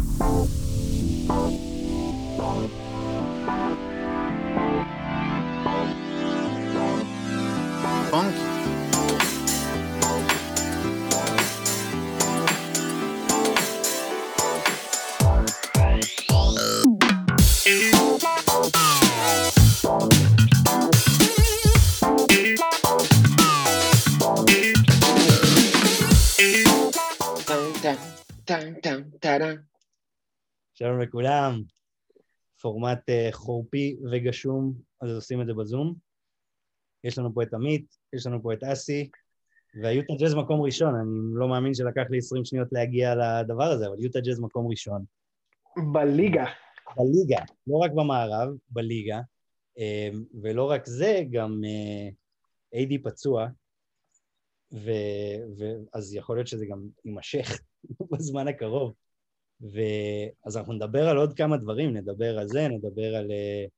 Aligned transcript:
Bye. 0.00 0.69
שלום 30.82 31.00
לכולם, 31.00 31.62
פורמט 32.60 33.08
אה, 33.08 33.28
חורפי 33.32 33.96
וגשום, 34.12 34.74
אז 35.00 35.10
עושים 35.10 35.40
את 35.40 35.46
זה 35.46 35.54
בזום. 35.54 35.94
יש 37.04 37.18
לנו 37.18 37.34
פה 37.34 37.42
את 37.42 37.54
עמית, 37.54 37.96
יש 38.12 38.26
לנו 38.26 38.42
פה 38.42 38.52
את 38.52 38.64
אסי, 38.64 39.10
והיוטה 39.82 40.12
ג'אז 40.20 40.34
מקום 40.34 40.60
ראשון, 40.60 40.94
אני 40.94 41.40
לא 41.40 41.48
מאמין 41.48 41.74
שלקח 41.74 42.02
לי 42.10 42.18
20 42.18 42.44
שניות 42.44 42.68
להגיע 42.72 43.14
לדבר 43.14 43.64
הזה, 43.64 43.86
אבל 43.86 44.04
יוטה 44.04 44.20
ג'אז 44.20 44.40
מקום 44.40 44.70
ראשון. 44.70 45.04
בליגה. 45.92 46.44
בליגה, 46.96 47.44
לא 47.66 47.76
רק 47.76 47.90
במערב, 47.90 48.48
בליגה. 48.70 49.20
אה, 49.78 50.08
ולא 50.42 50.70
רק 50.70 50.86
זה, 50.86 51.22
גם 51.30 51.60
איידי 52.72 52.96
אה, 52.96 53.02
פצוע, 53.02 53.46
ואז 54.72 56.14
יכול 56.14 56.36
להיות 56.36 56.48
שזה 56.48 56.66
גם 56.66 56.88
יימשך 57.04 57.60
בזמן 58.12 58.48
הקרוב. 58.48 58.94
ואז 59.60 60.56
אנחנו 60.56 60.72
נדבר 60.72 61.08
על 61.08 61.16
עוד 61.16 61.36
כמה 61.36 61.56
דברים, 61.56 61.96
נדבר 61.96 62.38
על 62.38 62.48
זה, 62.48 62.68
נדבר 62.68 63.16
על 63.16 63.26
uh, 63.26 63.70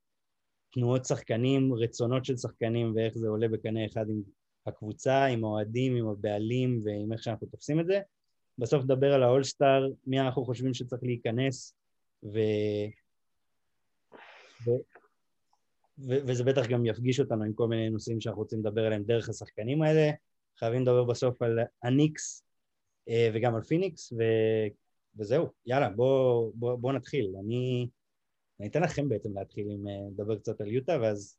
תנועות 0.73 1.05
שחקנים, 1.05 1.75
רצונות 1.75 2.25
של 2.25 2.37
שחקנים 2.37 2.93
ואיך 2.97 3.19
זה 3.19 3.29
עולה 3.29 3.49
בקנה 3.49 3.87
אחד 3.87 4.09
עם 4.09 4.23
הקבוצה, 4.67 5.25
עם 5.25 5.45
האוהדים, 5.45 5.97
עם 5.97 6.09
הבעלים 6.09 6.81
ועם 6.85 7.13
איך 7.13 7.23
שאנחנו 7.23 7.47
תופסים 7.47 7.81
את 7.81 7.87
זה. 7.87 8.01
בסוף 8.59 8.85
נדבר 8.85 9.15
על 9.15 9.23
האולסטאר, 9.23 9.89
מי 10.07 10.21
אנחנו 10.21 10.45
חושבים 10.45 10.75
שצריך 10.75 11.03
להיכנס, 11.03 11.75
ו... 12.25 12.39
ו... 14.67 14.71
ו... 15.99 16.13
וזה 16.27 16.45
בטח 16.45 16.67
גם 16.67 16.87
יפגיש 16.87 17.21
אותנו 17.21 17.45
עם 17.45 17.53
כל 17.53 17.69
מיני 17.69 17.91
נושאים 17.91 18.21
שאנחנו 18.21 18.43
רוצים 18.43 18.59
לדבר 18.59 18.87
עליהם 18.87 19.03
דרך 19.03 19.29
השחקנים 19.29 19.83
האלה. 19.83 20.11
חייבים 20.59 20.83
לדבר 20.83 21.05
בסוף 21.05 21.43
על 21.43 21.59
הניקס 21.83 22.45
אה, 23.09 23.31
וגם 23.35 23.55
על 23.55 23.63
פיניקס, 23.63 24.13
ו... 24.13 24.23
וזהו, 25.17 25.47
יאללה, 25.67 25.89
בואו 25.89 26.53
בוא, 26.55 26.75
בוא 26.75 26.93
נתחיל. 26.93 27.33
אני, 27.45 27.89
אני 28.61 28.69
אתן 28.69 28.83
לכם 28.83 29.09
בעצם 29.09 29.39
להתחיל 29.39 29.67
עם 29.71 29.89
אה, 29.89 29.93
לדבר 30.13 30.37
קצת 30.37 30.61
על 30.61 30.69
יוטה, 30.69 30.99
ואז 31.03 31.39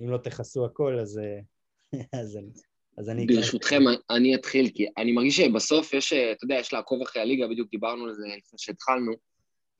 אם 0.00 0.10
לא 0.10 0.18
תכסו 0.18 0.64
הכל, 0.64 0.98
אז, 0.98 1.18
אה, 1.18 1.40
אז, 2.20 2.36
אני, 2.36 2.50
אז 2.98 3.08
אני... 3.08 3.26
ברשותכם, 3.26 3.80
אני 4.10 4.34
אתחיל, 4.34 4.70
כי 4.74 4.86
אני 4.98 5.12
מרגיש 5.12 5.36
שבסוף 5.36 5.94
יש, 5.94 6.12
אתה 6.12 6.44
יודע, 6.44 6.54
יש 6.54 6.72
לעקוב 6.72 7.02
אחרי 7.02 7.22
הליגה, 7.22 7.48
בדיוק 7.48 7.70
דיברנו 7.70 8.04
על 8.04 8.14
זה 8.14 8.22
לפני 8.26 8.58
שהתחלנו, 8.58 9.12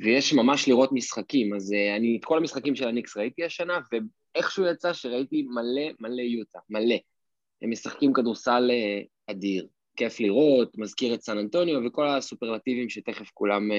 ויש 0.00 0.32
ממש 0.32 0.68
לראות 0.68 0.92
משחקים, 0.92 1.54
אז 1.54 1.72
אני 1.96 2.16
את 2.20 2.24
כל 2.24 2.38
המשחקים 2.38 2.76
של 2.76 2.88
הניקס 2.88 3.16
ראיתי 3.16 3.44
השנה, 3.44 3.78
ואיכשהו 3.92 4.66
יצא 4.66 4.92
שראיתי 4.92 5.42
מלא 5.42 5.92
מלא 6.00 6.22
יוטה, 6.22 6.58
מלא. 6.70 6.96
הם 7.62 7.70
משחקים 7.70 8.12
כדורסל 8.12 8.70
אדיר. 9.26 9.66
כיף 10.00 10.20
לראות, 10.20 10.78
מזכיר 10.78 11.14
את 11.14 11.22
סן 11.22 11.38
אנטוניו 11.38 11.80
וכל 11.86 12.08
הסופרלטיבים 12.08 12.88
שתכף 12.88 13.30
כולם 13.34 13.70
אה, 13.70 13.74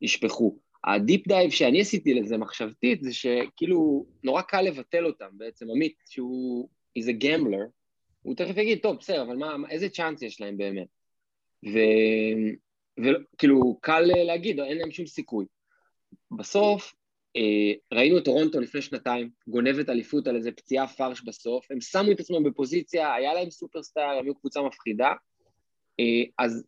ישפכו. 0.00 0.58
ה 0.84 0.93
deep 0.93 1.28
dive 1.28 1.50
שאני 1.50 1.80
עשיתי 1.80 2.14
לזה 2.14 2.36
מחשבתית 2.38 3.02
זה 3.02 3.14
שכאכאילו 3.14 4.06
נורא 4.24 4.42
קל 4.42 4.62
לבטל 4.62 5.06
אותם 5.06 5.28
בעצם, 5.32 5.70
עמית, 5.70 5.94
שהוא 6.08 6.68
is 6.98 7.02
a 7.02 7.24
gambler, 7.24 7.70
הוא 8.22 8.34
תכף 8.36 8.56
יגיד, 8.56 8.78
טוב, 8.82 8.96
בסדר, 8.96 9.22
אבל 9.22 9.36
מה, 9.36 9.56
איזה 9.70 9.88
צ'אנס 9.88 10.22
יש 10.22 10.40
להם 10.40 10.56
באמת? 10.56 10.88
וכאילו, 12.98 13.78
קל 13.80 14.00
להגיד, 14.00 14.60
אין 14.60 14.78
להם 14.78 14.90
שום 14.90 15.06
סיכוי. 15.06 15.46
בסוף, 16.38 16.94
אה, 16.94 17.01
ראינו 17.92 18.18
את 18.18 18.24
טורונטו 18.24 18.60
לפני 18.60 18.82
שנתיים, 18.82 19.30
גונבת 19.46 19.88
אליפות 19.88 20.26
על 20.26 20.36
איזה 20.36 20.52
פציעה 20.52 20.88
פרש 20.88 21.22
בסוף, 21.22 21.70
הם 21.70 21.80
שמו 21.80 22.12
את 22.12 22.20
עצמם 22.20 22.42
בפוזיציה, 22.42 23.14
היה 23.14 23.34
להם 23.34 23.50
סופרסטאר, 23.50 24.18
הם 24.18 24.24
היו 24.24 24.34
קבוצה 24.34 24.62
מפחידה, 24.62 25.12
אה, 26.00 26.24
אז 26.38 26.64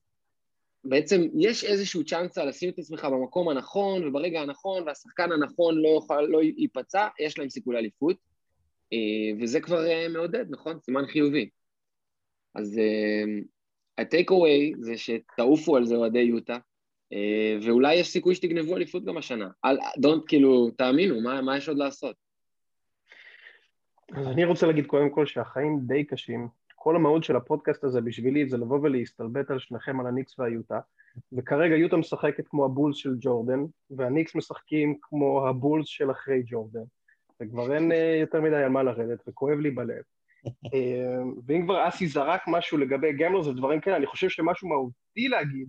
בעצם 0.84 1.22
יש 1.38 1.64
איזשהו 1.64 2.04
צ'אנסה 2.04 2.44
לשים 2.44 2.70
את 2.70 2.78
עצמך 2.78 3.04
במקום 3.04 3.48
הנכון 3.48 4.08
וברגע 4.08 4.40
הנכון 4.40 4.82
והשחקן 4.86 5.32
הנכון 5.32 5.82
לא, 5.82 5.88
יוכל, 5.88 6.20
לא 6.20 6.42
ייפצע, 6.42 7.08
יש 7.20 7.38
להם 7.38 7.50
סיכוי 7.50 7.74
לאליפות, 7.74 8.16
אה, 8.92 8.98
וזה 9.40 9.60
כבר 9.60 9.84
מעודד, 10.10 10.44
נכון? 10.50 10.80
סימן 10.80 11.06
חיובי. 11.06 11.48
אז 12.54 12.80
הטייק 13.98 14.30
אווי 14.30 14.72
זה 14.80 14.96
שתעופו 14.96 15.76
על 15.76 15.86
זה 15.86 15.94
אוהדי 15.94 16.18
יוטה, 16.18 16.54
אה, 16.54 16.58
ואולי 17.62 17.94
יש 17.94 18.08
סיכוי 18.08 18.34
שתגנבו 18.34 18.76
אליפות 18.76 19.04
גם 19.04 19.16
השנה. 19.16 19.48
דונט, 19.98 20.22
כאילו, 20.28 20.70
תאמינו, 20.70 21.20
מה, 21.20 21.42
מה 21.42 21.56
יש 21.56 21.68
עוד 21.68 21.78
לעשות? 21.78 22.16
אז 24.12 24.26
אני 24.26 24.44
רוצה 24.44 24.66
להגיד 24.66 24.86
קודם 24.86 25.10
כל 25.10 25.26
שהחיים 25.26 25.80
די 25.86 26.04
קשים. 26.04 26.48
כל 26.84 26.96
המהות 26.96 27.24
של 27.24 27.36
הפודקאסט 27.36 27.84
הזה 27.84 28.00
בשבילי 28.00 28.48
זה 28.48 28.56
לבוא 28.56 28.78
ולהסתלבט 28.82 29.50
על 29.50 29.58
שניכם 29.58 30.00
על 30.00 30.06
הניקס 30.06 30.38
והיוטה, 30.38 30.80
וכרגע 31.32 31.76
יוטה 31.76 31.96
משחקת 31.96 32.48
כמו 32.48 32.64
הבולס 32.64 32.96
של 32.96 33.14
ג'ורדן, 33.20 33.58
והניקס 33.90 34.34
משחקים 34.34 34.98
כמו 35.02 35.48
הבולס 35.48 35.86
של 35.86 36.10
אחרי 36.10 36.42
ג'ורדן, 36.46 36.82
וכבר 37.42 37.74
אין 37.74 37.92
אה, 37.92 38.16
יותר 38.20 38.40
מדי 38.40 38.56
על 38.56 38.68
מה 38.68 38.82
לרדת, 38.82 39.18
וכואב 39.28 39.58
לי 39.58 39.70
בלב. 39.70 40.02
אה, 40.46 41.22
ואם 41.46 41.64
כבר 41.64 41.88
אסי 41.88 42.06
זרק 42.06 42.42
משהו 42.46 42.78
לגבי 42.78 43.12
גמלרס 43.12 43.46
ודברים 43.46 43.80
כאלה, 43.80 43.96
אני 43.96 44.06
חושב 44.06 44.28
שמשהו 44.28 44.68
מהותי 44.68 45.28
להגיד, 45.28 45.68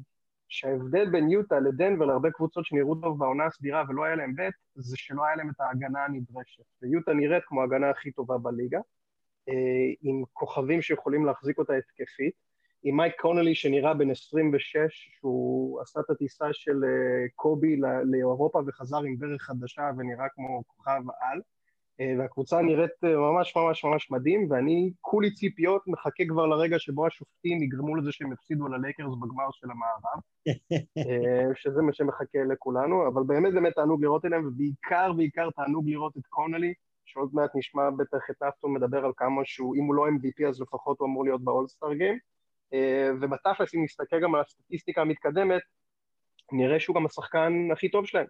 שההבדל 0.49 1.09
בין 1.09 1.29
יוטה 1.29 1.59
לדנבר 1.59 2.05
להרבה 2.05 2.31
קבוצות 2.31 2.65
שנראו 2.65 2.95
טוב 2.95 3.19
בעונה 3.19 3.45
הסדירה 3.45 3.83
ולא 3.89 4.03
היה 4.03 4.15
להם 4.15 4.35
בית, 4.35 4.53
זה 4.75 4.97
שלא 4.97 5.25
היה 5.25 5.35
להם 5.35 5.49
את 5.49 5.59
ההגנה 5.59 6.05
הנדרשת. 6.05 6.63
ויוטה 6.81 7.13
נראית 7.13 7.43
כמו 7.45 7.61
ההגנה 7.61 7.89
הכי 7.89 8.11
טובה 8.11 8.37
בליגה, 8.37 8.79
אה, 9.49 9.53
עם 10.01 10.23
כוכבים 10.33 10.81
שיכולים 10.81 11.25
להחזיק 11.25 11.57
אותה 11.57 11.73
התקפית, 11.73 12.33
עם 12.83 12.97
מייק 12.97 13.21
קונלי 13.21 13.55
שנראה 13.55 13.93
בן 13.93 14.11
26, 14.11 14.77
שהוא 15.19 15.81
עשה 15.81 15.99
את 15.99 16.09
הטיסה 16.09 16.45
של 16.51 16.83
אה, 16.83 17.27
קובי 17.35 17.79
לאירופה 18.11 18.61
וחזר 18.67 18.97
עם 18.97 19.15
דרך 19.15 19.41
חדשה 19.41 19.91
ונראה 19.97 20.29
כמו 20.29 20.63
כוכב 20.67 21.01
על. 21.21 21.41
אה, 22.01 22.13
והקבוצה 22.19 22.61
נראית 22.61 22.91
אה, 23.03 23.17
ממש 23.17 23.55
ממש 23.55 23.83
ממש 23.85 24.11
מדהים, 24.11 24.51
ואני 24.51 24.91
כולי 25.01 25.33
ציפיות, 25.33 25.81
מחכה 25.87 26.23
כבר 26.29 26.45
לרגע 26.45 26.79
שבו 26.79 27.07
השופטים 27.07 27.63
יגרמו 27.63 27.95
לזה 27.95 28.11
שהם 28.11 28.31
הפסידו 28.31 28.67
ללייקרס 28.67 29.13
בגמר 29.21 29.47
של 29.51 29.67
המערב, 29.71 30.21
אה, 30.97 31.55
שזה 31.55 31.81
מה 31.81 31.93
שמחכה 31.93 32.39
לכולנו, 32.51 33.07
אבל 33.07 33.23
באמת 33.27 33.53
באמת 33.53 33.73
תענוג 33.73 34.03
לראות 34.03 34.25
אליהם, 34.25 34.47
ובעיקר 34.47 35.13
בעיקר 35.13 35.49
תענוג 35.55 35.89
לראות 35.89 36.17
את 36.17 36.25
קונלי, 36.29 36.73
שעוד 37.05 37.29
מעט 37.33 37.51
נשמע 37.55 37.89
בטח 37.89 38.29
את 38.31 38.43
אפטון 38.43 38.73
מדבר 38.73 39.05
על 39.05 39.11
כמה 39.17 39.41
שהוא, 39.45 39.75
אם 39.75 39.83
הוא 39.83 39.95
לא 39.95 40.07
MVP 40.07 40.47
אז 40.47 40.61
לפחות 40.61 40.99
הוא 40.99 41.07
אמור 41.07 41.23
להיות 41.23 41.43
באולסטאר 41.43 41.93
גיים, 41.93 42.17
ובתכלס 43.21 43.75
אם 43.75 43.83
נסתכל 43.83 44.19
גם 44.21 44.35
על 44.35 44.41
הסטטיסטיקה 44.41 45.01
המתקדמת, 45.01 45.61
נראה 46.51 46.79
שהוא 46.79 46.95
גם 46.95 47.05
השחקן 47.05 47.53
הכי 47.71 47.89
טוב 47.89 48.05
שלהם. 48.05 48.25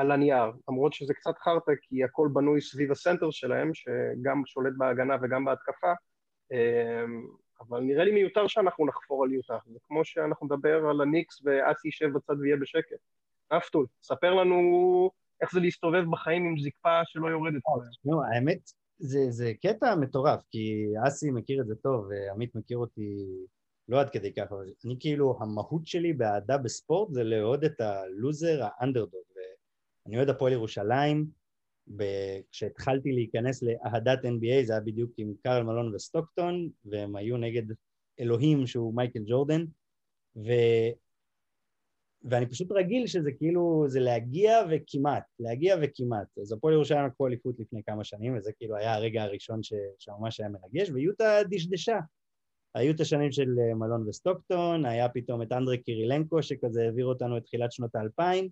על 0.00 0.10
הנייר, 0.10 0.52
למרות 0.68 0.92
שזה 0.92 1.14
קצת 1.14 1.38
חרטא 1.38 1.72
כי 1.82 2.04
הכל 2.04 2.28
בנוי 2.32 2.60
סביב 2.60 2.90
הסנטר 2.90 3.30
שלהם, 3.30 3.70
שגם 3.74 4.42
שולט 4.46 4.72
בהגנה 4.76 5.16
וגם 5.22 5.44
בהתקפה, 5.44 5.92
אמ, 6.52 7.26
אבל 7.60 7.80
נראה 7.80 8.04
לי 8.04 8.12
מיותר 8.12 8.46
שאנחנו 8.46 8.86
נחפור 8.86 9.24
על 9.24 9.32
יוטה, 9.32 9.58
זה 9.66 9.78
כמו 9.88 10.04
שאנחנו 10.04 10.46
נדבר 10.46 10.86
על 10.90 11.00
הניקס 11.00 11.40
ואסי 11.44 11.88
יישב 11.88 12.12
בצד 12.12 12.34
ויהיה 12.40 12.56
בשקט. 12.56 12.96
אפטול, 13.48 13.86
ספר 14.02 14.34
לנו 14.34 15.10
איך 15.42 15.52
זה 15.52 15.60
להסתובב 15.60 16.04
בחיים 16.10 16.44
עם 16.44 16.58
זקפה 16.58 17.00
שלא 17.04 17.28
יורדת. 17.28 17.62
תשמעו, 17.90 18.22
האמת, 18.24 18.60
זה, 18.98 19.18
זה 19.30 19.52
קטע 19.62 19.94
מטורף, 19.94 20.40
כי 20.50 20.86
אסי 21.06 21.30
מכיר 21.30 21.60
את 21.60 21.66
זה 21.66 21.74
טוב, 21.74 22.08
ועמית 22.08 22.54
מכיר 22.54 22.78
אותי 22.78 23.26
לא 23.88 24.00
עד 24.00 24.10
כדי 24.10 24.34
ככה, 24.34 24.54
אבל 24.54 24.66
אני 24.84 24.96
כאילו, 25.00 25.38
המהות 25.40 25.86
שלי 25.86 26.12
באהדה 26.12 26.58
בספורט 26.58 27.12
זה 27.12 27.24
לאהוד 27.24 27.64
את 27.64 27.80
הלוזר, 27.80 28.60
האנדרדוג, 28.62 29.22
אני 30.10 30.16
אוהד 30.16 30.28
הפועל 30.28 30.52
ירושלים, 30.52 31.26
כשהתחלתי 32.50 33.12
להיכנס 33.12 33.62
לאהדת 33.62 34.24
NBA 34.24 34.64
זה 34.64 34.72
היה 34.72 34.80
בדיוק 34.80 35.10
עם 35.16 35.34
קארל 35.42 35.62
מלון 35.62 35.94
וסטוקטון, 35.94 36.68
והם 36.84 37.16
היו 37.16 37.36
נגד 37.36 37.62
אלוהים 38.20 38.66
שהוא 38.66 38.94
מייקל 38.94 39.22
ג'ורדן, 39.26 39.64
ו... 40.36 40.50
ואני 42.22 42.46
פשוט 42.46 42.72
רגיל 42.72 43.06
שזה 43.06 43.32
כאילו, 43.32 43.84
זה 43.88 44.00
להגיע 44.00 44.58
וכמעט, 44.70 45.24
להגיע 45.40 45.76
וכמעט. 45.82 46.38
אז 46.42 46.52
הפועל 46.52 46.74
ירושלים 46.74 47.06
לקחו 47.06 47.26
אליפות 47.26 47.54
לפני 47.58 47.82
כמה 47.82 48.04
שנים, 48.04 48.36
וזה 48.36 48.52
כאילו 48.52 48.76
היה 48.76 48.94
הרגע 48.94 49.22
הראשון 49.22 49.62
ש... 49.62 49.72
שממש 49.98 50.40
היה 50.40 50.48
מרגש, 50.48 50.90
ויוטה 50.90 51.38
דשדשה. 51.50 51.98
היו 52.74 52.92
את 52.92 53.00
השנים 53.00 53.32
של 53.32 53.48
אה, 53.60 53.74
מלון 53.74 54.08
וסטוקטון, 54.08 54.84
היה 54.84 55.08
פתאום 55.08 55.42
את 55.42 55.52
אנדרי 55.52 55.78
קירילנקו 55.78 56.42
שכזה 56.42 56.82
העביר 56.82 57.06
אותנו 57.06 57.36
את 57.36 57.44
תחילת 57.44 57.72
שנות 57.72 57.94
האלפיים, 57.94 58.48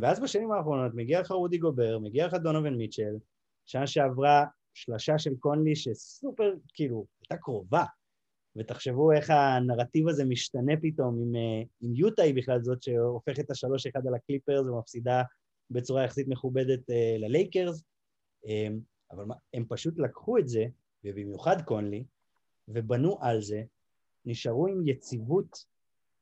ואז 0.00 0.20
בשנים 0.20 0.52
האחרונות 0.52 0.94
מגיע 0.94 1.20
לך 1.20 1.30
רודי 1.30 1.58
גובר, 1.58 1.98
מגיע 1.98 2.26
לך 2.26 2.34
דונובין 2.34 2.74
מיטשל, 2.74 3.16
שנה 3.66 3.86
שעברה 3.86 4.44
שלשה 4.74 5.18
של 5.18 5.36
קונלי 5.36 5.76
שסופר, 5.76 6.54
כאילו, 6.74 7.06
הייתה 7.20 7.36
קרובה, 7.36 7.84
ותחשבו 8.56 9.12
איך 9.12 9.30
הנרטיב 9.30 10.08
הזה 10.08 10.24
משתנה 10.24 10.72
פתאום 10.82 11.18
עם, 11.22 11.36
אה, 11.36 11.62
עם 11.80 11.94
יוטה 11.94 12.22
היא 12.22 12.34
בכלל 12.34 12.62
זאת 12.62 12.82
שהופכת 12.82 13.40
את 13.40 13.50
השלוש 13.50 13.86
אחד 13.86 14.06
על 14.06 14.14
הקליפרס 14.14 14.66
ומפסידה 14.66 15.22
בצורה 15.70 16.04
יחסית 16.04 16.28
מכובדת 16.28 16.90
אה, 16.90 17.16
ללייקרס, 17.18 17.82
אמ, 18.46 18.80
אבל 19.10 19.24
הם 19.54 19.64
פשוט 19.68 19.98
לקחו 19.98 20.38
את 20.38 20.48
זה, 20.48 20.64
ובמיוחד 21.04 21.62
קונלי, 21.62 22.04
ובנו 22.68 23.18
על 23.20 23.40
זה, 23.40 23.62
נשארו 24.24 24.66
עם 24.66 24.88
יציבות 24.88 25.64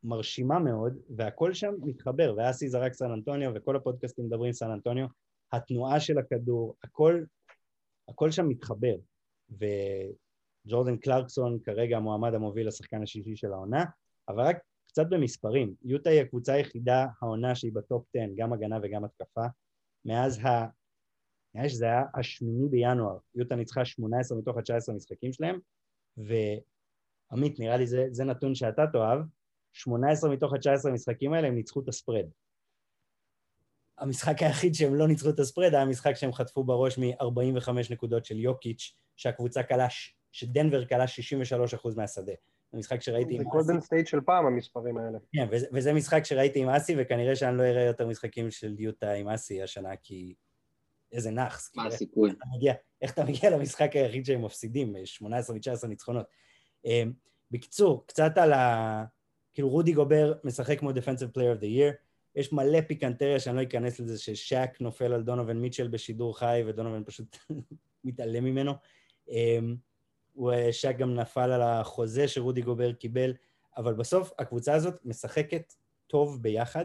מרשימה 0.05 0.59
מאוד, 0.59 0.99
והכל 1.17 1.55
שם 1.55 1.75
מתחבר, 1.83 2.35
ואסי 2.37 2.69
זרק 2.69 2.93
סן 2.93 3.11
אנטוניו, 3.11 3.53
וכל 3.55 3.77
הפודקאסטים 3.77 4.27
מדברים 4.27 4.53
סן 4.53 4.71
אנטוניו, 4.71 5.07
התנועה 5.53 6.01
של 6.01 6.19
הכדור, 6.19 6.77
הכל, 6.85 7.25
הכל 8.09 8.31
שם 8.31 8.49
מתחבר. 8.49 8.95
וג'ורדן 9.51 10.97
קלרקסון 10.97 11.59
כרגע 11.65 11.97
המועמד 11.97 12.35
המוביל 12.35 12.69
לשחקן 12.69 13.03
השישי 13.03 13.37
של 13.37 13.53
העונה, 13.53 13.85
אבל 14.29 14.41
רק 14.41 14.59
קצת 14.87 15.07
במספרים, 15.11 15.75
יוטה 15.83 16.11
היא 16.11 16.21
הקבוצה 16.21 16.53
היחידה 16.53 17.07
העונה 17.23 17.55
שהיא 17.55 17.73
בטופ 17.75 18.07
10, 18.17 18.25
גם 18.37 18.53
הגנה 18.53 18.79
וגם 18.83 19.05
התקפה, 19.05 19.47
מאז 20.05 20.39
ה... 20.39 20.67
נראה 21.55 21.69
שזה 21.69 21.85
היה 21.85 22.03
השמיני 22.15 22.69
בינואר, 22.69 23.19
יוטה 23.35 23.57
ניצחה 23.57 23.85
18 23.85 24.39
מתוך 24.39 24.57
ה-19 24.57 24.93
משחקים 24.95 25.33
שלהם, 25.33 25.59
ועמית, 26.17 27.61
נראה 27.61 27.77
לי 27.77 27.87
זה, 27.87 28.07
זה 28.11 28.25
נתון 28.25 28.55
שאתה 28.55 28.87
תאהב, 28.93 29.19
18 29.75 30.31
מתוך 30.31 30.53
ה-19 30.53 30.89
המשחקים 30.89 31.33
האלה 31.33 31.49
הם 31.49 31.55
ניצחו 31.55 31.81
את 31.81 31.89
הספרד. 31.89 32.27
המשחק 33.99 34.43
היחיד 34.43 34.75
שהם 34.75 34.95
לא 34.95 35.09
ניצחו 35.09 35.31
את 35.31 35.39
ה 35.39 35.44
spread 35.44 35.75
היה 35.75 35.85
משחק 35.85 36.15
שהם 36.15 36.33
חטפו 36.33 36.65
בראש 36.65 36.99
מ-45 36.99 37.71
נקודות 37.91 38.25
של 38.25 38.41
יוקיץ', 38.41 38.97
שהקבוצה 39.17 39.63
קלעה, 39.63 39.87
שדנבר 40.33 40.85
קלעה 40.85 41.05
63% 41.05 41.97
מהשדה. 41.97 42.33
זה 42.73 42.79
משחק 42.79 43.01
שראיתי 43.01 43.35
עם 43.35 43.41
אסי. 43.41 43.45
זה 43.45 43.51
גולדן 43.51 43.81
סטייט 43.81 44.07
של 44.07 44.21
פעם, 44.21 44.47
המספרים 44.47 44.99
האלה. 44.99 45.19
כן, 45.33 45.47
וזה, 45.51 45.67
וזה 45.73 45.93
משחק 45.93 46.25
שראיתי 46.25 46.63
עם 46.63 46.69
אסי, 46.69 46.95
וכנראה 46.99 47.37
שאני 47.37 47.59
לא 47.59 47.63
אראה 47.63 47.83
יותר 47.83 48.07
משחקים 48.07 48.51
של 48.51 48.75
יוטה 48.75 49.13
עם 49.13 49.29
אסי 49.29 49.63
השנה, 49.63 49.97
כי 50.03 50.35
איזה 51.13 51.31
נאחס. 51.31 51.77
מה 51.77 51.87
הסיכוי? 51.87 52.31
איך 53.03 53.13
אתה 53.13 53.25
מגיע 53.25 53.51
למשחק 53.51 53.97
היחיד 53.97 54.25
שהם 54.25 54.45
מפסידים, 54.45 54.95
18 55.05 55.57
ו-19 55.57 55.87
ניצחונות. 55.87 56.27
אמ, 56.85 57.13
בקיצור, 57.51 58.05
קצת 58.07 58.39
על 58.39 58.53
ה... 58.53 59.05
כאילו 59.55 59.69
רודי 59.69 59.93
גובר 59.93 60.33
משחק 60.45 60.79
כמו 60.79 60.91
Defensive 60.91 61.37
Player 61.37 61.59
of 61.59 61.61
the 61.61 61.79
Year, 61.79 61.95
יש 62.37 62.53
מלא 62.53 62.81
פיקנטריה 62.81 63.41
שאני 63.41 63.57
לא 63.57 63.63
אכנס 63.63 64.01
לזה 64.01 64.19
ששאק 64.19 64.81
נופל 64.81 65.13
על 65.13 65.23
דונובין 65.23 65.61
מיטשל 65.61 65.89
בשידור 65.89 66.39
חי 66.39 66.63
ודונובין 66.67 67.05
פשוט 67.05 67.37
מתעלם 68.05 68.45
ממנו. 68.45 68.73
אמ, 69.29 69.77
שאק 70.71 70.97
גם 70.97 71.15
נפל 71.15 71.51
על 71.51 71.63
החוזה 71.63 72.29
שרודי 72.29 72.63
גובר 72.63 72.93
קיבל, 72.93 73.35
אבל 73.77 73.95
בסוף 73.95 74.31
הקבוצה 74.39 74.75
הזאת 74.75 75.01
משחקת 75.05 75.75
טוב 76.07 76.43
ביחד. 76.43 76.85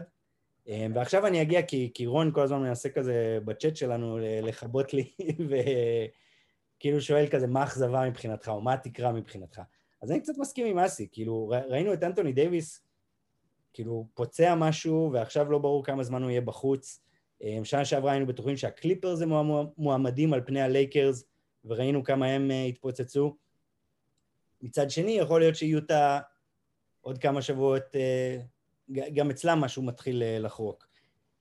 אמ, 0.66 0.92
ועכשיו 0.94 1.26
אני 1.26 1.42
אגיע, 1.42 1.62
כי, 1.62 1.90
כי 1.94 2.06
רון 2.06 2.32
כל 2.32 2.42
הזמן 2.42 2.60
מנסה 2.60 2.88
כזה 2.88 3.38
בצ'אט 3.44 3.76
שלנו 3.76 4.18
לכבות 4.42 4.94
לי, 4.94 5.12
וכאילו 5.48 7.00
שואל 7.00 7.26
כזה 7.30 7.46
מה 7.46 7.60
האכזבה 7.60 8.10
מבחינתך, 8.10 8.48
או 8.48 8.60
מה 8.60 8.72
התקרה 8.72 9.12
מבחינתך. 9.12 9.60
אז 10.02 10.10
אני 10.10 10.20
קצת 10.20 10.32
מסכים 10.38 10.66
עם 10.66 10.78
אסי, 10.78 11.08
כאילו 11.12 11.52
ראינו 11.68 11.92
את 11.92 12.02
אנטוני 12.02 12.32
דייוויס, 12.32 12.82
כאילו 13.72 14.06
פוצע 14.14 14.54
משהו, 14.54 15.10
ועכשיו 15.12 15.50
לא 15.50 15.58
ברור 15.58 15.84
כמה 15.84 16.02
זמן 16.02 16.22
הוא 16.22 16.30
יהיה 16.30 16.40
בחוץ. 16.40 17.00
אמ, 17.42 17.64
שנה 17.64 17.84
שעברה 17.84 18.12
היינו 18.12 18.26
בטוחים 18.26 18.56
שהקליפרס 18.56 19.22
הם 19.22 19.30
מועמדים 19.78 20.32
על 20.32 20.40
פני 20.46 20.60
הלייקרס, 20.60 21.24
וראינו 21.64 22.04
כמה 22.04 22.26
הם 22.26 22.50
אה, 22.50 22.64
התפוצצו. 22.64 23.36
מצד 24.62 24.90
שני, 24.90 25.10
יכול 25.10 25.40
להיות 25.40 25.56
שיהיו 25.56 25.78
את 25.78 25.90
ה... 25.90 26.20
עוד 27.00 27.18
כמה 27.18 27.42
שבועות, 27.42 27.96
אה, 27.96 28.38
גם 28.90 29.30
אצלם 29.30 29.60
משהו 29.60 29.82
מתחיל 29.82 30.22
אה, 30.22 30.38
לחרוק. 30.38 30.86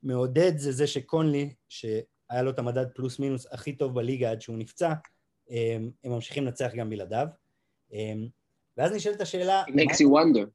מעודד 0.04 0.58
זה 0.58 0.72
זה 0.72 0.88
שקונלי, 0.88 1.54
שהיה 1.70 2.42
לו 2.42 2.50
את 2.50 2.60
המדד 2.60 2.86
פלוס 2.96 3.20
מינוס 3.20 3.48
הכי 3.52 3.74
טוב 3.74 3.96
בליגה 3.96 4.32
עד 4.32 4.42
שהוא 4.42 4.58
נפצע, 4.58 4.94
הם 5.50 5.92
ממשיכים 6.04 6.46
לנצח 6.46 6.72
גם 6.76 6.90
בלעדיו. 6.90 7.28
ואז 8.80 8.92
נשאלת 8.92 9.22
השאלה... 9.22 9.64
It 9.68 9.72
makes 9.72 9.96
you 9.96 10.08
wonder. 10.08 10.50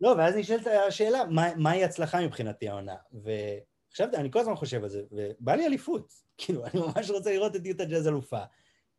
לא, 0.00 0.14
ואז 0.18 0.36
נשאלת 0.36 0.66
השאלה, 0.66 1.24
מה, 1.30 1.48
מהי 1.56 1.84
הצלחה 1.84 2.26
מבחינתי 2.26 2.68
העונה? 2.68 2.94
ועכשיו, 3.12 4.08
אני 4.14 4.30
כל 4.30 4.38
הזמן 4.38 4.54
חושב 4.54 4.82
על 4.82 4.88
זה, 4.88 5.02
ובא 5.12 5.54
לי 5.54 5.66
אליפות. 5.66 6.12
כאילו, 6.38 6.64
אני 6.64 6.80
ממש 6.80 7.10
רוצה 7.10 7.32
לראות 7.32 7.56
את 7.56 7.66
יוטה 7.66 7.84
ג'אז 7.84 8.08
אלופה. 8.08 8.40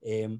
אמ, 0.06 0.38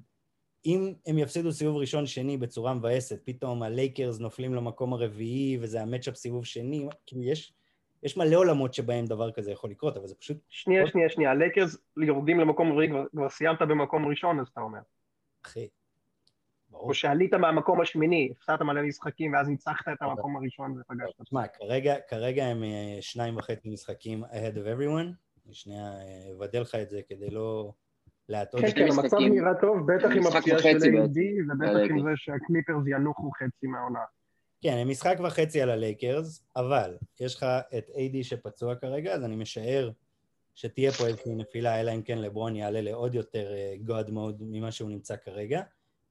אם 0.66 0.94
הם 1.06 1.18
יפסידו 1.18 1.52
סיבוב 1.52 1.76
ראשון 1.76 2.06
שני 2.06 2.36
בצורה 2.36 2.74
מבאסת, 2.74 3.20
פתאום 3.24 3.62
הלייקרס 3.62 4.20
נופלים 4.20 4.54
למקום 4.54 4.92
הרביעי 4.92 5.58
וזה 5.60 5.82
המצ'אפ 5.82 6.16
סיבוב 6.16 6.44
שני, 6.44 6.86
כאילו 7.06 7.22
יש, 7.22 7.52
יש 8.02 8.16
מלא 8.16 8.36
עולמות 8.36 8.74
שבהם 8.74 9.06
דבר 9.06 9.30
כזה 9.30 9.52
יכול 9.52 9.70
לקרות, 9.70 9.96
אבל 9.96 10.06
זה 10.06 10.14
פשוט... 10.14 10.36
שנייה, 10.48 10.86
שנייה, 10.86 11.08
שנייה, 11.08 11.30
הלייקרס 11.30 11.76
יורדים 11.96 12.40
למקום 12.40 12.72
רביעי, 12.72 12.88
כבר, 12.88 13.04
כבר 13.10 13.28
סיימת 13.28 13.62
במקום 13.62 14.06
ראשון, 14.06 14.40
אז 14.40 14.48
אתה 14.48 14.60
אומר. 14.60 14.80
אחי, 15.46 15.68
או 16.72 16.94
שעלית 16.94 17.34
מהמקום 17.34 17.80
השמיני, 17.80 18.32
הפסדת 18.36 18.62
מלא 18.62 18.82
משחקים 18.82 19.32
ואז 19.32 19.48
ניצחת 19.48 19.88
את 19.92 20.02
המקום 20.02 20.36
הראשון 20.36 20.80
ופגשת. 20.80 21.22
תשמע, 21.22 21.46
כרגע, 21.46 21.94
כרגע 22.08 22.44
הם 22.44 22.64
אה, 22.64 22.96
שניים 23.00 23.36
וחצי 23.36 23.70
משחקים 23.70 24.24
ahead 24.24 24.56
of 24.56 24.78
everyone, 24.78 25.14
אני 25.46 25.54
שנייה 25.54 25.92
אבדוק 26.36 26.60
לך 26.60 26.74
את 26.74 26.90
זה 26.90 27.00
כדי 27.08 27.30
לא 27.30 27.72
להטעות. 28.28 28.64
כן, 28.64 28.70
כן, 28.70 28.86
המצב 28.98 29.16
נראה 29.16 29.54
טוב, 29.60 29.92
בטח 29.92 30.08
עם 30.16 30.26
הפציעה 30.26 30.58
של 30.58 30.76
AD 30.76 31.18
ובטח 31.52 31.90
עם 31.90 32.02
זה 32.02 32.10
שהקליפרס 32.16 32.82
ינוחו 32.86 33.30
חצי 33.30 33.66
מהעונה. 33.66 34.00
כן, 34.60 34.76
הם 34.76 34.88
משחק 34.88 35.16
וחצי 35.24 35.62
על 35.62 35.70
הלייקרס, 35.70 36.44
אבל 36.56 36.96
יש 37.20 37.36
לך 37.36 37.46
את 37.78 37.88
AD 37.88 38.16
שפצוע 38.22 38.74
כרגע, 38.74 39.14
אז 39.14 39.24
אני 39.24 39.36
משער 39.36 39.90
שתהיה 40.54 40.92
פה 40.92 41.06
איזושהי 41.06 41.34
נפילה, 41.34 41.80
אלא 41.80 41.94
אם 41.94 42.02
כן 42.02 42.18
לברון 42.18 42.56
יעלה 42.56 42.80
לעוד 42.80 43.14
יותר 43.14 43.52
אה, 43.52 43.74
God 43.86 44.08
mode 44.08 44.40
ממה 44.40 44.72
שהוא 44.72 44.90
נמצא 44.90 45.16
כרגע. 45.16 45.62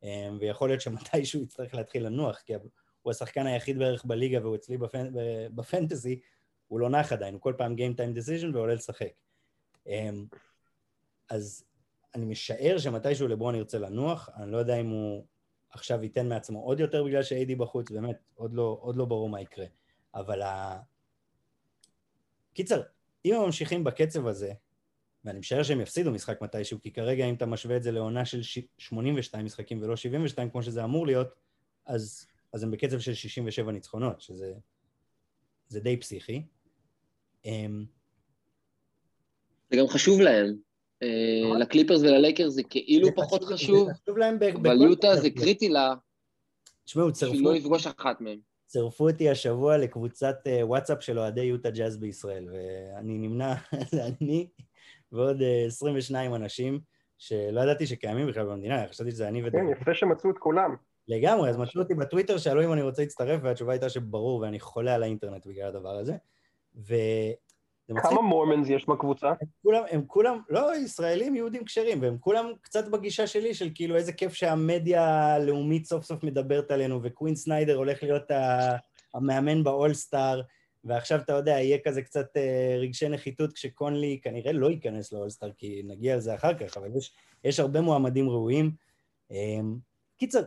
אמ, 0.03 0.37
ויכול 0.39 0.69
להיות 0.69 0.81
שמתישהו 0.81 1.41
יצטרך 1.41 1.73
להתחיל 1.73 2.05
לנוח, 2.05 2.39
כי 2.39 2.53
הוא 3.01 3.11
השחקן 3.11 3.45
היחיד 3.45 3.79
בערך 3.79 4.05
בליגה 4.05 4.41
והוא 4.41 4.55
אצלי 4.55 4.77
בפנ... 4.77 5.07
בפנטזי, 5.55 6.19
הוא 6.67 6.79
לא 6.79 6.89
נח 6.89 7.13
עדיין, 7.13 7.33
הוא 7.33 7.41
כל 7.41 7.53
פעם 7.57 7.75
Game 7.75 7.97
Time 7.97 8.17
Decision 8.17 8.55
ועולה 8.55 8.73
לשחק. 8.73 9.11
אמ, 9.87 10.25
אז 11.29 11.63
אני 12.15 12.25
משער 12.25 12.77
שמתישהו 12.77 13.27
לברון 13.27 13.55
ירצה 13.55 13.79
לנוח, 13.79 14.29
אני 14.35 14.51
לא 14.51 14.57
יודע 14.57 14.75
אם 14.75 14.89
הוא 14.89 15.25
עכשיו 15.71 16.03
ייתן 16.03 16.29
מעצמו 16.29 16.61
עוד 16.61 16.79
יותר 16.79 17.03
בגלל 17.03 17.23
שאיידי 17.23 17.55
בחוץ, 17.55 17.91
באמת, 17.91 18.17
עוד 18.35 18.53
לא, 18.53 18.77
עוד 18.81 18.95
לא 18.95 19.05
ברור 19.05 19.29
מה 19.29 19.41
יקרה. 19.41 19.65
אבל 20.15 20.41
ה... 20.41 20.79
קיצר, 22.53 22.81
אם 23.25 23.33
הם 23.33 23.41
ממשיכים 23.41 23.83
בקצב 23.83 24.27
הזה, 24.27 24.53
ואני 25.25 25.39
משער 25.39 25.63
שהם 25.63 25.81
יפסידו 25.81 26.11
משחק 26.11 26.41
מתישהו, 26.41 26.81
כי 26.81 26.91
כרגע 26.91 27.25
אם 27.25 27.33
אתה 27.33 27.45
משווה 27.45 27.77
את 27.77 27.83
זה 27.83 27.91
לעונה 27.91 28.25
של 28.25 28.41
82 28.77 29.45
משחקים 29.45 29.81
ולא 29.81 29.95
72 29.95 30.49
כמו 30.49 30.63
שזה 30.63 30.83
אמור 30.83 31.07
להיות, 31.07 31.27
אז, 31.85 32.27
אז 32.53 32.63
הם 32.63 32.71
בקצב 32.71 32.99
של 32.99 33.13
67 33.13 33.71
ניצחונות, 33.71 34.21
שזה 34.21 34.53
זה 35.67 35.79
די 35.79 35.97
פסיכי. 35.97 36.43
אמ, 37.45 37.85
זה 39.71 39.77
גם 39.77 39.87
חשוב 39.87 40.21
להם. 40.21 40.55
אה, 41.03 41.07
נכון. 41.45 41.61
לקליפרס 41.61 42.01
וללייקרס 42.01 42.53
זה 42.53 42.63
כאילו 42.63 43.15
פחות 43.15 43.43
חשוב, 43.43 43.89
אבל 44.61 44.81
יוטה 44.81 45.15
זה 45.15 45.29
קריטי 45.29 45.69
לה, 45.69 45.93
תשמעו, 46.85 47.11
צרפו... 47.11 47.33
בשביל 47.33 47.47
לא 47.47 47.55
לפגוש 47.55 47.87
אחת 47.87 48.21
מהם. 48.21 48.39
צירפו 48.65 49.09
אותי 49.09 49.29
השבוע 49.29 49.77
לקבוצת 49.77 50.35
אה, 50.47 50.65
וואטסאפ 50.65 51.03
של 51.03 51.19
אוהדי 51.19 51.41
יוטה 51.41 51.69
ג'אז 51.69 51.97
בישראל, 51.97 52.47
ואני 52.51 53.17
נמנע, 53.17 53.53
אני 54.21 54.47
ועוד 55.11 55.41
22 55.67 56.31
אה, 56.31 56.35
אנשים 56.37 56.79
שלא 57.17 57.61
ידעתי 57.61 57.87
שקיימים 57.87 58.27
בכלל 58.27 58.45
במדינה, 58.45 58.87
חשבתי 58.87 59.11
שזה 59.11 59.27
אני 59.27 59.43
ודוד. 59.43 59.61
כן, 59.61 59.81
יפה 59.81 59.93
שמצאו 59.93 60.29
את 60.29 60.37
כולם. 60.37 60.75
לגמרי, 61.07 61.49
אז 61.49 61.57
מצאו 61.57 61.81
אותי 61.81 61.93
בטוויטר, 61.93 62.37
שאלו 62.37 62.63
אם 62.63 62.73
אני 62.73 62.81
רוצה 62.81 63.01
להצטרף, 63.01 63.39
והתשובה 63.43 63.71
הייתה 63.71 63.89
שברור, 63.89 64.39
ואני 64.39 64.59
חולה 64.59 64.95
על 64.95 65.03
האינטרנט 65.03 65.47
בגלל 65.47 65.67
הדבר 65.67 65.97
הזה. 65.97 66.15
ו... 66.75 66.95
כמה 67.95 68.21
מורמנס 68.21 68.69
יש 68.69 68.89
בקבוצה? 68.89 69.27
הם 69.27 69.47
כולם, 69.63 69.83
הם 69.91 70.03
כולם, 70.07 70.39
לא, 70.49 70.75
ישראלים, 70.75 71.35
יהודים 71.35 71.65
כשרים, 71.65 72.01
והם 72.01 72.17
כולם 72.19 72.45
קצת 72.61 72.87
בגישה 72.87 73.27
שלי 73.27 73.53
של 73.53 73.69
כאילו 73.75 73.95
איזה 73.95 74.13
כיף 74.13 74.33
שהמדיה 74.33 75.33
הלאומית 75.33 75.85
סוף 75.85 76.03
סוף 76.03 76.23
מדברת 76.23 76.71
עלינו, 76.71 76.99
וקווין 77.03 77.35
סניידר 77.35 77.75
הולך 77.75 78.03
להיות 78.03 78.31
המאמן 79.13 79.63
באולסטאר, 79.63 80.41
ועכשיו 80.83 81.19
אתה 81.19 81.33
יודע, 81.33 81.51
יהיה 81.51 81.77
כזה 81.83 82.01
קצת 82.01 82.37
אה, 82.37 82.75
רגשי 82.79 83.09
נחיתות 83.09 83.53
כשקונלי 83.53 84.19
כנראה 84.23 84.51
לא 84.51 84.71
ייכנס 84.71 85.11
לאולסטאר, 85.13 85.51
כי 85.57 85.81
נגיע 85.85 86.17
לזה 86.17 86.35
אחר 86.35 86.53
כך, 86.53 86.77
אבל 86.77 86.97
יש, 86.97 87.13
יש 87.43 87.59
הרבה 87.59 87.81
מועמדים 87.81 88.29
ראויים. 88.29 88.71
אה, 89.31 89.59
קיצר, 90.17 90.41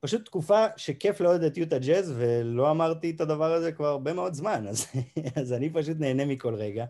פשוט 0.00 0.24
תקופה 0.24 0.66
שכיף 0.76 1.20
לאוהד 1.20 1.42
את 1.42 1.56
יוטה 1.56 1.78
ג'אז, 1.78 2.14
ולא 2.16 2.70
אמרתי 2.70 3.10
את 3.10 3.20
הדבר 3.20 3.52
הזה 3.52 3.72
כבר 3.72 3.86
הרבה 3.86 4.12
מאוד 4.12 4.34
זמן, 4.34 4.66
אז, 4.68 4.86
אז 5.40 5.52
אני 5.52 5.70
פשוט 5.72 5.96
נהנה 6.00 6.24
מכל 6.24 6.54
רגע. 6.54 6.86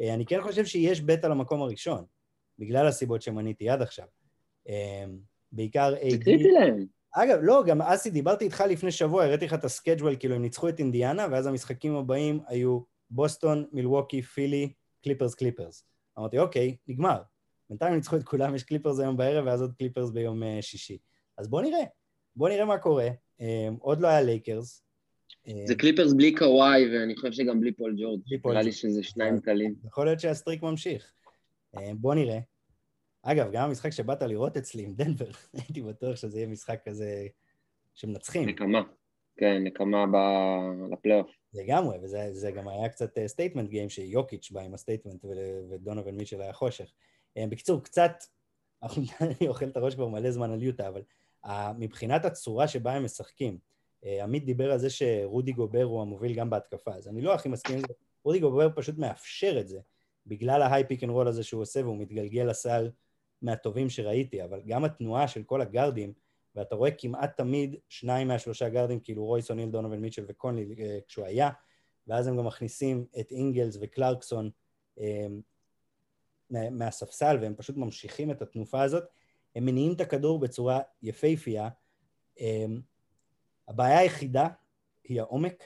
אה, 0.00 0.14
אני 0.14 0.26
כן 0.26 0.42
חושב 0.42 0.64
שיש 0.64 1.00
בית 1.00 1.24
על 1.24 1.32
המקום 1.32 1.62
הראשון, 1.62 2.04
בגלל 2.58 2.86
הסיבות 2.86 3.22
שמניתי 3.22 3.68
עד 3.68 3.82
עכשיו. 3.82 4.06
אה, 4.68 5.04
בעיקר 5.52 5.94
זה 6.10 6.18
קריטי 6.24 6.50
להם. 6.50 6.86
אגב, 7.14 7.38
לא, 7.42 7.62
גם 7.66 7.82
אסי, 7.82 8.10
דיברתי 8.10 8.44
איתך 8.44 8.64
לפני 8.68 8.90
שבוע, 8.90 9.24
הראיתי 9.24 9.44
לך 9.44 9.54
את 9.54 9.64
ה 9.64 9.69
schedule, 9.69 10.16
כאילו 10.16 10.34
הם 10.34 10.42
ניצחו 10.42 10.68
את 10.68 10.78
אינדיאנה, 10.78 11.26
ואז 11.30 11.46
המשחקים 11.46 11.96
הבאים 11.96 12.40
היו 12.46 12.80
בוסטון, 13.10 13.64
מילווקי, 13.72 14.22
פילי, 14.22 14.72
קליפרס, 15.04 15.34
קליפרס. 15.34 15.84
אמרתי, 16.18 16.38
אוקיי, 16.38 16.76
נגמר. 16.88 17.22
בינתיים 17.70 17.94
ניצחו 17.94 18.16
את 18.16 18.22
כולם, 18.22 18.54
יש 18.54 18.62
קליפרס 18.62 18.98
היום 18.98 19.16
בערב, 19.16 19.46
ואז 19.46 19.62
עוד 19.62 19.72
קליפרס 19.78 20.10
ביום 20.10 20.42
אה, 20.42 20.46
שישי. 20.60 20.98
אז 21.38 21.48
בואו 21.48 21.62
נראה, 21.62 21.84
בואו 22.36 22.50
נראה 22.52 22.64
מה 22.64 22.78
קורה. 22.78 23.08
אמ, 23.38 23.44
עוד 23.78 24.00
לא 24.00 24.08
היה 24.08 24.22
לייקרס. 24.22 24.82
זה 25.66 25.74
קליפרס 25.74 26.12
בלי 26.12 26.34
קוואי, 26.34 26.98
ואני 26.98 27.16
חושב 27.16 27.32
שגם 27.32 27.60
בלי 27.60 27.72
פול 27.72 27.96
ג'ורג'. 27.98 28.20
נראה 28.44 28.62
לי. 28.62 28.72
שזה 28.72 29.02
שניים 29.02 29.40
קלים. 29.40 29.74
יכול 29.84 30.04
להיות 30.04 30.20
שה 30.20 30.34
streak 30.34 30.62
ממשיך. 30.62 31.12
בואו 31.94 32.14
נראה. 32.14 32.38
אגב, 33.22 33.52
גם 33.52 33.68
המשחק 33.68 33.90
שבאת 33.90 34.22
לראות 34.22 34.56
אצלי 34.56 34.82
עם 34.82 34.94
דנבר, 34.94 35.30
הייתי 35.58 35.82
בטוח 35.82 36.16
שזה 36.16 36.38
יהיה 36.38 36.48
משחק 36.48 36.80
כזה 36.84 37.26
שמנצחים. 37.94 38.48
נקמה. 38.48 38.82
כן, 39.36 39.62
נקמה 39.64 40.06
ב- 40.06 40.92
לפלייאוף. 40.92 41.30
לגמרי, 41.54 41.98
וזה 42.02 42.28
זה 42.32 42.50
גם 42.50 42.68
היה 42.68 42.88
קצת 42.88 43.18
statement 43.26 43.68
game 43.68 43.88
שיוקיץ' 43.88 44.50
בא 44.50 44.60
עם 44.60 44.74
ה 44.74 44.79
statement 44.79 45.24
ודונובן 45.70 46.10
מיטשל 46.10 46.40
היה 46.40 46.52
חושך. 46.52 46.92
אה, 47.36 47.44
בקיצור, 47.46 47.82
קצת, 47.82 48.12
אני 49.20 49.48
אוכל 49.48 49.68
את 49.68 49.76
הראש 49.76 49.94
כבר 49.94 50.08
מלא 50.08 50.30
זמן 50.30 50.50
על 50.50 50.62
יוטה, 50.62 50.88
אבל 50.88 51.02
אה, 51.44 51.72
מבחינת 51.78 52.24
הצורה 52.24 52.68
שבה 52.68 52.92
הם 52.92 53.04
משחקים, 53.04 53.58
אה, 54.04 54.24
עמית 54.24 54.44
דיבר 54.44 54.72
על 54.72 54.78
זה 54.78 54.90
שרודי 54.90 55.52
גובר 55.52 55.82
הוא 55.82 56.02
המוביל 56.02 56.34
גם 56.34 56.50
בהתקפה, 56.50 56.94
אז 56.94 57.08
אני 57.08 57.20
לא 57.20 57.34
הכי 57.34 57.48
מסכים 57.48 57.76
עם 57.76 57.82
זה, 57.88 57.94
רודי 58.24 58.40
גובר 58.40 58.68
פשוט 58.74 58.98
מאפשר 58.98 59.60
את 59.60 59.68
זה, 59.68 59.80
בגלל 60.26 60.62
ה 60.62 60.84
high 60.86 60.95
pick 60.95 61.04
and 61.04 61.10
roll 61.10 61.28
הזה 61.28 61.42
שהוא 61.42 61.62
עושה 61.62 61.80
והוא 61.80 61.98
מתגלגל 61.98 62.42
לסל 62.42 62.90
מהטובים 63.42 63.90
שראיתי, 63.90 64.44
אבל 64.44 64.60
גם 64.66 64.84
התנועה 64.84 65.28
של 65.28 65.42
כל 65.42 65.60
הגארדים, 65.60 66.12
ואתה 66.54 66.74
רואה 66.74 66.90
כמעט 66.90 67.36
תמיד 67.36 67.76
שניים 67.88 68.28
מהשלושה 68.28 68.68
גארדים, 68.68 69.00
כאילו 69.00 69.24
רויס 69.24 69.50
אוניל, 69.50 69.70
דונובן 69.70 69.98
מיטשל 69.98 70.24
וקונלי 70.28 70.74
אה, 70.78 70.98
כשהוא 71.08 71.26
היה, 71.26 71.50
ואז 72.06 72.26
הם 72.26 72.36
גם 72.36 72.46
מכניסים 72.46 73.06
את 73.20 73.30
אינגלס 73.30 73.78
וקלרקסון 73.80 74.50
אה, 75.00 75.26
מה- 76.50 76.70
מהספסל, 76.70 77.38
והם 77.42 77.54
פשוט 77.56 77.76
ממשיכים 77.76 78.30
את 78.30 78.42
התנופה 78.42 78.82
הזאת. 78.82 79.04
הם 79.56 79.64
מניעים 79.64 79.92
את 79.92 80.00
הכדור 80.00 80.38
בצורה 80.38 80.80
יפהפייה. 81.02 81.68
אה, 82.40 82.64
הבעיה 83.68 83.98
היחידה 83.98 84.48
היא 85.04 85.20
העומק, 85.20 85.64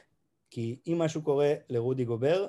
כי 0.50 0.80
אם 0.86 0.98
משהו 0.98 1.22
קורה 1.22 1.54
לרודי 1.68 2.04
גובר, 2.04 2.46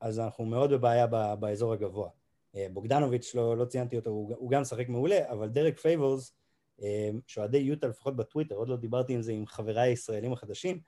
אז 0.00 0.18
אנחנו 0.18 0.44
מאוד 0.44 0.70
בבעיה 0.70 1.06
באזור 1.36 1.72
הגבוה. 1.72 2.08
אה, 2.56 2.66
בוגדנוביץ', 2.72 3.34
לא, 3.34 3.56
לא 3.56 3.64
ציינתי 3.64 3.96
אותו, 3.96 4.10
הוא, 4.10 4.34
הוא 4.38 4.50
גם 4.50 4.60
משחק 4.60 4.88
מעולה, 4.88 5.30
אבל 5.30 5.48
דרק 5.48 5.78
פייבורס, 5.78 6.34
אה, 6.82 7.10
שאוהדי 7.26 7.58
יוטה 7.58 7.86
לפחות 7.86 8.16
בטוויטר, 8.16 8.54
עוד 8.54 8.68
לא 8.68 8.76
דיברתי 8.76 9.12
עם 9.12 9.22
זה 9.22 9.32
עם 9.32 9.46
חבריי 9.46 9.90
הישראלים 9.90 10.32
החדשים, 10.32 10.80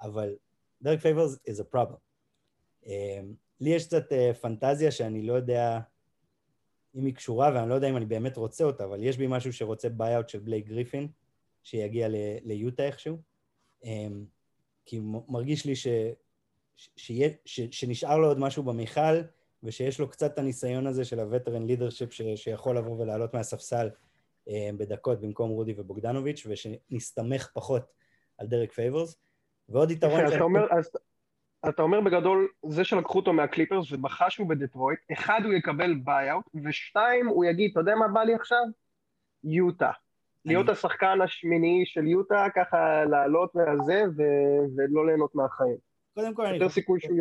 אבל 0.00 0.36
דרק 0.82 1.00
פייבורס 1.00 1.34
is 1.34 1.60
a 1.60 1.76
problem. 1.76 1.98
אה, 2.86 3.20
לי 3.60 3.70
יש 3.70 3.86
קצת 3.86 4.04
פנטזיה 4.40 4.90
שאני 4.90 5.22
לא 5.22 5.32
יודע 5.32 5.80
אם 6.94 7.06
היא 7.06 7.14
קשורה, 7.14 7.50
ואני 7.54 7.68
לא 7.68 7.74
יודע 7.74 7.88
אם 7.88 7.96
אני 7.96 8.06
באמת 8.06 8.36
רוצה 8.36 8.64
אותה, 8.64 8.84
אבל 8.84 9.02
יש 9.02 9.16
בי 9.16 9.26
משהו 9.28 9.52
שרוצה 9.52 9.88
buyout 9.88 10.28
של 10.28 10.38
בלייק 10.38 10.66
גריפין, 10.66 11.08
שיגיע 11.62 12.08
ל- 12.08 12.38
ליוטה 12.42 12.82
איכשהו. 12.82 13.18
כי 14.84 15.00
מרגיש 15.28 15.64
לי 15.64 15.76
ש, 15.76 15.86
ש, 16.76 16.90
שיה, 16.96 17.28
ש, 17.44 17.60
שנשאר 17.60 18.18
לו 18.18 18.28
עוד 18.28 18.38
משהו 18.38 18.62
במיכל, 18.62 19.20
ושיש 19.62 20.00
לו 20.00 20.08
קצת 20.08 20.32
את 20.32 20.38
הניסיון 20.38 20.86
הזה 20.86 21.04
של 21.04 21.20
ה 21.20 21.26
veteran 21.26 21.66
leadership 21.66 22.08
שיכול 22.36 22.76
לבוא 22.76 23.02
ולעלות 23.02 23.34
מהספסל 23.34 23.90
אה, 24.48 24.70
בדקות 24.78 25.20
במקום 25.20 25.50
רודי 25.50 25.74
ובוגדנוביץ', 25.76 26.46
ושנסתמך 26.50 27.50
פחות 27.54 27.82
על 28.38 28.46
דרק 28.46 28.72
פייברס. 28.72 29.16
ועוד 29.68 29.90
יתרון... 29.90 30.26
אתה 30.26 30.40
אומר, 30.40 30.66
אז 30.70 30.90
אתה 31.68 31.82
אומר 31.82 32.00
בגדול, 32.00 32.48
זה 32.66 32.84
שלקחו 32.84 33.18
אותו 33.18 33.32
מהקליפרס 33.32 33.92
ובחשו 33.92 34.44
בדטרויט, 34.44 34.98
אחד 35.12 35.40
הוא 35.44 35.52
יקבל 35.52 35.94
buyout, 36.04 36.44
ושתיים 36.64 37.26
הוא 37.26 37.44
יגיד, 37.44 37.70
אתה 37.70 37.80
יודע 37.80 37.94
מה 37.94 38.08
בא 38.08 38.20
לי 38.20 38.34
עכשיו? 38.34 38.62
יוטה. 39.44 39.90
להיות 40.44 40.68
השחקן 40.68 41.20
השמיני 41.20 41.82
של 41.86 42.06
יוטה, 42.06 42.46
ככה 42.56 43.04
לעלות 43.04 43.56
והזה, 43.56 44.02
ו- 44.16 44.76
ולא 44.76 45.06
ליהנות 45.06 45.34
מהחיים. 45.34 45.76
קודם 46.14 46.34
כל, 46.34 46.46
אני 46.46 46.54
יותר 46.54 46.68
סיכוי 46.68 47.00
שהוא- 47.00 47.16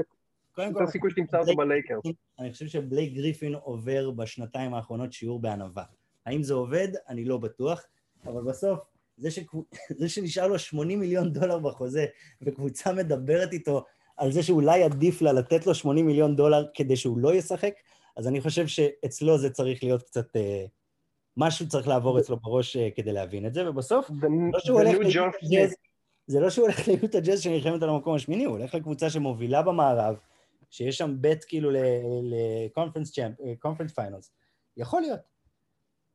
יותר 0.63 0.87
סיכוי 0.87 1.11
שתמצא 1.11 1.39
אותו 1.39 1.55
בלייקרס. 1.55 2.03
אני 2.39 2.51
חושב 2.51 2.67
שבלייק 2.67 3.13
גריפין 3.13 3.55
עובר 3.55 4.11
בשנתיים 4.11 4.73
האחרונות 4.73 5.13
שיעור 5.13 5.41
בענווה. 5.41 5.83
האם 6.25 6.43
זה 6.43 6.53
עובד? 6.53 6.87
אני 7.09 7.25
לא 7.25 7.37
בטוח, 7.37 7.83
אבל 8.25 8.43
בסוף, 8.43 8.79
זה, 9.17 9.31
שקבו... 9.31 9.65
זה 9.99 10.09
שנשאר 10.09 10.47
לו 10.47 10.59
80 10.59 10.99
מיליון 10.99 11.33
דולר 11.33 11.59
בחוזה, 11.59 12.05
וקבוצה 12.41 12.93
מדברת 12.93 13.53
איתו 13.53 13.85
על 14.17 14.31
זה 14.31 14.43
שאולי 14.43 14.83
עדיף 14.83 15.21
לה 15.21 15.33
לתת 15.33 15.67
לו 15.67 15.75
80 15.75 16.05
מיליון 16.05 16.35
דולר 16.35 16.65
כדי 16.73 16.95
שהוא 16.95 17.19
לא 17.19 17.35
ישחק, 17.35 17.73
אז 18.17 18.27
אני 18.27 18.41
חושב 18.41 18.67
שאצלו 18.67 19.37
זה 19.37 19.49
צריך 19.49 19.83
להיות 19.83 20.03
קצת... 20.03 20.35
אה, 20.35 20.65
משהו 21.37 21.67
צריך 21.67 21.87
לעבור 21.87 22.19
אצלו 22.19 22.37
בראש 22.37 22.77
אה, 22.77 22.89
כדי 22.95 23.13
להבין 23.13 23.45
את 23.45 23.53
זה, 23.53 23.69
ובסוף, 23.69 24.11
לא 24.53 24.59
שהוא 24.59 24.81
הולך 24.81 24.97
זה 26.27 26.39
לא 26.39 26.49
שהוא 26.49 26.63
הולך 26.63 26.87
ליוטה 26.87 27.19
ג'אז 27.19 27.41
שנלחמת 27.41 27.83
על 27.83 27.89
המקום 27.89 28.15
השמיני, 28.15 28.45
הוא 28.45 28.57
הולך 28.57 28.75
לקבוצה 28.75 29.09
שמובילה 29.09 29.61
במערב, 29.61 30.15
שיש 30.69 30.97
שם 30.97 31.15
בית 31.19 31.43
כאילו 31.43 31.69
ל 32.23 32.31
conference 32.31 33.11
champ, 33.11 33.35
conference 33.59 33.93
finals. 33.93 34.31
יכול 34.77 35.01
להיות. 35.01 35.19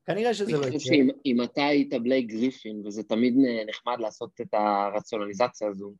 כנראה 0.06 0.34
שזה 0.34 0.44
אני 0.44 0.52
לא 0.52 0.58
חושב 0.58 0.74
יקרה. 0.74 0.80
שאם 0.80 1.08
אם 1.26 1.42
אתה 1.42 1.66
היית 1.66 1.94
בלייק 1.94 2.26
גריפין, 2.26 2.82
וזה 2.86 3.02
תמיד 3.02 3.34
נחמד 3.66 3.96
לעשות 4.00 4.40
את 4.40 4.54
הרציונליזציה 4.54 5.68
הזו, 5.68 5.92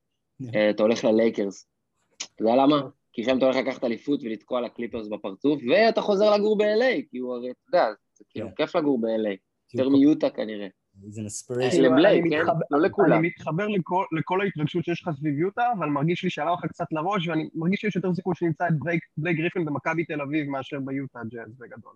אה, 0.55 0.71
אתה 0.71 0.83
הולך 0.83 1.05
ללייקרס. 1.05 1.67
אתה 2.17 2.43
יודע 2.43 2.57
למה? 2.57 2.89
כי 3.13 3.25
שם 3.25 3.39
אתה 3.39 3.45
הולך 3.45 3.57
לקחת 3.57 3.85
אליפות 3.85 4.21
ולתקוע 4.23 4.61
לקליפרס 4.61 5.09
בפרצוף, 5.09 5.63
ואתה 5.71 6.01
חוזר 6.01 6.37
לגור 6.37 6.59
ב-LA, 6.59 7.03
כי 7.11 7.19
הוא 7.19 7.35
הרי, 7.35 7.51
אתה 7.51 7.61
יודע, 7.69 7.93
זה 8.15 8.25
כאילו 8.29 8.49
כן. 8.49 8.55
כיף 8.55 8.77
לגור 8.77 9.01
ב-LA, 9.01 9.37
כי 9.69 9.79
יותר 9.79 9.89
מיוטה 9.89 10.31
כנראה. 10.31 10.67
לבלייק, 11.83 12.23
אני 12.23 12.31
כן? 12.31 12.41
מתחבר- 12.43 12.65
לא 12.71 12.81
לכולם. 12.81 13.13
אני 13.19 13.29
מתחבר 13.29 13.69
לכל, 13.69 14.05
לכל 14.13 14.41
ההתרגשות 14.41 14.85
שיש 14.85 15.03
לך 15.03 15.11
סביב 15.19 15.39
יוטה, 15.39 15.73
אבל 15.79 15.89
מרגיש 15.89 16.25
לי 16.25 16.31
שעלה 16.31 16.53
לך 16.53 16.67
קצת 16.67 16.87
לראש, 16.93 17.29
ואני 17.29 17.49
מרגיש 17.55 17.81
שיש 17.81 17.97
יותר 17.97 18.15
סיכוי 18.15 18.35
שנמצא 18.35 18.67
את 18.69 18.73
בלייק, 19.17 19.39
גריפין 19.39 19.65
במכבי 19.65 20.05
תל 20.05 20.21
אביב 20.21 20.49
מאשר 20.51 20.81
ביוטה 20.81 21.21
ג'אז 21.31 21.55
בגדול. 21.59 21.95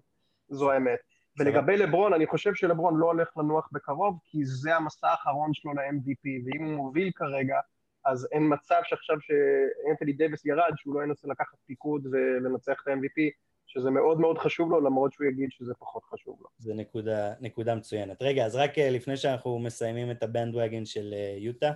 זו 0.48 0.72
האמת. 0.72 0.98
ולגבי 1.38 1.76
לברון, 1.76 2.12
אני 2.12 2.26
חושב 2.26 2.54
שלברון 2.54 2.96
לא 2.96 3.06
הולך 3.06 3.28
לנוח 3.36 3.68
בקרוב, 3.72 4.18
כי 4.24 4.44
זה 4.44 4.76
המסע 4.76 5.08
האחרון 5.08 5.54
שלו 5.54 5.72
ל-MVP, 5.72 6.28
ואם 6.46 6.64
הוא 6.64 6.76
מוביל 6.76 7.10
כרגע, 7.14 7.56
אז 8.04 8.28
אין 8.32 8.52
מצב 8.52 8.80
שעכשיו 8.84 9.16
שאנתוני 9.20 10.12
דייוויס 10.12 10.46
ירד, 10.46 10.72
שהוא 10.76 10.94
לא 10.94 11.02
ינסה 11.04 11.28
לקחת 11.28 11.56
פיקוד 11.66 12.06
ולנצח 12.12 12.82
את 12.82 12.88
ה-MVP, 12.88 13.30
שזה 13.68 13.90
מאוד 13.90 14.20
מאוד 14.20 14.38
חשוב 14.38 14.70
לו, 14.70 14.80
למרות 14.80 15.12
שהוא 15.12 15.26
יגיד 15.26 15.48
שזה 15.52 15.74
פחות 15.74 16.04
חשוב 16.04 16.38
לו. 16.40 16.48
זה 16.58 16.74
נקודה, 16.74 17.32
נקודה 17.40 17.74
מצוינת. 17.74 18.22
רגע, 18.22 18.46
אז 18.46 18.56
רק 18.56 18.78
אה, 18.78 18.90
לפני 18.90 19.16
שאנחנו 19.16 19.58
מסיימים 19.58 20.10
את 20.10 20.22
הבנדווגן 20.22 20.84
של 20.84 21.14
אה, 21.14 21.36
יוטה, 21.38 21.72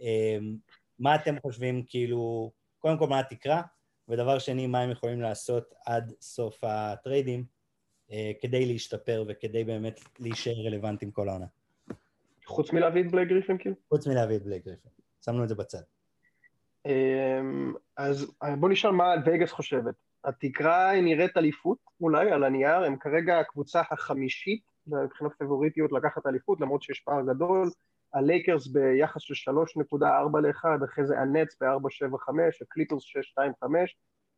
אה, 0.00 0.38
מה 0.98 1.14
אתם 1.14 1.40
חושבים, 1.40 1.82
כאילו, 1.88 2.50
קודם 2.78 2.98
כל 2.98 3.06
מה 3.06 3.18
התקרה, 3.18 3.62
ודבר 4.08 4.38
שני, 4.38 4.66
מה 4.66 4.80
הם 4.80 4.90
יכולים 4.90 5.20
לעשות 5.20 5.74
עד 5.86 6.12
סוף 6.20 6.58
הטריידים 6.62 7.44
אה, 8.12 8.32
כדי 8.40 8.66
להשתפר 8.66 9.24
וכדי 9.28 9.64
באמת 9.64 10.00
להישאר 10.18 10.66
רלוונטיים 10.66 11.10
כל 11.10 11.28
העונה. 11.28 11.46
חוץ 12.46 12.72
מלהביא 12.72 13.02
את 13.02 13.10
בלייק 13.10 13.28
גריפין, 13.28 13.58
כאילו? 13.58 13.76
חוץ 13.88 14.06
מלהביא 14.06 14.36
את 14.36 14.42
בלייק 14.42 14.64
גריפין. 14.64 14.90
שמנו 15.24 15.44
את 15.44 15.48
זה 15.48 15.54
בצד. 15.54 15.82
אמ, 16.86 17.74
אז 17.96 18.32
בוא 18.60 18.68
נשאל 18.68 18.90
מה 18.90 19.14
וגאס 19.26 19.50
חושבת. 19.50 19.94
התקרה 20.24 20.90
היא 20.90 21.02
נראית 21.02 21.36
אליפות 21.36 21.78
אולי 22.00 22.30
על 22.30 22.44
הנייר, 22.44 22.84
הם 22.84 22.96
כרגע 22.96 23.38
הקבוצה 23.38 23.82
החמישית 23.90 24.62
מבחינת 24.86 25.32
פיבוריטיות 25.38 25.92
לקחת 25.92 26.26
אליפות, 26.26 26.60
למרות 26.60 26.82
שיש 26.82 27.00
פער 27.00 27.22
גדול. 27.22 27.70
הלייקרס 28.14 28.66
ביחס 28.66 29.20
של 29.20 29.50
3.4 29.50 30.40
ל-1, 30.40 30.84
אחרי 30.84 31.06
זה 31.06 31.18
הנטס 31.18 31.56
ב-4.75, 31.60 32.34
הקליפרס 32.62 33.02
6.25, 33.38 33.66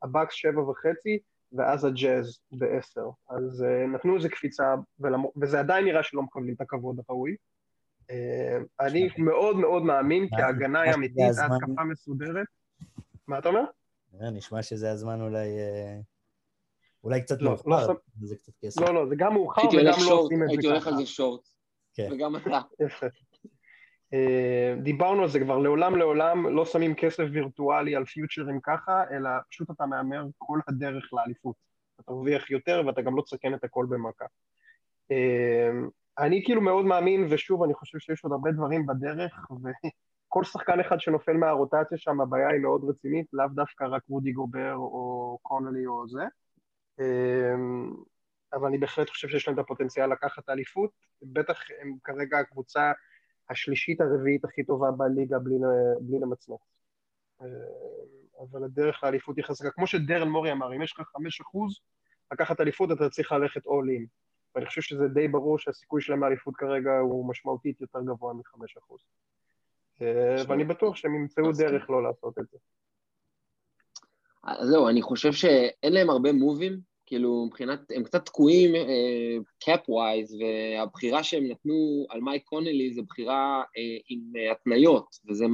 הבאקס 0.02 0.34
7.5, 0.34 1.10
ואז 1.52 1.84
הג'אז 1.84 2.40
ב-10. 2.52 3.00
אז 3.30 3.64
uh, 3.64 3.86
נתנו 3.94 4.16
איזה 4.16 4.28
קפיצה, 4.28 4.74
ולמ... 5.00 5.22
וזה 5.40 5.60
עדיין 5.60 5.84
נראה 5.84 6.02
שלא 6.02 6.22
מקבלים 6.22 6.54
את 6.54 6.60
הכבוד 6.60 7.00
הראוי. 7.08 7.36
Uh, 8.02 8.14
אני 8.80 9.08
מאוד 9.18 9.56
מאוד 9.56 9.82
מאמין, 9.82 10.28
כי 10.28 10.42
ההגנה 10.42 10.80
היא 10.80 10.94
אמיתית, 10.94 11.38
ההתקפה 11.38 11.84
מסודרת. 11.84 12.46
מה 13.28 13.38
אתה 13.38 13.48
אומר? 13.48 13.64
אה, 14.20 14.30
נשמע 14.30 14.62
שזה 14.62 14.90
הזמן 14.90 15.20
אולי... 15.20 15.58
אה, 15.58 15.98
אולי 17.04 17.22
קצת 17.22 17.42
לא, 17.42 17.50
מאוחר, 17.50 17.88
לא 17.88 17.94
זה 18.22 18.36
קצת 18.36 18.52
כסף. 18.60 18.80
לא, 18.80 18.94
לא, 18.94 19.06
זה 19.06 19.14
גם 19.18 19.32
מאוחר 19.32 19.60
הייתי 19.60 19.76
וגם 19.76 19.86
הולך 19.86 20.08
לא 20.08 20.14
עושים 20.14 20.42
את 20.42 20.48
הייתי 20.48 20.62
זה 20.62 20.68
הולך 20.68 20.86
על 20.86 20.92
ככה. 20.92 21.02
זה 21.02 21.06
שורט. 21.06 21.48
כן. 21.94 22.08
וגם 22.12 22.36
אתה. 22.36 22.60
אה, 24.14 24.74
דיברנו 24.82 25.22
על 25.22 25.28
זה 25.28 25.40
כבר, 25.40 25.58
לעולם 25.58 25.96
לעולם 25.96 26.56
לא 26.56 26.64
שמים 26.64 26.94
כסף 26.94 27.24
וירטואלי 27.32 27.96
על 27.96 28.04
פיוטרים 28.04 28.60
ככה, 28.62 29.04
אלא 29.10 29.30
פשוט 29.50 29.70
אתה 29.70 29.86
מהמר 29.86 30.24
כל 30.38 30.58
הדרך 30.68 31.10
לאליפות. 31.12 31.56
אתה 31.94 32.02
תרוויח 32.02 32.50
יותר 32.50 32.82
ואתה 32.86 33.02
גם 33.02 33.16
לא 33.16 33.22
תסכן 33.22 33.54
את 33.54 33.64
הכל 33.64 33.86
במכה. 33.88 34.24
אני 36.18 36.42
כאילו 36.44 36.60
מאוד 36.60 36.84
מאמין, 36.84 37.26
ושוב, 37.30 37.62
אני 37.62 37.74
חושב 37.74 37.98
שיש 37.98 38.24
עוד 38.24 38.32
הרבה 38.32 38.52
דברים 38.52 38.86
בדרך, 38.86 39.46
וכל 40.34 40.44
שחקן 40.44 40.80
אחד 40.80 41.00
שנופל 41.00 41.32
מהרוטציה 41.32 41.98
שם, 41.98 42.20
הבעיה 42.20 42.48
היא 42.48 42.60
מאוד 42.60 42.84
רצינית, 42.88 43.26
לאו 43.32 43.46
דווקא 43.54 43.84
רק 43.84 44.02
רודי 44.08 44.32
גובר 44.32 44.74
או 44.74 45.38
קונלי 45.42 45.86
או 45.86 46.08
זה. 46.08 46.22
אה, 47.00 47.54
אבל 48.52 48.66
אני 48.66 48.78
בהחלט 48.78 49.10
חושב 49.10 49.28
שיש 49.28 49.48
להם 49.48 49.54
את 49.54 49.64
הפוטנציאל 49.64 50.12
לקחת 50.12 50.48
אליפות, 50.48 50.90
בטח 51.22 51.60
הם 51.80 51.96
כרגע 52.04 52.38
הקבוצה 52.38 52.92
השלישית 53.50 54.00
הרביעית 54.00 54.44
הכי 54.44 54.64
טובה 54.64 54.90
בליגה 54.90 55.38
בלי, 55.38 55.56
בלי 56.00 56.18
למצמץ. 56.18 56.60
אה, 57.42 57.46
אבל 58.40 58.64
הדרך 58.64 59.04
לאליפות 59.04 59.36
היא 59.36 59.44
חזקה. 59.44 59.70
כמו 59.70 59.86
שדרל 59.86 60.28
מורי 60.28 60.52
אמר, 60.52 60.76
אם 60.76 60.82
יש 60.82 60.92
לך 60.92 61.06
חמש 61.08 61.40
אחוז 61.40 61.80
לקחת 62.32 62.60
אליפות, 62.60 62.90
אתה 62.92 63.10
צריך 63.10 63.32
ללכת 63.32 63.62
all 63.66 63.88
in. 63.98 64.06
ואני 64.54 64.66
חושב 64.66 64.82
שזה 64.82 65.08
די 65.08 65.28
ברור 65.28 65.58
שהסיכוי 65.58 66.02
שלהם 66.02 66.24
לאליפות 66.24 66.56
כרגע 66.56 66.98
הוא 66.98 67.28
משמעותית 67.28 67.80
יותר 67.80 68.00
גבוה 68.00 68.34
מחמש 68.34 68.76
אחוז. 68.76 69.00
ואני 70.48 70.64
בטוח 70.64 70.96
שהם 70.96 71.14
ימצאו 71.14 71.52
דרך 71.52 71.90
לא 71.90 72.02
לעשות 72.02 72.38
את 72.38 72.44
זה. 72.50 72.58
זהו, 74.62 74.88
אני 74.88 75.02
חושב 75.02 75.32
שאין 75.32 75.92
להם 75.92 76.10
הרבה 76.10 76.32
מובים, 76.32 76.80
כאילו 77.06 77.44
מבחינת, 77.46 77.80
הם 77.90 78.04
קצת 78.04 78.26
תקועים 78.26 78.72
cap 79.60 79.80
uh, 79.80 79.90
wise, 79.92 80.36
והבחירה 80.40 81.22
שהם 81.22 81.44
נתנו 81.44 82.06
על 82.10 82.20
מייק 82.20 82.44
קונלי 82.44 82.94
זה 82.94 83.02
בחירה 83.02 83.62
עם 84.08 84.20
התניות, 84.52 85.06
וזה 85.28 85.44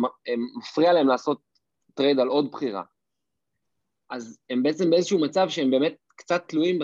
מפריע 0.58 0.92
להם 0.92 1.08
לעשות 1.08 1.40
טרייד 1.94 2.18
על 2.18 2.28
עוד 2.28 2.50
בחירה. 2.52 2.82
אז 4.10 4.38
הם 4.50 4.62
בעצם 4.62 4.90
באיזשהו 4.90 5.20
מצב 5.20 5.48
שהם 5.48 5.70
באמת 5.70 5.96
קצת 6.16 6.48
תלויים 6.48 6.78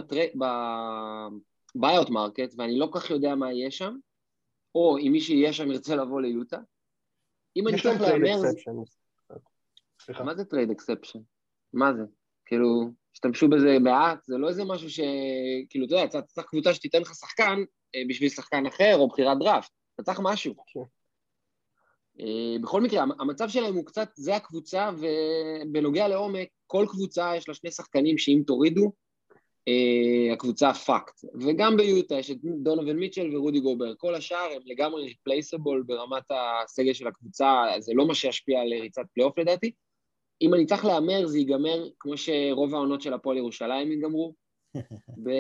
ב 1.75 1.80
buyout 1.80 2.11
market, 2.11 2.55
ואני 2.59 2.79
לא 2.79 2.89
כל 2.93 3.01
כך 3.01 3.11
יודע 3.11 3.35
מה 3.35 3.53
יהיה 3.53 3.71
שם, 3.71 3.97
או 4.75 4.99
אם 4.99 5.13
מי 5.13 5.21
שיהיה 5.21 5.53
שם 5.53 5.71
ירצה 5.71 5.97
לבוא 5.97 6.21
ליוטה. 6.21 6.59
אם 7.57 7.69
אני 7.69 7.83
צריך 7.83 8.01
להמר... 8.01 8.41
מה 10.25 10.35
זה 10.35 10.45
trade 10.45 10.71
exception? 10.71 11.19
מה 11.73 11.95
זה? 11.95 12.03
כאילו... 12.47 12.91
השתמשו 13.17 13.49
בזה 13.49 13.79
מעט, 13.79 14.25
זה 14.25 14.37
לא 14.39 14.49
איזה 14.49 14.65
משהו 14.65 14.91
ש... 14.91 15.01
כאילו, 15.71 15.87
אתה 15.87 15.95
יודע, 15.95 16.05
אתה 16.05 16.23
צריך 16.23 16.47
קבוצה 16.47 16.75
שתיתן 16.75 17.01
לך 17.01 17.15
שחקן 17.15 17.59
אה, 17.95 18.03
בשביל 18.09 18.29
שחקן 18.29 18.67
אחר, 18.67 18.97
או 18.97 19.09
בחירת 19.09 19.39
דראפט, 19.39 19.71
אתה 19.95 20.03
צריך 20.03 20.21
משהו. 20.23 20.55
כן. 20.67 20.81
אה, 22.21 22.57
בכל 22.63 22.83
מקרה, 22.83 23.05
המצב 23.21 23.49
שלהם 23.49 23.75
הוא 23.75 23.87
קצת, 23.87 24.09
זה 24.17 24.37
הקבוצה, 24.37 24.91
ובנוגע 24.99 26.09
לעומק, 26.09 26.49
כל 26.67 26.87
קבוצה 26.89 27.37
יש 27.37 27.49
לה 27.49 27.55
שני 27.55 27.71
שחקנים 27.71 28.19
שאם 28.19 28.43
תורידו, 28.47 28.93
הקבוצה 30.33 30.75
fucked. 30.75 31.25
וגם 31.41 31.77
ביוטה 31.77 32.15
יש 32.15 32.31
את 32.31 32.37
דונובן 32.43 32.93
מיטשל 32.93 33.37
ורודי 33.37 33.61
גובר. 33.61 33.95
כל 33.97 34.15
השאר 34.15 34.49
הם 34.57 34.63
לגמרי 34.65 35.05
replaceable 35.05 35.83
ברמת 35.87 36.25
הסגל 36.31 36.93
של 36.93 37.07
הקבוצה, 37.07 37.65
זה 37.79 37.93
לא 37.95 38.07
מה 38.07 38.15
שישפיע 38.15 38.61
על 38.61 38.69
ריצת 38.69 39.03
פלייאוף 39.15 39.39
לדעתי. 39.39 39.73
אם 40.43 40.55
אני 40.55 40.67
צריך 40.67 40.85
להמר, 40.85 41.27
זה 41.27 41.39
ייגמר 41.39 41.89
כמו 42.01 42.17
שרוב 42.17 42.75
העונות 42.75 43.03
של 43.03 43.15
הפועל 43.15 43.37
ירושלים 43.37 43.93
ייגמרו. 43.93 44.35
ו... 45.25 45.31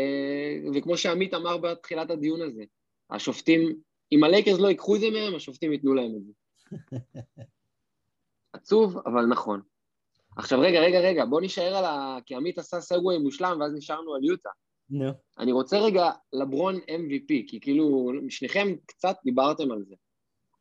וכמו 0.74 0.96
שעמית 0.96 1.34
אמר 1.34 1.56
בתחילת 1.56 2.10
הדיון 2.10 2.42
הזה, 2.42 2.62
השופטים, 3.10 3.76
אם 4.12 4.24
הלייקרס 4.24 4.58
לא 4.58 4.68
ייקחו 4.68 4.96
את 4.96 5.00
זה 5.00 5.10
מהם, 5.10 5.34
השופטים 5.34 5.72
ייתנו 5.72 5.94
להם 5.94 6.12
את 6.16 6.24
זה. 6.24 6.32
עצוב, 8.52 8.98
אבל 9.06 9.26
נכון. 9.26 9.60
עכשיו, 10.36 10.60
רגע, 10.60 10.80
רגע, 10.80 11.00
רגע, 11.00 11.24
בוא 11.24 11.40
נשאר 11.40 11.76
על 11.76 11.84
ה... 11.84 12.18
כי 12.26 12.34
עמית 12.34 12.58
עשה 12.58 12.80
segue 12.80 13.18
מושלם, 13.18 13.58
ואז 13.60 13.72
נשארנו 13.74 14.14
על 14.14 14.24
יוטה. 14.24 14.50
נו. 14.90 15.08
נו. 15.08 15.12
אני 15.38 15.52
רוצה 15.52 15.78
רגע 15.78 16.10
לברון 16.32 16.76
MVP, 16.76 17.28
כי 17.46 17.58
כאילו, 17.60 18.12
שניכם 18.28 18.68
קצת 18.86 19.16
דיברתם 19.24 19.72
על 19.72 19.82
זה. 19.88 19.94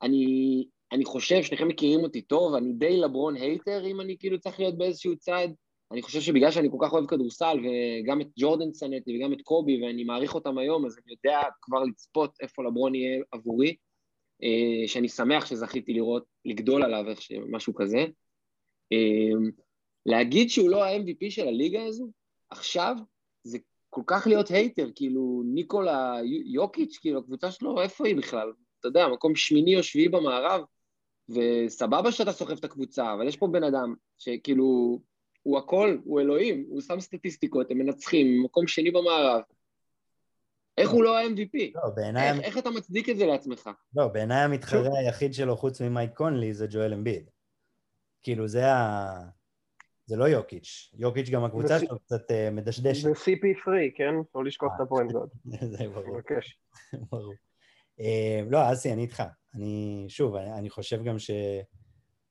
אני 0.02 0.66
אני 0.92 1.06
חושב, 1.06 1.44
שניכם 1.44 1.68
מכירים 1.68 2.00
אותי 2.00 2.22
טוב, 2.22 2.54
אני 2.54 2.74
די 2.74 2.98
לברון 2.98 3.36
hater, 3.36 3.86
אם 3.86 4.02
אני 4.02 4.18
כאילו 4.20 4.40
צריך 4.40 4.60
להיות 4.60 4.78
באיזשהו 4.78 5.18
צד. 5.18 5.48
אני 5.92 6.02
חושב 6.02 6.22
שבגלל 6.22 6.52
שאני 6.52 6.70
כל 6.72 6.78
כך 6.82 6.94
אוהב 6.94 7.06
כדורסל, 7.06 7.58
וגם 7.60 8.22
את 8.22 8.28
ג'ורדן 8.40 8.72
צנטי 8.72 9.18
וגם 9.18 9.34
את 9.34 9.42
קובי, 9.42 9.84
ואני 9.84 10.04
מעריך 10.04 10.36
אותם 10.36 10.58
היום, 10.58 10.86
אז 10.86 10.98
אני 11.06 11.14
יודע 11.14 11.42
כבר 11.62 11.84
לצפות 11.84 12.32
איפה 12.42 12.64
לברון 12.64 12.96
יהיה 12.96 13.24
עבורי, 13.32 13.76
אה, 14.44 14.88
שאני 14.88 15.10
שמח 15.10 15.46
שזכיתי 15.46 15.94
לראות, 15.94 16.24
לגדול 16.46 16.84
עליו, 16.84 17.10
איך 17.10 17.20
משהו 17.50 17.76
כזה. 17.76 18.06
אה, 18.94 19.50
להגיד 20.06 20.50
שהוא 20.50 20.70
לא 20.70 20.84
ה-MVP 20.84 21.30
של 21.30 21.48
הליגה 21.48 21.84
הזו, 21.84 22.12
עכשיו, 22.50 22.96
זה 23.44 23.58
כל 23.90 24.02
כך 24.08 24.28
להיות 24.28 24.50
הייטר, 24.50 24.90
כאילו 24.96 25.44
ניקולה 25.46 26.18
יוקיץ', 26.46 26.98
כאילו 27.02 27.20
הקבוצה 27.20 27.52
שלו, 27.52 27.82
איפה 27.82 28.08
היא 28.08 28.16
בכלל? 28.16 28.52
אתה 28.80 28.88
יודע, 28.88 29.08
מקום 29.08 29.36
שמיני 29.36 29.78
או 29.78 29.84
שביעי 29.84 30.10
במערב, 30.10 30.62
וסבבה 31.30 32.12
שאתה 32.12 32.32
סוחב 32.32 32.58
את 32.58 32.64
הקבוצה, 32.64 33.14
אבל 33.14 33.28
יש 33.28 33.38
פה 33.38 33.48
בן 33.48 33.64
אדם 33.64 33.94
שכאילו, 34.18 35.00
הוא 35.44 35.58
הכל, 35.58 35.98
הוא 36.04 36.22
אלוהים, 36.22 36.66
הוא 36.70 36.82
שם 36.82 37.00
סטטיסטיקות, 37.00 37.72
הם 37.72 37.78
מנצחים, 37.78 38.44
מקום 38.44 38.68
שני 38.68 38.92
במערב. 38.92 39.42
איך 40.78 40.90
הוא 40.90 41.04
לא 41.04 41.18
ה-MVP? 41.18 41.72
לא, 41.76 41.90
בעיניי... 41.96 42.32
איך, 42.32 42.40
איך 42.40 42.58
אתה 42.58 42.70
מצדיק 42.70 43.10
את 43.10 43.18
זה 43.18 43.26
לעצמך? 43.26 43.70
לא, 43.96 44.08
בעיניי 44.08 44.44
המתחרה 44.44 45.00
היחיד 45.00 45.34
שלו 45.34 45.58
חוץ 45.58 45.82
ממייק 45.82 46.14
קונלי 46.14 46.54
זה 46.54 46.68
ג'ואל 46.70 46.94
אמביד. 46.94 47.30
כאילו, 48.24 48.48
זה 48.48 48.74
ה... 48.74 49.06
זה 50.06 50.16
לא 50.16 50.26
יוקיץ'. 50.26 50.92
יוקיץ' 50.98 51.30
גם 51.30 51.44
הקבוצה 51.44 51.80
שלו 51.80 52.00
קצת 52.00 52.32
uh, 52.32 52.52
מדשדשת. 52.52 53.04
זה 53.04 53.12
CP 53.12 53.64
three, 53.66 53.92
כן? 53.96 54.14
לא 54.36 54.46
לשכוח 54.46 54.74
את 54.76 54.82
ה 54.82 54.87
Point 54.87 55.12
God. 55.12 55.30
זה 55.78 55.88
ברור. 55.88 56.20
ברור. 57.12 57.34
אה, 58.00 58.42
לא, 58.50 58.74
אסי, 58.74 58.94
אני 58.94 59.02
איתך. 59.02 59.24
אני, 59.56 60.06
שוב, 60.08 60.36
אני, 60.36 60.70
חושב 60.70 61.04
גם 61.04 61.20
ש... 61.20 61.32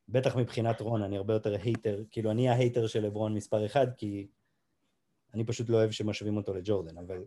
בטח 0.09 0.37
מבחינת 0.37 0.81
לברון, 0.81 1.03
אני 1.03 1.17
הרבה 1.17 1.35
יותר 1.35 1.55
hater, 1.62 2.03
כאילו 2.11 2.31
אני 2.31 2.49
ה 2.49 2.55
hater 2.55 2.87
של 2.87 3.03
לברון 3.03 3.35
מספר 3.35 3.67
אחד, 3.67 3.87
כי 3.97 4.29
אני 5.35 5.45
פשוט 5.45 5.69
לא 5.69 5.77
אוהב 5.77 5.91
שמשווים 5.91 6.37
אותו 6.37 6.55
לג'ורדן, 6.55 6.99
אבל 6.99 7.25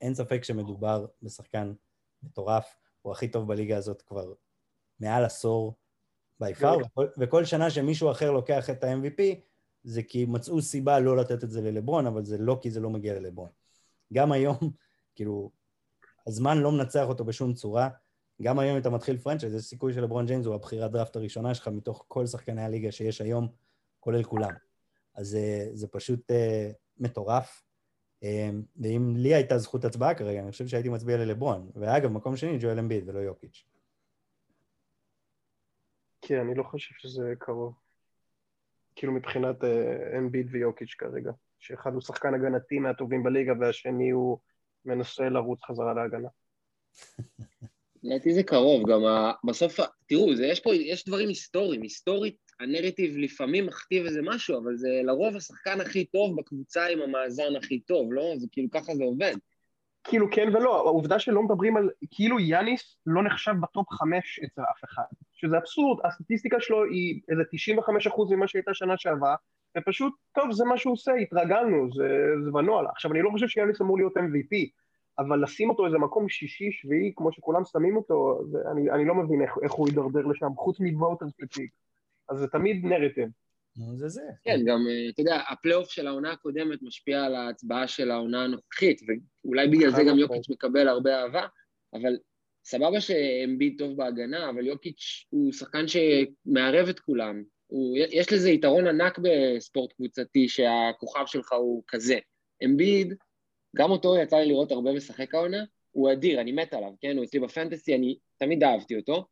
אין 0.00 0.14
ספק 0.14 0.44
שמדובר 0.44 1.06
בשחקן 1.22 1.72
מטורף, 2.22 2.76
הוא 3.02 3.12
הכי 3.12 3.28
טוב 3.28 3.48
בליגה 3.48 3.76
הזאת 3.76 4.02
כבר 4.02 4.32
מעל 5.00 5.24
עשור 5.24 5.74
by 6.40 6.54
far, 6.54 6.78
וכל, 6.78 7.06
וכל 7.18 7.44
שנה 7.44 7.70
שמישהו 7.70 8.10
אחר 8.10 8.30
לוקח 8.30 8.70
את 8.70 8.84
ה-MVP, 8.84 9.22
זה 9.84 10.02
כי 10.02 10.24
מצאו 10.24 10.62
סיבה 10.62 11.00
לא 11.00 11.16
לתת 11.16 11.44
את 11.44 11.50
זה 11.50 11.60
ללברון, 11.60 12.06
אבל 12.06 12.24
זה 12.24 12.38
לא 12.38 12.58
כי 12.62 12.70
זה 12.70 12.80
לא 12.80 12.90
מגיע 12.90 13.14
ללברון. 13.14 13.48
גם 14.12 14.32
היום, 14.32 14.58
כאילו, 15.14 15.50
הזמן 16.26 16.58
לא 16.58 16.72
מנצח 16.72 17.04
אותו 17.08 17.24
בשום 17.24 17.54
צורה. 17.54 17.88
גם 18.42 18.58
היום 18.58 18.78
אתה 18.78 18.90
מתחיל 18.90 19.16
franchise, 19.18 19.54
יש 19.54 19.62
סיכוי 19.62 19.92
שלברון 19.92 20.26
ג'יימס 20.26 20.46
הוא 20.46 20.54
הבחירת 20.54 20.90
דראפט 20.90 21.16
הראשונה 21.16 21.54
שלך 21.54 21.68
מתוך 21.68 22.04
כל 22.08 22.26
שחקני 22.26 22.62
הליגה 22.62 22.92
שיש 22.92 23.20
היום, 23.20 23.48
כולל 24.00 24.22
כולם. 24.22 24.52
אז 25.14 25.28
זה, 25.28 25.68
זה 25.72 25.88
פשוט 25.88 26.30
uh, 26.30 26.34
מטורף. 26.98 27.62
Um, 28.24 28.26
ואם 28.76 29.14
לי 29.16 29.34
הייתה 29.34 29.58
זכות 29.58 29.84
הצבעה 29.84 30.14
כרגע, 30.14 30.40
אני 30.40 30.50
חושב 30.50 30.66
שהייתי 30.66 30.88
מצביע 30.88 31.16
ללברון. 31.16 31.70
ואגב, 31.74 32.10
מקום 32.10 32.36
שני, 32.36 32.58
ג'ואל 32.60 32.78
אמביד 32.78 33.08
ולא 33.08 33.18
יוקיץ'. 33.18 33.64
כן, 36.22 36.40
אני 36.40 36.54
לא 36.54 36.62
חושב 36.62 36.94
שזה 36.98 37.32
קרוב. 37.38 37.74
כאילו 38.96 39.12
מבחינת 39.12 39.56
אמביד 40.18 40.46
uh, 40.46 40.50
ויוקיץ' 40.52 40.94
כרגע. 40.98 41.30
שאחד 41.58 41.92
הוא 41.92 42.00
שחקן 42.00 42.34
הגנתי 42.34 42.78
מהטובים 42.78 43.22
בליגה 43.22 43.52
והשני 43.60 44.10
הוא 44.10 44.38
מנסה 44.84 45.28
לרוץ 45.28 45.60
חזרה 45.64 45.94
להגנה. 45.94 46.28
לדעתי 48.02 48.34
זה 48.34 48.42
קרוב, 48.42 48.90
גם 48.90 49.04
ה... 49.04 49.32
בסוף, 49.44 49.80
תראו, 50.08 50.34
זה, 50.36 50.46
יש 50.46 50.60
פה, 50.60 50.74
יש 50.74 51.04
דברים 51.04 51.28
היסטוריים, 51.28 51.82
היסטורית 51.82 52.36
הנרטיב 52.60 53.16
לפעמים 53.16 53.66
מכתיב 53.66 54.06
איזה 54.06 54.20
משהו, 54.22 54.58
אבל 54.58 54.76
זה 54.76 54.88
לרוב 55.04 55.36
השחקן 55.36 55.80
הכי 55.80 56.04
טוב 56.04 56.36
בקבוצה 56.36 56.86
עם 56.86 57.02
המאזן 57.02 57.56
הכי 57.56 57.80
טוב, 57.80 58.12
לא? 58.12 58.34
זה 58.36 58.46
כאילו 58.52 58.70
ככה 58.70 58.94
זה 58.94 59.04
עובד. 59.04 59.34
כאילו 60.04 60.26
כן 60.30 60.48
ולא, 60.54 60.76
העובדה 60.76 61.18
שלא 61.18 61.42
מדברים 61.42 61.76
על, 61.76 61.90
כאילו 62.10 62.40
יאניס 62.40 62.96
לא 63.06 63.22
נחשב 63.22 63.52
בטופ 63.60 63.90
חמש 63.90 64.40
אצל 64.44 64.62
אף 64.62 64.84
אחד, 64.84 65.04
שזה 65.32 65.58
אבסורד, 65.58 66.06
הסטטיסטיקה 66.06 66.56
שלו 66.60 66.84
היא 66.84 67.20
איזה 67.28 67.42
95% 68.06 68.34
ממה 68.34 68.48
שהייתה 68.48 68.74
שנה 68.74 68.94
שעברה, 68.96 69.34
ופשוט, 69.78 70.14
טוב, 70.34 70.52
זה 70.52 70.64
מה 70.64 70.76
שהוא 70.76 70.92
עושה, 70.92 71.12
התרגלנו, 71.12 71.92
זה, 71.94 72.08
זה 72.44 72.50
בנוהל. 72.50 72.86
עכשיו, 72.86 73.12
אני 73.12 73.22
לא 73.22 73.30
חושב 73.30 73.48
שיאניס 73.48 73.80
אמור 73.80 73.96
להיות 73.96 74.16
MVP, 74.16 74.56
אבל 75.18 75.42
לשים 75.42 75.70
אותו 75.70 75.86
איזה 75.86 75.98
מקום 75.98 76.28
שישי, 76.28 76.72
שביעי, 76.72 77.12
כמו 77.16 77.32
שכולם 77.32 77.64
שמים 77.64 77.96
אותו, 77.96 78.40
זה, 78.50 78.58
אני, 78.72 78.90
אני 78.90 79.04
לא 79.04 79.14
מבין 79.14 79.42
איך, 79.42 79.58
איך 79.62 79.72
הוא 79.72 79.88
יידרדר 79.88 80.26
לשם, 80.26 80.48
חוץ 80.56 80.80
מווטר 80.80 81.28
ספציק. 81.28 81.70
אז 82.28 82.38
זה 82.38 82.48
תמיד 82.48 82.84
נרטיב. 82.84 83.28
זה 83.76 84.08
זה. 84.08 84.22
כן, 84.42 84.60
גם, 84.66 84.86
אה, 84.90 85.08
אתה 85.08 85.20
יודע, 85.20 85.42
הפלייאוף 85.48 85.90
של 85.90 86.06
העונה 86.06 86.32
הקודמת 86.32 86.82
משפיע 86.82 87.24
על 87.24 87.34
ההצבעה 87.34 87.88
של 87.88 88.10
העונה 88.10 88.44
הנוכחית, 88.44 89.00
ואולי 89.44 89.68
בגלל 89.68 89.90
זה 89.90 90.02
גם 90.08 90.18
יוקיץ' 90.18 90.50
מקבל 90.50 90.88
הרבה 90.88 91.22
אהבה, 91.22 91.46
אבל 91.94 92.16
סבבה 92.64 93.00
שאמביד 93.00 93.74
טוב 93.78 93.96
בהגנה, 93.96 94.50
אבל 94.50 94.66
יוקיץ' 94.66 95.26
הוא 95.30 95.52
שחקן 95.52 95.84
שמערב 95.88 96.88
את 96.88 97.00
כולם. 97.00 97.42
הוא, 97.66 97.96
יש 97.96 98.32
לזה 98.32 98.50
יתרון 98.50 98.86
ענק 98.86 99.18
בספורט 99.22 99.92
קבוצתי, 99.92 100.48
שהכוכב 100.48 101.26
שלך 101.26 101.52
הוא 101.52 101.82
כזה. 101.88 102.18
אמביד, 102.64 103.14
גם 103.76 103.90
אותו 103.90 104.16
יצא 104.16 104.36
לי 104.36 104.46
לראות 104.46 104.72
הרבה 104.72 104.92
משחק 104.92 105.34
העונה, 105.34 105.64
הוא 105.90 106.12
אדיר, 106.12 106.40
אני 106.40 106.52
מת 106.52 106.74
עליו, 106.74 106.92
כן? 107.00 107.16
הוא 107.16 107.24
אצלי 107.24 107.40
בפנטסי, 107.40 107.94
אני 107.94 108.18
תמיד 108.38 108.64
אהבתי 108.64 108.96
אותו. 108.96 109.26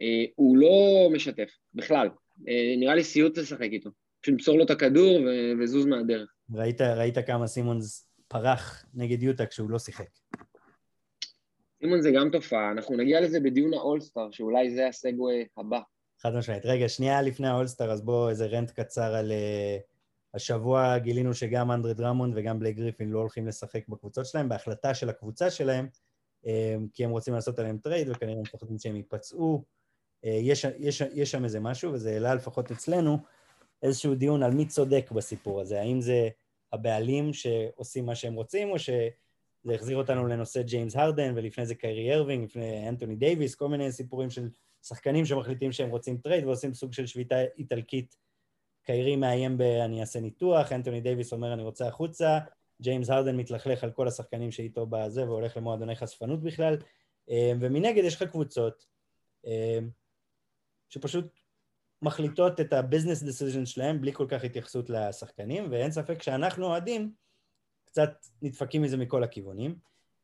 אה, 0.00 0.24
הוא 0.34 0.56
לא 0.56 1.08
משתף, 1.12 1.50
בכלל. 1.74 2.08
אה, 2.48 2.74
נראה 2.78 2.94
לי 2.94 3.04
סיוט 3.04 3.38
לשחק 3.38 3.68
איתו. 3.72 3.90
פשוט 4.20 4.32
למסור 4.32 4.58
לו 4.58 4.64
את 4.64 4.70
הכדור 4.70 5.20
וזוז 5.60 5.86
מהדרך. 5.86 6.30
ראית, 6.54 6.80
ראית 6.80 7.18
כמה 7.26 7.46
סימונס 7.46 8.08
פרח 8.28 8.84
נגד 8.94 9.22
יוטה 9.22 9.46
כשהוא 9.46 9.70
לא 9.70 9.78
שיחק. 9.78 10.08
סימון 11.80 12.02
זה 12.02 12.10
גם 12.10 12.30
תופעה, 12.30 12.70
אנחנו 12.72 12.96
נגיע 12.96 13.20
לזה 13.20 13.40
בדיון 13.40 13.74
האולסטאר, 13.74 14.30
שאולי 14.30 14.70
זה 14.70 14.88
ה 14.88 14.98
segue 14.98 15.46
הבא. 15.56 15.80
חד 16.22 16.34
משמעית. 16.34 16.66
רגע, 16.66 16.88
שנייה 16.88 17.22
לפני 17.22 17.48
האולסטאר, 17.48 17.90
אז 17.90 18.04
בואו 18.04 18.28
איזה 18.28 18.46
rant 18.46 18.70
קצר 18.70 19.14
על... 19.14 19.30
Uh, 19.30 19.90
השבוע 20.34 20.98
גילינו 20.98 21.34
שגם 21.34 21.70
אנדרה 21.70 21.94
דראמונד 21.94 22.34
וגם 22.36 22.58
בלייק 22.58 22.72
גריפין 22.72 23.10
לא 23.10 23.18
הולכים 23.18 23.46
לשחק 23.46 23.88
בקבוצות 23.88 24.26
שלהם, 24.26 24.48
בהחלטה 24.48 24.94
של 24.94 25.08
הקבוצה 25.08 25.50
שלהם, 25.50 25.88
um, 26.44 26.48
כי 26.92 27.04
הם 27.04 27.10
רוצים 27.10 27.34
לעשות 27.34 27.58
עליהם 27.58 27.78
טרייד, 27.78 28.08
וכנראה 28.08 28.34
הם 28.34 28.42
מפחדים 28.42 28.78
שהם 28.78 28.96
ייפצעו. 28.96 29.64
Uh, 30.24 30.28
יש, 30.28 30.66
יש, 30.78 31.02
יש 31.14 31.30
שם 31.30 31.44
איזה 31.44 31.60
משהו, 31.60 31.92
וזה 31.92 32.10
העלה 32.10 32.34
לפחות 32.34 32.70
אצלנו 32.70 33.18
איזשהו 33.82 34.14
דיון 34.14 34.42
על 34.42 34.50
מי 34.50 34.66
צודק 34.66 35.10
בסיפור 35.12 35.60
הזה. 35.60 35.80
האם 35.80 36.00
זה 36.00 36.28
הבעלים 36.72 37.32
שעושים 37.32 38.06
מה 38.06 38.14
שהם 38.14 38.34
רוצים, 38.34 38.70
או 38.70 38.78
שזה 38.78 39.74
החזיר 39.74 39.96
אותנו 39.96 40.26
לנושא 40.26 40.62
ג'יימס 40.62 40.96
הרדן, 40.96 41.32
ולפני 41.36 41.66
זה 41.66 41.74
קיירי 41.74 42.14
ארווינג, 42.14 42.44
לפני 42.44 42.88
אנטוני 42.88 43.16
דייוויס, 43.16 43.54
כל 43.54 43.68
מיני 43.68 43.92
סיפורים 43.92 44.30
של 44.30 44.48
שחקנים 44.82 45.24
שמחליטים 45.24 45.72
שהם 45.72 45.90
רוצים 45.90 46.16
טרייד 46.16 46.44
ועושים 46.44 46.74
סוג 46.74 46.92
של 46.92 47.06
שביתה 47.06 47.36
איטלקית. 47.58 48.16
קיירי 48.82 49.16
מאיים 49.16 49.58
ב... 49.58 49.62
אני 49.62 50.00
אעשה 50.00 50.20
ניתוח, 50.20 50.72
אנטוני 50.72 51.00
דייוויס 51.00 51.32
אומר 51.32 51.52
אני 51.52 51.62
רוצה 51.62 51.88
החוצה, 51.88 52.38
ג'יימס 52.82 53.10
הרדן 53.10 53.36
מתלכלך 53.36 53.84
על 53.84 53.90
כל 53.90 54.08
השחקנים 54.08 54.50
שאיתו 54.50 54.86
בזה 54.86 55.24
והולך 55.24 55.56
למועדוני 55.56 55.96
חשפנות 55.96 56.42
בכלל, 56.42 56.76
אה, 57.30 57.52
ומנגד 57.60 58.04
יש 58.04 58.16
לך 58.16 58.22
קבוצות 58.22 58.86
אה, 59.46 59.78
שפשוט 60.90 61.24
מחליטות 62.02 62.60
את 62.60 62.72
ה-business 62.72 63.26
decision 63.26 63.66
שלהם 63.66 64.00
בלי 64.00 64.12
כל 64.12 64.26
כך 64.28 64.44
התייחסות 64.44 64.90
לשחקנים, 64.90 65.66
ואין 65.70 65.90
ספק 65.90 66.22
שאנחנו 66.22 66.66
אוהדים 66.66 67.12
קצת 67.84 68.26
נדפקים 68.42 68.82
מזה 68.82 68.96
מכל 68.96 69.24
הכיוונים. 69.24 69.74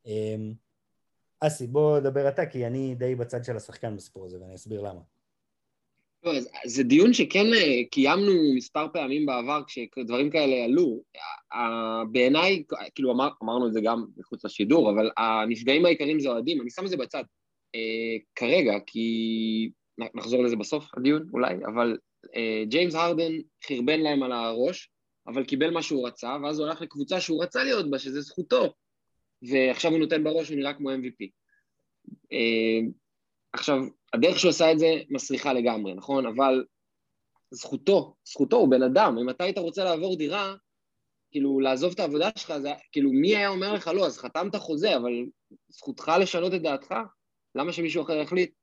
אמ, 0.05 0.53
אסי, 1.39 1.67
בוא 1.67 1.99
דבר 1.99 2.29
אתה, 2.29 2.45
כי 2.45 2.67
אני 2.67 2.95
די 2.95 3.15
בצד 3.15 3.43
של 3.43 3.57
השחקן 3.57 3.95
בסיפור 3.95 4.25
הזה, 4.25 4.41
ואני 4.41 4.55
אסביר 4.55 4.81
למה. 4.81 5.01
לא, 6.23 6.31
זה 6.65 6.83
דיון 6.83 7.13
שכן 7.13 7.45
אה, 7.53 7.83
קיימנו 7.91 8.33
מספר 8.55 8.87
פעמים 8.93 9.25
בעבר 9.25 9.61
כשדברים 9.67 10.29
כאלה 10.29 10.55
עלו. 10.65 11.03
בעיניי, 12.11 12.63
כאילו 12.95 13.11
אמר, 13.11 13.29
אמרנו 13.43 13.67
את 13.67 13.73
זה 13.73 13.81
גם 13.81 14.05
מחוץ 14.17 14.45
לשידור, 14.45 14.91
אבל 14.91 15.09
הנפגעים 15.17 15.85
העיקריים 15.85 16.19
זה 16.19 16.29
אוהדים, 16.29 16.61
אני 16.61 16.69
שם 16.69 16.85
את 16.85 16.89
זה 16.89 16.97
בצד. 16.97 17.23
אה, 17.75 18.17
כרגע, 18.35 18.73
כי 18.87 19.71
נחזור 19.97 20.43
לזה 20.43 20.55
בסוף 20.55 20.85
הדיון 20.97 21.29
אולי, 21.33 21.55
אבל 21.65 21.97
אה, 22.35 22.63
ג'יימס 22.67 22.95
הרדן 22.95 23.31
חרבן 23.67 23.99
להם 23.99 24.23
על 24.23 24.31
הראש, 24.31 24.91
אבל 25.27 25.45
קיבל 25.45 25.69
מה 25.69 25.81
שהוא 25.81 26.07
רצה, 26.07 26.37
ואז 26.43 26.59
הוא 26.59 26.67
הלך 26.67 26.81
לקבוצה 26.81 27.21
שהוא 27.21 27.43
רצה 27.43 27.63
להיות 27.63 27.91
בה, 27.91 27.99
שזה 27.99 28.21
זכותו, 28.21 28.73
ועכשיו 29.41 29.91
הוא 29.91 29.99
נותן 29.99 30.23
בראש, 30.23 30.49
הוא 30.49 30.57
נראה 30.57 30.73
כמו 30.73 30.91
MVP. 30.91 31.29
אה, 32.33 32.87
עכשיו, 33.53 33.77
הדרך 34.13 34.39
שהוא 34.39 34.49
עשה 34.49 34.71
את 34.71 34.79
זה 34.79 34.95
מסריחה 35.09 35.53
לגמרי, 35.53 35.93
נכון? 35.93 36.25
אבל 36.25 36.65
זכותו, 37.51 38.15
זכותו, 38.25 38.57
הוא 38.57 38.69
בן 38.71 38.83
אדם. 38.83 39.17
אם 39.21 39.29
אתה 39.29 39.43
היית 39.43 39.57
רוצה 39.57 39.83
לעבור 39.83 40.17
דירה, 40.17 40.55
כאילו, 41.31 41.59
לעזוב 41.59 41.93
את 41.93 41.99
העבודה 41.99 42.29
שלך, 42.35 42.57
זה, 42.57 42.69
כאילו, 42.91 43.11
מי 43.11 43.35
היה 43.35 43.49
אומר 43.49 43.73
לך 43.73 43.87
לא? 43.87 44.05
אז 44.05 44.17
חתמת 44.17 44.55
חוזה, 44.55 44.97
אבל 44.97 45.11
זכותך 45.69 46.11
לשנות 46.21 46.53
את 46.53 46.61
דעתך? 46.61 46.95
למה 47.55 47.73
שמישהו 47.73 48.03
אחר 48.03 48.13
יחליט? 48.13 48.53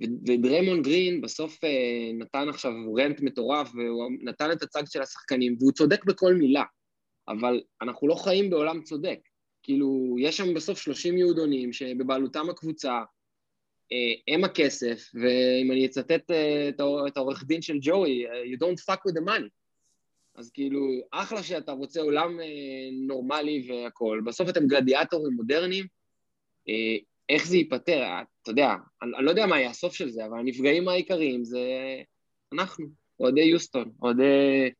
ודרמון 0.00 0.82
גרין 0.82 1.20
בסוף 1.20 1.64
אה, 1.64 2.10
נתן 2.14 2.48
עכשיו 2.48 2.72
רנט 2.96 3.20
מטורף, 3.20 3.70
והוא 3.74 4.10
נתן 4.22 4.52
את 4.52 4.62
הצג 4.62 4.82
של 4.86 5.02
השחקנים, 5.02 5.56
והוא 5.58 5.72
צודק 5.72 6.04
בכל 6.04 6.34
מילה, 6.34 6.64
אבל 7.28 7.62
אנחנו 7.82 8.08
לא 8.08 8.14
חיים 8.14 8.50
בעולם 8.50 8.82
צודק. 8.82 9.18
כאילו, 9.62 10.16
יש 10.18 10.36
שם 10.36 10.54
בסוף 10.54 10.78
30 10.78 11.18
יהודונים 11.18 11.72
שבבעלותם 11.72 12.50
הקבוצה, 12.50 13.02
אה, 13.92 14.34
הם 14.34 14.44
הכסף, 14.44 15.10
ואם 15.14 15.72
אני 15.72 15.86
אצטט 15.86 16.30
אה, 16.30 16.68
את 17.08 17.16
העורך 17.16 17.44
דין 17.44 17.62
של 17.62 17.78
ג'וי, 17.80 18.26
you 18.26 18.56
don't 18.56 18.94
fuck 18.94 19.00
with 19.08 19.14
the 19.20 19.28
money. 19.28 19.48
אז 20.34 20.50
כאילו, 20.50 20.80
אחלה 21.10 21.42
שאתה 21.42 21.72
רוצה 21.72 22.00
עולם 22.00 22.38
נורמלי 23.06 23.68
והכול, 23.68 24.22
בסוף 24.26 24.48
אתם 24.48 24.66
גלדיאטורים 24.66 25.32
מודרניים, 25.32 25.86
איך 27.28 27.46
זה 27.46 27.56
ייפתר? 27.56 28.06
אתה 28.42 28.50
יודע, 28.50 28.74
אני, 29.02 29.16
אני 29.16 29.24
לא 29.24 29.30
יודע 29.30 29.46
מה 29.46 29.58
יהיה 29.58 29.70
הסוף 29.70 29.94
של 29.94 30.10
זה, 30.10 30.26
אבל 30.26 30.38
הנפגעים 30.38 30.88
העיקריים 30.88 31.44
זה 31.44 31.60
אנחנו, 32.52 32.86
אוהדי 33.20 33.40
יוסטון, 33.40 33.90
אוהדי 34.02 34.70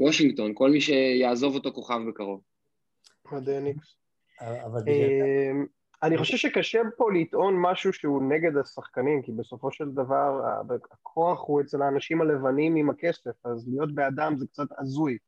וושינגטון, 0.00 0.52
כל 0.54 0.70
מי 0.70 0.80
שיעזוב 0.80 1.54
אותו 1.54 1.72
כוכב 1.72 2.00
בקרוב. 2.08 2.40
אוהדי 3.32 3.60
ניקס. 3.60 3.96
אמ, 4.42 5.66
אני 6.02 6.18
חושב 6.18 6.36
שקשה 6.36 6.80
פה 6.96 7.12
לטעון 7.12 7.56
משהו 7.58 7.92
שהוא 7.92 8.22
נגד 8.22 8.56
השחקנים, 8.56 9.22
כי 9.22 9.32
בסופו 9.32 9.72
של 9.72 9.90
דבר 9.90 10.40
הכוח 10.92 11.44
הוא 11.46 11.60
אצל 11.60 11.82
האנשים 11.82 12.20
הלבנים 12.20 12.76
עם 12.76 12.90
הכסף, 12.90 13.46
אז 13.46 13.68
להיות 13.68 13.94
באדם 13.94 14.36
זה 14.36 14.46
קצת 14.46 14.66
הזוי. 14.78 15.18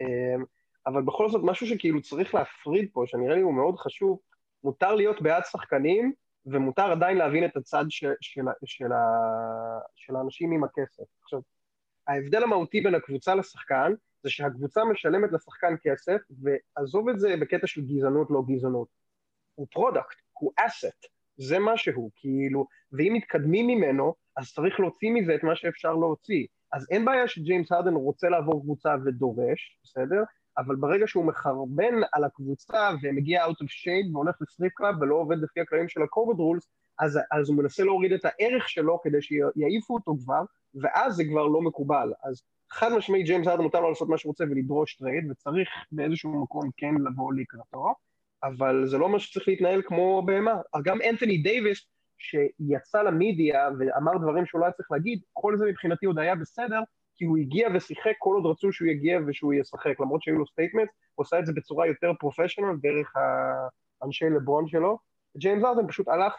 אמ, 0.00 0.44
אבל 0.86 1.02
בכל 1.02 1.30
זאת, 1.30 1.40
משהו 1.44 1.66
שכאילו 1.66 2.02
צריך 2.02 2.34
להפריד 2.34 2.88
פה, 2.92 3.04
שנראה 3.06 3.34
לי 3.34 3.40
הוא 3.40 3.54
מאוד 3.54 3.76
חשוב, 3.76 4.18
מותר 4.66 4.94
להיות 4.94 5.22
בעד 5.22 5.42
שחקנים, 5.44 6.12
ומותר 6.46 6.92
עדיין 6.92 7.18
להבין 7.18 7.44
את 7.44 7.56
הצד 7.56 7.84
של, 7.88 8.12
של, 8.20 8.42
של, 8.64 8.88
של 9.94 10.16
האנשים 10.16 10.52
עם 10.52 10.64
הכסף. 10.64 11.04
עכשיו, 11.22 11.40
ההבדל 12.08 12.42
המהותי 12.42 12.80
בין 12.80 12.94
הקבוצה 12.94 13.34
לשחקן, 13.34 13.92
זה 14.22 14.30
שהקבוצה 14.30 14.84
משלמת 14.84 15.32
לשחקן 15.32 15.74
כסף, 15.82 16.18
ועזוב 16.42 17.08
את 17.08 17.20
זה 17.20 17.34
בקטע 17.40 17.66
של 17.66 17.80
גזענות, 17.80 18.30
לא 18.30 18.42
גזענות. 18.48 18.88
הוא 19.54 19.66
product, 19.70 20.16
הוא 20.32 20.52
asset, 20.56 21.06
זה 21.36 21.58
מה 21.58 21.76
שהוא, 21.76 22.10
כאילו, 22.16 22.66
ואם 22.92 23.12
מתקדמים 23.14 23.66
ממנו, 23.66 24.14
אז 24.36 24.52
צריך 24.52 24.80
להוציא 24.80 25.10
מזה 25.10 25.34
את 25.34 25.42
מה 25.42 25.56
שאפשר 25.56 25.94
להוציא. 25.94 26.46
אז 26.72 26.86
אין 26.90 27.04
בעיה 27.04 27.28
שג'יימס 27.28 27.72
הרדן 27.72 27.94
רוצה 27.94 28.28
לעבור 28.28 28.62
קבוצה 28.62 28.94
ודורש, 29.04 29.80
בסדר? 29.84 30.22
אבל 30.58 30.76
ברגע 30.76 31.06
שהוא 31.06 31.24
מחרבן 31.24 31.94
על 32.12 32.24
הקבוצה 32.24 32.90
ומגיע 33.02 33.44
out 33.44 33.64
of 33.64 33.66
shade 33.66 34.12
והולך 34.12 34.34
ל 34.40 34.45
strip 34.45 34.72
club 34.74 34.94
ולא 35.00 35.14
עובד 35.14 35.38
לפי 35.38 35.60
הכללים 35.60 35.88
של 35.88 36.02
ה-COVID 36.02 36.36
rules, 36.36 36.66
אז, 36.98 37.18
אז 37.32 37.48
הוא 37.48 37.56
מנסה 37.56 37.84
להוריד 37.84 38.12
את 38.12 38.24
הערך 38.24 38.68
שלו 38.68 39.00
כדי 39.02 39.22
שיעיפו 39.22 39.94
אותו 39.94 40.16
כבר, 40.24 40.42
ואז 40.74 41.14
זה 41.14 41.24
כבר 41.24 41.46
לא 41.46 41.60
מקובל. 41.62 42.12
אז 42.24 42.42
חד 42.70 42.92
משמעית 42.92 43.26
ג'יימס 43.26 43.46
הארדן 43.46 43.62
מותר 43.62 43.80
לו 43.80 43.88
לעשות 43.88 44.08
מה 44.08 44.18
שהוא 44.18 44.30
רוצה 44.30 44.44
ולדרוש 44.44 44.96
טרייד, 44.96 45.30
וצריך 45.30 45.68
באיזשהו 45.92 46.42
מקום 46.42 46.70
כן 46.76 46.94
לבוא 47.04 47.34
לקראתו, 47.34 47.94
אבל 48.44 48.86
זה 48.86 48.98
לא 48.98 49.08
מה 49.08 49.18
שצריך 49.18 49.48
להתנהל 49.48 49.82
כמו 49.86 50.22
בהמה. 50.26 50.54
גם 50.84 50.98
אנתוני 51.10 51.38
דייוויס, 51.38 51.86
שיצא 52.18 53.02
למדיה 53.02 53.68
ואמר 53.78 54.18
דברים 54.18 54.46
שהוא 54.46 54.60
לא 54.60 54.64
היה 54.64 54.72
צריך 54.72 54.90
להגיד, 54.90 55.20
כל 55.32 55.56
זה 55.58 55.64
מבחינתי 55.66 56.06
עוד 56.06 56.18
היה 56.18 56.34
בסדר, 56.34 56.80
כי 57.16 57.24
הוא 57.24 57.38
הגיע 57.38 57.68
ושיחק 57.74 58.12
כל 58.18 58.34
עוד 58.34 58.46
רצו 58.46 58.72
שהוא 58.72 58.88
יגיע 58.88 59.20
ושהוא 59.26 59.54
ישחק, 59.54 60.00
למרות 60.00 60.22
שהיו 60.22 60.38
לו 60.38 60.46
statement, 60.46 60.88
הוא 61.14 61.24
עשה 61.24 61.38
את 61.38 61.46
זה 61.46 61.52
בצורה 61.52 61.86
יותר 61.86 62.12
professional 62.20 62.76
דרך 62.82 63.14
האנשי 64.02 64.24
לברון 64.24 64.68
שלו. 64.68 64.98
ג'יימס 65.36 65.64
הארדן 65.64 65.88
פשוט 65.88 66.08
הלך 66.08 66.34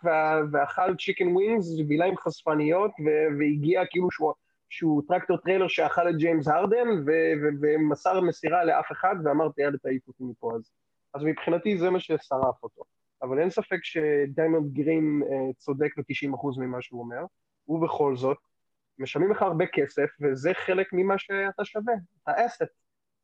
ואכל 0.52 0.96
chicken 0.96 1.28
wings, 1.28 1.66
בילה 1.88 2.06
עם 2.06 2.18
חשפניות, 2.18 2.92
והגיע 3.40 3.82
כאילו 3.90 4.12
שהוא, 4.12 4.34
שהוא 4.70 5.02
tractor 5.08 5.38
trailer 5.38 5.68
שאכל 5.68 6.10
את 6.10 6.18
ג'יימס 6.18 6.48
הארדן, 6.48 6.88
ולא 7.62 7.92
מסר 7.92 8.22
מסירה 8.22 8.64
לאף 8.64 8.92
אחד, 8.92 9.16
ואמר 9.24 9.50
תעיף 9.50 10.08
אותי 10.08 10.24
מפה. 10.24 10.56
אז, 10.56 10.72
אז 11.14 11.24
מבחינתי 11.24 11.78
זה 11.78 11.90
מה 11.90 12.00
ששרף 12.00 12.64
אותו. 12.64 12.84
אבל 13.22 13.40
אין 13.40 13.50
ספק 13.50 13.80
שדריימונד 13.84 14.74
גרין 14.74 15.22
אה, 15.32 15.54
צודק 15.58 15.90
ב-90% 15.98 16.60
ממה 16.60 16.82
שהוא 16.82 17.00
אומר, 17.00 17.26
ובכל 17.68 18.16
זאת, 18.16 18.38
משלמים 19.00 19.32
לך 19.32 19.42
הרבה 19.42 19.66
כסף, 19.74 20.08
וזה 20.22 20.52
חלק 20.66 20.88
ממה 20.94 21.18
שאתה 21.18 21.66
שווה, 21.66 21.94
אתה 22.24 22.32
asset. 22.46 22.62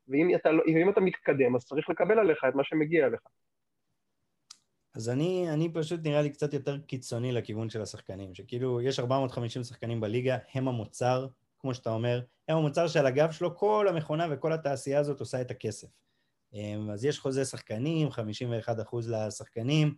ואם 0.07 0.35
אתה, 0.35 0.51
לא, 0.51 0.63
אתה 0.91 1.01
מתקדם, 1.01 1.55
אז 1.55 1.65
צריך 1.65 1.89
לקבל 1.89 2.19
עליך 2.19 2.43
את 2.49 2.55
מה 2.55 2.63
שמגיע 2.63 3.07
לך. 3.07 3.21
אז 4.95 5.09
אני, 5.09 5.49
אני 5.53 5.73
פשוט 5.73 5.99
נראה 6.03 6.21
לי 6.21 6.29
קצת 6.29 6.53
יותר 6.53 6.79
קיצוני 6.79 7.31
לכיוון 7.31 7.69
של 7.69 7.81
השחקנים, 7.81 8.35
שכאילו 8.35 8.81
יש 8.81 8.99
450 8.99 9.63
שחקנים 9.63 10.01
בליגה, 10.01 10.37
הם 10.53 10.67
המוצר, 10.67 11.27
כמו 11.59 11.73
שאתה 11.73 11.89
אומר, 11.89 12.21
הם 12.47 12.57
המוצר 12.57 12.87
שעל 12.87 13.05
הגב 13.05 13.31
שלו 13.31 13.57
כל 13.57 13.87
המכונה 13.89 14.27
וכל 14.31 14.53
התעשייה 14.53 14.99
הזאת 14.99 15.19
עושה 15.19 15.41
את 15.41 15.51
הכסף. 15.51 15.87
אמ, 16.53 16.89
אז 16.89 17.05
יש 17.05 17.19
חוזה 17.19 17.45
שחקנים, 17.45 18.07
51% 18.07 19.07
לשחקנים, 19.07 19.95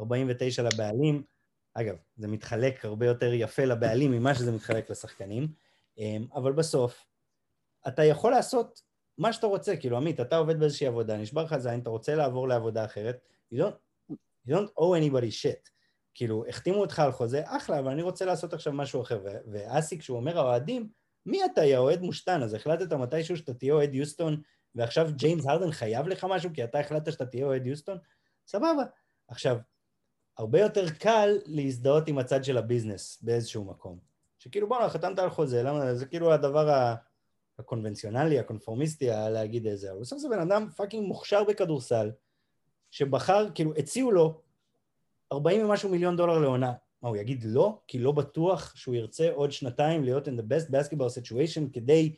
49 0.00 0.62
לבעלים, 0.62 1.22
אגב, 1.74 1.96
זה 2.16 2.28
מתחלק 2.28 2.84
הרבה 2.84 3.06
יותר 3.06 3.32
יפה 3.32 3.64
לבעלים 3.64 4.12
ממה 4.12 4.34
שזה 4.34 4.52
מתחלק 4.52 4.90
לשחקנים, 4.90 5.48
אמ, 5.98 6.26
אבל 6.34 6.52
בסוף, 6.52 7.06
אתה 7.88 8.04
יכול 8.04 8.30
לעשות 8.32 8.82
מה 9.18 9.32
שאתה 9.32 9.46
רוצה, 9.46 9.76
כאילו, 9.76 9.96
עמית, 9.96 10.20
אתה 10.20 10.36
עובד 10.36 10.60
באיזושהי 10.60 10.86
עבודה, 10.86 11.16
נשבר 11.16 11.44
לך 11.44 11.56
זין, 11.56 11.80
אתה 11.80 11.90
רוצה 11.90 12.14
לעבור 12.14 12.48
לעבודה 12.48 12.84
אחרת, 12.84 13.20
you 13.54 13.58
don't, 13.58 14.12
you 14.48 14.52
don't 14.52 14.70
owe 14.78 15.00
anybody 15.00 15.42
shit. 15.42 15.70
כאילו, 16.14 16.44
החתימו 16.48 16.80
אותך 16.80 16.98
על 16.98 17.12
חוזה, 17.12 17.42
אחלה, 17.44 17.78
אבל 17.78 17.90
אני 17.90 18.02
רוצה 18.02 18.24
לעשות 18.24 18.52
עכשיו 18.52 18.72
משהו 18.72 19.02
אחר. 19.02 19.20
ואסי, 19.52 19.98
כשהוא 19.98 20.16
אומר 20.16 20.38
האוהדים, 20.38 20.88
מי 21.26 21.44
אתה, 21.44 21.64
יא 21.64 21.78
אוהד 21.78 22.00
מושתן? 22.02 22.42
אז 22.42 22.54
החלטת 22.54 22.92
מתישהו 22.92 23.36
שאתה 23.36 23.54
תהיה 23.54 23.74
אוהד 23.74 23.94
יוסטון, 23.94 24.42
ועכשיו 24.74 25.08
ג'יימס 25.16 25.46
הרדן 25.46 25.72
חייב 25.72 26.08
לך 26.08 26.26
משהו 26.30 26.50
כי 26.54 26.64
אתה 26.64 26.80
החלטת 26.80 27.12
שאתה 27.12 27.26
תהיה 27.26 27.44
אוהד 27.44 27.66
יוסטון? 27.66 27.98
סבבה. 28.46 28.82
עכשיו, 29.28 29.56
הרבה 30.38 30.60
יותר 30.60 30.90
קל 30.90 31.38
להזדהות 31.46 32.08
עם 32.08 32.18
הצד 32.18 32.44
של 32.44 32.58
הביזנס 32.58 33.18
באיזשהו 33.22 33.64
מקום. 33.64 33.98
שכאילו 34.38 34.68
בואנה, 34.68 34.88
חתמת 34.88 35.18
על 35.18 35.30
חוזה, 35.30 35.62
למה? 35.62 35.94
זה 35.94 36.06
כאילו 36.06 36.32
הדבר 36.32 36.94
הקונבנציונלי, 37.58 38.38
הקונפורמיסטי, 38.38 39.06
להגיד 39.06 39.66
איזה, 39.66 39.92
אבל 39.92 40.00
בסוף 40.00 40.18
זה 40.18 40.28
בן 40.28 40.40
אדם 40.40 40.68
fucking 40.76 41.06
מוכשר 41.08 41.44
בכדורסל, 41.44 42.10
שבחר, 42.90 43.46
כאילו, 43.54 43.74
הציעו 43.76 44.12
לו 44.12 44.40
40 45.32 45.64
ומשהו 45.64 45.88
מיליון 45.88 46.16
דולר 46.16 46.38
לעונה. 46.38 46.72
מה, 47.02 47.08
הוא 47.08 47.16
יגיד 47.16 47.44
לא? 47.44 47.78
כי 47.86 47.98
לא 47.98 48.12
בטוח 48.12 48.72
שהוא 48.76 48.94
ירצה 48.94 49.30
עוד 49.34 49.52
שנתיים 49.52 50.04
להיות 50.04 50.28
in 50.28 50.30
the 50.30 50.42
best 50.42 50.70
basketball 50.70 51.22
situation 51.22 51.72
כדי 51.72 52.14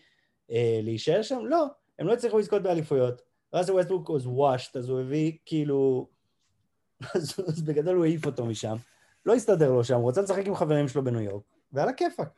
uh, 0.50 0.52
להישאר 0.82 1.22
שם? 1.22 1.44
לא, 1.44 1.66
הם 1.98 2.06
לא 2.06 2.12
הצליחו 2.12 2.38
לזכות 2.38 2.62
באליפויות. 2.62 3.22
ראסל 3.54 3.72
ווסטברוק 3.72 4.10
was 4.10 4.24
washed, 4.24 4.78
אז 4.78 4.88
הוא 4.88 5.00
הביא 5.00 5.32
כאילו... 5.46 6.08
אז, 7.14 7.34
אז 7.48 7.62
בגדול 7.62 7.96
הוא 7.96 8.04
העיף 8.04 8.26
אותו 8.26 8.46
משם. 8.46 8.76
לא 9.26 9.34
הסתדר 9.34 9.72
לו 9.72 9.84
שם, 9.84 9.94
הוא 9.94 10.02
רוצה 10.02 10.22
לשחק 10.22 10.46
עם 10.46 10.54
חברים 10.54 10.88
שלו 10.88 11.04
בניו 11.04 11.20
יורק, 11.20 11.42
ועל 11.72 11.88
הכיפאק. 11.88 12.28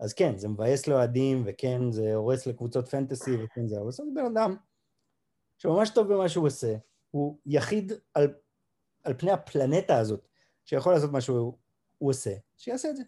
אז 0.00 0.12
כן, 0.12 0.38
זה 0.38 0.48
מבאס 0.48 0.86
לאוהדים, 0.86 1.42
וכן, 1.46 1.92
זה 1.92 2.14
הורס 2.14 2.46
לקבוצות 2.46 2.88
פנטסי, 2.88 3.36
וכן 3.44 3.68
זה, 3.68 3.78
אבל 3.78 3.88
בסוף 3.88 4.06
בן 4.14 4.24
אדם 4.26 4.56
שממש 5.58 5.90
טוב 5.90 6.12
במה 6.12 6.28
שהוא 6.28 6.46
עושה. 6.46 6.76
הוא 7.10 7.38
יחיד 7.46 7.92
על, 8.14 8.34
על 9.04 9.14
פני 9.14 9.30
הפלנטה 9.30 9.98
הזאת, 9.98 10.28
שיכול 10.64 10.92
לעשות 10.92 11.12
מה 11.12 11.20
שהוא 11.20 11.52
עושה, 11.98 12.32
שיעשה 12.56 12.90
את 12.90 12.96
זה. 12.96 13.02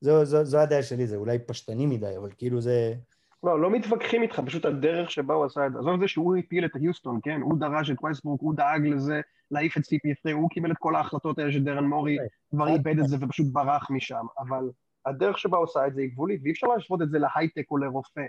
זו, 0.00 0.24
זו, 0.24 0.44
זו 0.44 0.58
הדעה 0.58 0.82
שלי, 0.82 1.06
זה 1.06 1.16
אולי 1.16 1.38
פשטני 1.38 1.86
מדי, 1.86 2.16
אבל 2.16 2.30
כאילו 2.38 2.60
זה... 2.60 2.94
לא, 3.42 3.60
לא 3.60 3.70
מתווכחים 3.70 4.22
איתך, 4.22 4.40
פשוט 4.46 4.64
הדרך 4.64 5.10
שבה 5.10 5.34
הוא 5.34 5.44
עשה 5.44 5.66
את 5.66 5.72
זה. 5.72 5.78
עזוב 5.78 5.94
את 5.94 6.00
זה 6.00 6.08
שהוא 6.08 6.36
הפיל 6.36 6.64
את 6.64 6.76
היוסטון, 6.76 7.20
כן? 7.22 7.40
הוא 7.40 7.58
דרש 7.58 7.90
את 7.90 7.96
וייסבורג, 8.02 8.40
הוא 8.40 8.54
דאג 8.54 8.86
לזה, 8.86 9.20
להעיף 9.50 9.76
את 9.76 9.82
CP3, 9.82 10.32
הוא 10.32 10.50
קיבל 10.50 10.72
את 10.72 10.76
כל 10.78 10.96
ההחלטות 10.96 11.38
האלה 11.38 11.52
שדרן 11.52 11.84
מורי 11.84 12.16
כבר 12.50 12.68
איבד 12.68 12.98
את 12.98 13.08
זה 13.08 13.16
ופשוט 13.20 13.46
ברח 13.52 13.90
משם. 13.90 14.26
אבל 14.38 14.70
הדרך 15.06 15.38
שבה 15.38 15.56
הוא 15.56 15.64
עושה 15.64 15.86
את 15.86 15.94
זה 15.94 16.00
היא 16.00 16.10
גבולית, 16.10 16.40
ואי 16.42 16.52
אפשר 16.52 16.66
להשוות 16.66 17.02
את 17.02 17.10
זה 17.10 17.18
להייטק 17.18 17.70
או 17.70 17.78
לרופא. 17.78 18.24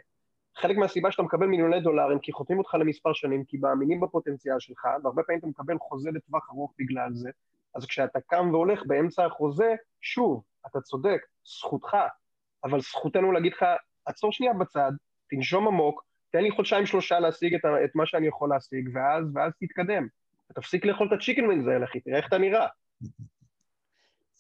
חלק 0.58 0.78
מהסיבה 0.78 1.12
שאתה 1.12 1.24
מקבל 1.24 1.48
מיליוני 1.48 1.82
דולרים, 1.82 2.20
כי 2.20 2.32
חותמים 2.32 2.60
אותך 2.60 2.74
למספר 2.74 3.14
שנים, 3.14 3.44
כי 3.44 3.58
מאמינים 3.58 4.00
בפוטנציאל 4.00 4.60
שלך, 4.60 4.86
והרבה 5.04 5.24
פעמים 5.24 5.40
אתה 5.40 5.48
מקבל 5.48 5.78
חוזה 5.80 6.10
לטווח 6.12 6.50
ארוך 6.50 6.74
בגלל 6.80 7.10
זה. 7.14 7.30
אז 7.76 7.86
כשאתה 7.86 8.20
קם 8.28 8.50
והולך 8.52 8.84
באמצע 8.88 9.26
החוזה, 9.26 9.76
שוב, 10.02 10.44
אתה 10.68 10.82
צודק, 10.82 11.22
זכותך, 11.46 11.98
אבל 12.64 12.82
זכותנו 12.82 13.32
להגיד 13.32 13.54
לך, 13.54 13.66
עצור 14.10 14.32
שנייה 14.32 14.54
בצד, 14.54 14.92
תנשום 15.30 15.68
עמוק, 15.68 16.04
תן 16.32 16.44
לי 16.44 16.52
חודשיים 16.52 16.86
שלושה 16.86 17.20
להשיג 17.20 17.54
את, 17.56 17.62
את 17.86 17.96
מה 17.96 18.06
שאני 18.06 18.28
יכול 18.28 18.50
להשיג, 18.50 18.90
ואז, 18.94 19.26
ואז 19.34 19.52
תתקדם. 19.60 20.08
תפסיק 20.56 20.86
לאכול 20.86 21.08
את 21.08 21.14
ה 21.14 21.18
chicken 21.18 21.46
wings 21.46 21.68
האלה, 21.68 21.86
אחי, 21.86 22.00
תראה 22.00 22.18
איך 22.18 22.28
אתה 22.28 22.38
נראה. 22.38 22.68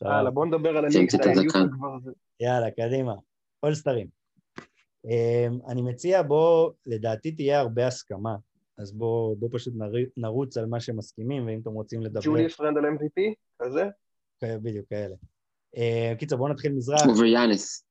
יאללה, 0.05 0.31
בוא 0.31 0.45
נדבר 0.45 0.77
על 0.77 0.85
הניקס, 0.85 1.15
יאללה, 2.39 2.71
קדימה. 2.71 3.13
אולסטרים. 3.63 4.07
אמ, 5.05 5.59
אני 5.67 5.81
מציע, 5.81 6.21
בוא, 6.21 6.71
לדעתי 6.85 7.31
תהיה 7.31 7.59
הרבה 7.59 7.87
הסכמה, 7.87 8.35
אז 8.77 8.93
בוא, 8.93 9.35
בוא 9.39 9.49
פשוט 9.51 9.73
נרוץ 10.17 10.57
על 10.57 10.65
מה 10.65 10.79
שמסכימים, 10.79 11.47
ואם 11.47 11.59
אתם 11.61 11.71
רוצים 11.71 12.01
לדבר... 12.01 12.21
ג'וליאס 12.23 12.61
רנדל 12.61 12.81
MVP, 12.81 13.33
כזה? 13.59 13.87
בדיוק, 14.43 14.85
כאלה. 14.89 15.15
אמ, 15.75 16.15
קיצור, 16.19 16.37
בואו 16.37 16.49
נתחיל 16.49 16.71
מזרח. 16.71 17.01
וביאנס. 17.07 17.88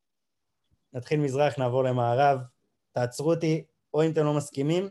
נתחיל 0.92 1.20
מזרח, 1.20 1.58
נעבור 1.58 1.84
למערב. 1.84 2.40
תעצרו 2.92 3.30
אותי, 3.30 3.64
או 3.94 4.02
אם 4.02 4.10
אתם 4.10 4.24
לא 4.24 4.34
מסכימים, 4.34 4.88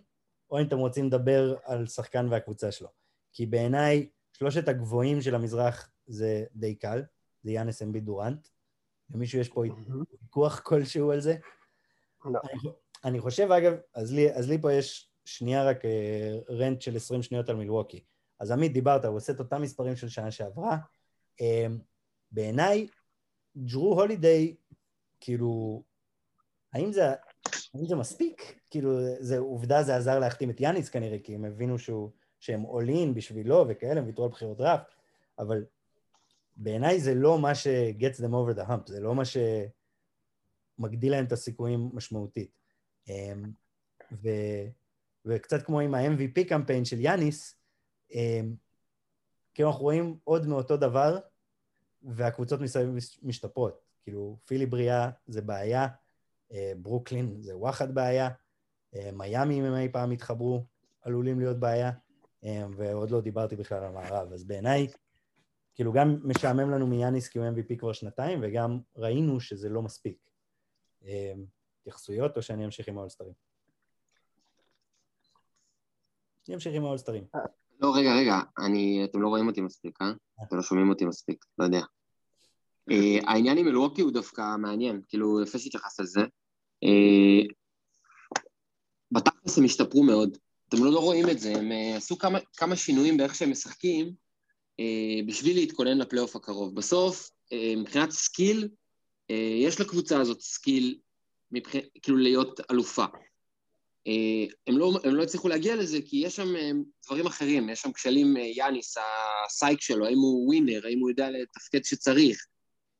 או 0.51 0.59
אם 0.59 0.67
אתם 0.67 0.77
רוצים 0.77 1.07
לדבר 1.07 1.55
על 1.63 1.87
שחקן 1.87 2.27
והקבוצה 2.29 2.71
שלו. 2.71 2.87
כי 3.33 3.45
בעיניי, 3.45 4.09
שלושת 4.33 4.67
הגבוהים 4.67 5.21
של 5.21 5.35
המזרח 5.35 5.89
זה 6.07 6.45
די 6.55 6.75
קל, 6.75 7.03
זה 7.43 7.51
יאנס 7.51 7.81
אמבי 7.81 7.99
דורנט. 7.99 8.47
למישהו 9.09 9.39
יש 9.39 9.49
פה 9.49 9.63
ויכוח 10.21 10.59
כלשהו 10.59 11.11
על 11.11 11.19
זה? 11.19 11.35
לא. 12.25 12.39
אני, 12.43 12.69
אני 13.05 13.19
חושב, 13.19 13.51
אגב, 13.51 13.73
אז 13.93 14.13
לי, 14.13 14.33
אז 14.33 14.49
לי 14.49 14.61
פה 14.61 14.73
יש 14.73 15.09
שנייה 15.25 15.65
רק 15.65 15.85
אה, 15.85 16.37
רנט 16.49 16.81
של 16.81 16.95
20 16.95 17.23
שניות 17.23 17.49
על 17.49 17.55
מילווקי. 17.55 18.03
אז 18.39 18.51
עמית, 18.51 18.73
דיברת, 18.73 19.05
הוא 19.05 19.15
עושה 19.15 19.33
את 19.33 19.39
אותם 19.39 19.61
מספרים 19.61 19.95
של 19.95 20.09
שנה 20.09 20.31
שעברה. 20.31 20.77
אה, 21.41 21.67
בעיניי, 22.31 22.87
ג'רו 23.57 24.01
הולידיי, 24.01 24.55
כאילו, 25.19 25.83
האם 26.73 26.91
זה, 26.91 27.05
האם 27.73 27.85
זה 27.85 27.95
מספיק? 27.95 28.59
כאילו, 28.69 28.91
זה 29.19 29.37
עובדה, 29.37 29.83
זה 29.83 29.95
עזר 29.95 30.19
להחתים 30.19 30.49
את 30.49 30.61
יאניס 30.61 30.89
כנראה, 30.89 31.17
כי 31.23 31.35
הם 31.35 31.45
הבינו 31.45 31.79
שהוא, 31.79 32.11
שהם 32.39 32.61
עולים 32.61 33.13
בשבילו 33.13 33.65
וכאלה, 33.69 33.99
הם 33.99 34.05
ויתרו 34.05 34.25
על 34.25 34.31
בחירות 34.31 34.57
דראפט, 34.57 34.95
אבל 35.39 35.65
בעיניי 36.55 36.99
זה 36.99 37.15
לא 37.15 37.39
מה 37.39 37.55
ש-gets 37.55 38.19
them 38.19 38.31
over 38.31 38.57
the 38.57 38.69
hump, 38.69 38.87
זה 38.87 38.99
לא 38.99 39.15
מה 39.15 39.23
שמגדיל 39.25 41.11
להם 41.11 41.25
את 41.25 41.31
הסיכויים 41.31 41.89
משמעותית. 41.93 42.51
אמ, 43.09 43.43
ו... 44.11 44.29
וקצת 45.25 45.65
כמו 45.65 45.79
עם 45.79 45.95
ה-MVP 45.95 46.49
קמפיין 46.49 46.85
של 46.85 46.99
יאניס, 46.99 47.59
אמ, 48.11 48.55
כאילו 49.53 49.69
אנחנו 49.69 49.83
רואים 49.83 50.17
עוד 50.23 50.47
מאותו 50.47 50.77
דבר, 50.77 51.19
והקבוצות 52.03 52.61
מסביב 52.61 52.89
משתפרות. 53.23 53.86
כאילו, 54.07 54.37
פילי 54.45 54.65
בריאה 54.65 55.09
זה 55.27 55.41
בעיה, 55.41 55.87
אה, 56.51 56.73
ברוקלין 56.77 57.41
זה 57.41 57.57
וואחד 57.57 57.95
בעיה, 57.95 58.29
אה, 58.95 59.09
מיאמי 59.13 59.59
אם 59.59 59.63
הם 59.63 59.75
אי 59.75 59.89
פעם 59.91 60.11
יתחברו, 60.11 60.65
עלולים 61.01 61.39
להיות 61.39 61.59
בעיה, 61.59 61.91
אה, 62.43 62.65
ועוד 62.77 63.11
לא 63.11 63.21
דיברתי 63.21 63.55
בכלל 63.55 63.77
על 63.77 63.83
המערב. 63.83 64.33
אז 64.33 64.43
בעיניי, 64.43 64.87
כאילו 65.75 65.93
גם 65.93 66.19
משעמם 66.23 66.71
לנו 66.71 66.87
מיאניס 66.87 67.27
כי 67.27 67.39
הוא 67.39 67.47
MVP 67.47 67.79
כבר 67.79 67.93
שנתיים, 67.93 68.39
וגם 68.41 68.79
ראינו 68.95 69.39
שזה 69.39 69.69
לא 69.69 69.81
מספיק. 69.81 70.17
התייחסויות 71.81 72.37
או 72.37 72.41
שאני 72.41 72.65
אמשיך 72.65 72.87
עם 72.87 72.97
האולסטרים? 72.97 73.33
אני 76.47 76.55
אמשיך 76.55 76.75
עם 76.75 76.85
האולסטרים. 76.85 77.23
לא, 77.79 77.95
רגע, 77.95 78.15
רגע, 78.15 78.35
אני, 78.65 79.05
אתם 79.09 79.21
לא 79.21 79.27
רואים 79.27 79.47
אותי 79.47 79.61
מספיק, 79.61 80.01
אה? 80.01 80.11
אתם 80.47 80.55
לא 80.55 80.61
שומעים 80.61 80.89
אותי 80.89 81.05
מספיק, 81.05 81.45
לא 81.57 81.65
יודע. 81.65 81.81
Uh, 82.91 83.23
העניין 83.27 83.57
עם 83.57 83.65
מלווקי 83.65 84.01
הוא 84.01 84.11
דווקא 84.11 84.55
מעניין, 84.57 85.01
כאילו, 85.07 85.43
יפה 85.43 85.59
שהתייחסת 85.59 85.99
לזה. 85.99 86.19
Uh, 86.85 87.53
בתכלס 89.11 89.57
הם 89.57 89.65
השתפרו 89.65 90.03
מאוד, 90.03 90.37
אתם 90.69 90.83
לא, 90.83 90.99
רואים 90.99 91.29
את 91.29 91.39
זה, 91.39 91.51
הם 91.51 91.71
uh, 91.71 91.97
עשו 91.97 92.17
כמה, 92.17 92.39
כמה 92.57 92.75
שינויים 92.75 93.17
באיך 93.17 93.35
שהם 93.35 93.51
משחקים 93.51 94.27
בשביל 95.27 95.55
להתכונן 95.55 95.97
לפלייאוף 95.97 96.35
הקרוב. 96.35 96.75
בסוף, 96.75 97.29
מבחינת 97.77 98.11
skill, 98.11 98.67
יש 99.63 99.81
לקבוצה 99.81 100.19
הזאת 100.19 100.41
skill, 100.41 100.97
מבח... 101.51 101.71
כאילו 102.01 102.17
להיות 102.17 102.59
אלופה. 102.71 103.05
הם, 104.67 104.77
לא, 104.77 104.99
הם 105.03 105.15
לא 105.15 105.23
הצליחו 105.23 105.47
להגיע 105.47 105.75
לזה 105.75 105.97
כי 106.05 106.17
יש 106.17 106.35
שם 106.35 106.53
דברים 107.05 107.27
אחרים, 107.27 107.69
יש 107.69 107.81
שם 107.81 107.91
כשלים, 107.91 108.37
יאניס, 108.37 108.97
הסייק 109.45 109.81
שלו, 109.81 110.05
האם 110.05 110.17
הוא 110.17 110.47
winner, 110.47 110.87
האם 110.87 110.99
הוא 110.99 111.09
יודע 111.09 111.29
לתפקד 111.29 111.83
שצריך. 111.83 112.45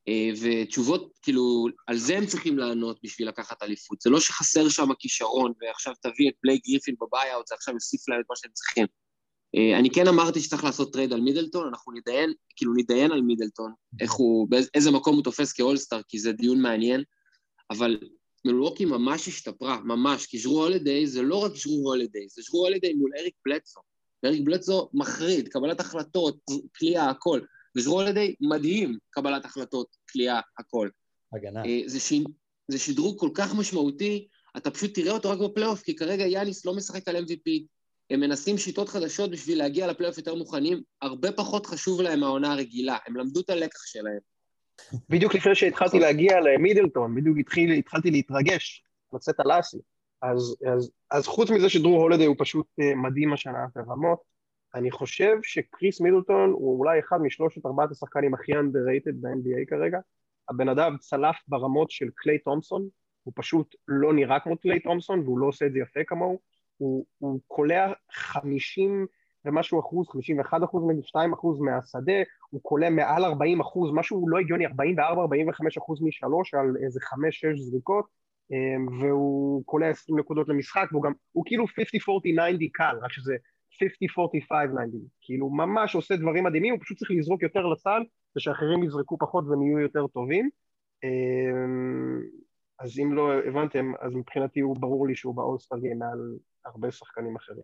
אה, 0.08 0.30
ותשובות, 0.42 1.14
כאילו, 1.22 1.68
על 1.88 1.98
זה 1.98 2.18
הם 2.18 2.26
צריכים 2.26 2.58
לענות 2.58 3.00
בשביל 3.04 3.28
לקחת 3.28 3.64
אליפות. 3.64 4.02
זה 4.02 4.10
לא 4.10 4.20
שחסר 4.20 4.70
שם 4.70 4.94
כישרון, 5.00 5.54
ועכשיו 5.62 5.94
תביא 6.02 6.30
את 6.30 6.34
בלייק 6.44 6.66
גריפין 6.68 6.96
ב 7.02 7.08
buyout, 7.08 7.48
זה 7.48 7.56
עכשיו 7.56 7.74
יוסיף 7.74 8.10
להם 8.10 8.20
את 8.20 8.26
מה 8.30 8.36
שהם 8.36 8.52
צריכים. 8.54 8.86
אה, 9.56 9.80
אני 9.80 9.90
כן 9.90 10.08
אמרתי 10.08 10.40
שצריך 10.40 10.64
לעשות 10.64 10.94
טרייד 10.94 11.14
על 11.14 11.22
מידלטון, 11.22 11.68
אנחנו 11.68 11.92
נדיין, 11.92 12.34
כאילו 12.56 12.74
נדיין 12.74 13.12
על 13.12 13.22
מידלטון, 13.22 13.72
איך 14.02 14.12
הוא, 14.12 14.48
באיזה 14.50 14.92
מקום 14.92 15.16
הוא 15.16 15.24
תופס 15.24 15.54
כאולסטאר, 15.54 16.02
כי 16.08 16.20
זה 16.20 16.32
דיון 16.32 16.62
מעניין, 16.62 17.04
אבל 17.72 17.98
מלווקי 18.46 18.86
ממש 18.86 19.28
השתפרה, 19.28 19.80
ממש, 19.80 20.26
כי 20.26 20.40
ז'רו 20.40 20.64
הולידיי 20.64 21.08
זה 21.08 21.22
לא 21.22 21.44
רק 21.44 21.52
ז'רו 21.56 21.90
הולידיי, 21.90 22.28
זה 22.30 22.42
ז'רו 22.42 22.66
הולידיי 22.66 22.94
מול 22.94 23.12
אריק 23.20 23.36
בלטסו. 23.46 23.80
אריק 24.26 24.42
בלטסו 24.46 24.90
מחריד, 24.94 25.48
קבלת 25.48 25.80
החלטות, 25.80 26.38
כליאה, 26.78 27.10
הכל. 27.10 27.42
וז'רו 27.78 28.02
הולידיי 28.02 28.36
מדהים, 28.42 28.98
קבלת 29.10 29.46
החלטות, 29.46 29.88
כליאה, 30.12 30.40
הכל. 30.60 30.90
הגנה. 31.34 31.66
אה, 31.66 31.82
זה, 31.86 32.00
ש... 32.00 32.14
זה 32.68 32.80
שדרוג 32.80 33.20
כל 33.20 33.30
כך 33.34 33.56
משמעותי, 33.56 34.28
אתה 34.58 34.72
פשוט 34.72 34.94
תראה 34.94 35.12
אותו 35.12 35.30
רק 35.30 35.40
בפלייאוף, 35.40 35.82
כי 35.82 35.96
כרגע 35.96 36.26
יאניס 36.26 36.66
לא 36.66 36.74
משחק 36.76 37.08
על 37.08 37.16
MVP. 37.16 37.66
הם 38.10 38.20
מנסים 38.20 38.58
שיטות 38.58 38.90
חדשות 38.90 39.32
בשביל 39.32 39.58
להגיע 39.58 39.88
לפלייאוף 39.88 40.18
יותר 40.18 40.36
מוכנים, 40.36 40.82
הרבה 41.02 41.32
פחות 41.32 41.66
חשוב 41.66 42.02
להם 42.02 42.24
העונה 42.24 42.52
הרגילה, 42.54 42.98
הם 43.08 43.16
למדו 43.16 43.40
את 43.40 43.50
הלקח 43.50 43.86
שלהם. 43.86 44.20
בדיוק 45.10 45.36
לפני 45.36 45.56
שהתחלתי 45.56 46.00
להגיע 46.00 46.40
למידלטון, 46.40 47.16
בדיוק 47.16 47.38
התחיל, 47.40 47.72
התחלתי 47.72 48.12
להתרגש, 48.12 48.84
לצאת 49.14 49.40
על 49.40 49.60
אסי. 49.60 49.78
אז, 50.22 50.56
אז, 50.76 50.92
אז 51.12 51.28
חוץ 51.28 51.50
מזה 51.50 51.70
שדרו 51.70 52.02
הולדי 52.02 52.26
הוא 52.26 52.36
פשוט 52.40 52.66
אה, 52.82 52.96
מדהים 52.96 53.34
השנה 53.34 53.66
ברמות, 53.76 54.20
אני 54.78 54.92
חושב 54.92 55.38
שקריס 55.44 56.02
מידלטון 56.02 56.50
הוא 56.50 56.80
אולי 56.80 57.00
אחד 57.00 57.22
משלושת 57.22 57.66
ארבעת 57.66 57.92
השחקנים 57.92 58.34
הכי 58.34 58.54
underrated 58.54 59.16
ב-NBA 59.22 59.70
כרגע. 59.70 60.00
הבן 60.50 60.70
אדם 60.70 60.96
צלף 61.00 61.36
ברמות 61.48 61.92
של 61.92 62.06
קליי 62.16 62.38
תומפסון, 62.38 62.88
הוא 63.24 63.34
פשוט 63.36 63.76
לא 63.88 64.14
נראה 64.14 64.40
כמו 64.40 64.58
קליי 64.58 64.80
תומפסון 64.80 65.20
והוא 65.20 65.40
לא 65.40 65.48
עושה 65.48 65.66
את 65.66 65.74
זה 65.74 65.80
יפה 65.80 66.00
כמוהו. 66.08 66.40
הוא, 66.78 67.06
הוא 67.18 67.40
קולע 67.48 67.92
50 68.12 69.08
ומשהו 69.46 69.80
אחוז, 69.80 70.08
51 70.10 70.64
אחוז, 70.64 70.84
2 71.02 71.34
אחוז 71.34 71.60
מהשדה, 71.60 72.22
הוא 72.50 72.62
קולע 72.64 72.90
מעל 72.90 73.26
40 73.26 73.60
אחוז, 73.60 73.92
משהו 73.94 74.30
לא 74.30 74.38
הגיוני, 74.38 74.68
44-45 74.68 74.70
אחוז 75.78 76.02
משלוש 76.02 76.54
על 76.54 76.76
איזה 76.84 77.00
5-6 77.00 77.58
זריקות, 77.58 78.06
אמ, 78.52 79.02
והוא 79.02 79.64
קולע 79.66 79.88
20 79.88 80.20
נקודות 80.20 80.50
למשחק, 80.50 80.88
והוא 80.92 81.04
גם, 81.04 81.14
הוא 81.32 81.44
כאילו 81.46 81.66
50-40-90 81.66 82.70
קל, 82.74 82.96
רק 83.02 83.12
שזה 83.12 83.36
50-45-90, 83.78 84.98
כאילו 85.22 85.50
ממש 85.50 85.96
עושה 85.96 86.16
דברים 86.16 86.44
מדהימים, 86.44 86.74
הוא 86.74 86.82
פשוט 86.82 86.98
צריך 86.98 87.12
לזרוק 87.12 87.44
יותר 87.44 87.66
לסל, 87.66 88.02
ושאחרים 88.38 88.84
יזרקו 88.84 89.18
פחות 89.18 89.46
והם 89.48 89.62
יהיו 89.62 89.80
יותר 89.80 90.08
טובים. 90.08 90.50
אמ, 91.04 92.22
אז 92.80 93.00
אם 93.00 93.14
לא 93.14 93.34
הבנתם, 93.48 93.92
אז 94.00 94.14
מבחינתי 94.14 94.60
הוא 94.60 94.76
ברור 94.80 95.08
לי 95.08 95.16
שהוא 95.16 95.36
באולסטאר 95.36 95.80
גיים 95.80 96.00
מעל 96.00 96.38
הרבה 96.66 96.92
שחקנים 96.92 97.36
אחרים. 97.36 97.64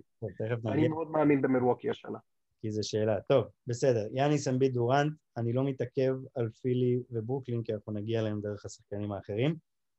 אני 0.65 0.87
מאוד 0.87 1.11
מאמין 1.11 1.41
במלווקי 1.41 1.89
השנה. 1.89 2.19
כי 2.61 2.71
זו 2.71 2.89
שאלה. 2.89 3.21
טוב, 3.21 3.45
בסדר. 3.67 4.07
יאניס 4.13 4.47
אמביט 4.47 4.73
דורנט, 4.73 5.13
אני 5.37 5.53
לא 5.53 5.63
מתעכב 5.63 6.13
על 6.35 6.49
פילי 6.49 6.99
וברוקלין, 7.11 7.63
כי 7.63 7.73
אנחנו 7.73 7.93
נגיע 7.93 8.19
אליהם 8.19 8.41
דרך 8.41 8.65
השחקנים 8.65 9.11
האחרים. 9.11 9.55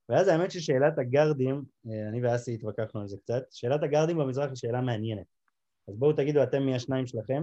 ואז 0.08 0.28
האמת 0.28 0.50
ששאלת 0.50 0.98
הגארדים, 0.98 1.62
אה, 1.90 2.08
אני 2.08 2.22
ואסי 2.22 2.54
התווכחנו 2.54 3.00
על 3.00 3.08
זה 3.08 3.16
קצת, 3.16 3.42
שאלת 3.50 3.82
הגארדים 3.82 4.18
במזרח 4.18 4.48
היא 4.48 4.56
שאלה 4.56 4.80
מעניינת. 4.80 5.26
אז 5.88 5.96
בואו 5.96 6.12
תגידו 6.12 6.42
אתם 6.42 6.62
מי 6.62 6.74
השניים 6.74 7.06
שלכם. 7.06 7.42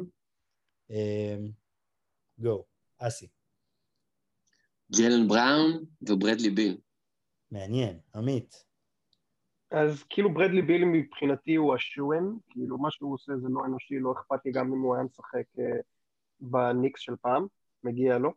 גו, 2.40 2.66
אה, 3.02 3.08
אסי. 3.08 3.28
ג'לן 4.98 5.28
בראון 5.28 5.86
וברדלי 6.10 6.50
ביל. 6.50 6.78
מעניין, 7.52 8.00
עמית. 8.16 8.66
אז 9.72 10.04
כאילו 10.10 10.34
ברדלי 10.34 10.62
ביל 10.62 10.86
מבחינתי 10.86 11.56
הוא 11.56 11.76
השואן, 11.76 12.24
כאילו 12.50 12.78
מה 12.78 12.92
שהוא 12.92 13.14
עושה 13.14 13.34
זה 13.38 13.48
לא 13.50 13.66
אנושי, 13.66 14.00
לא 14.00 14.12
אכפת 14.12 14.46
לי 14.46 14.52
גם 14.52 14.74
אם 14.74 14.82
הוא 14.82 14.96
היה 14.96 15.04
משחק 15.04 15.44
uh, 15.58 15.62
בניקס 16.40 17.02
של 17.02 17.14
פעם, 17.22 17.46
מגיע 17.84 18.18
לו. 18.18 18.34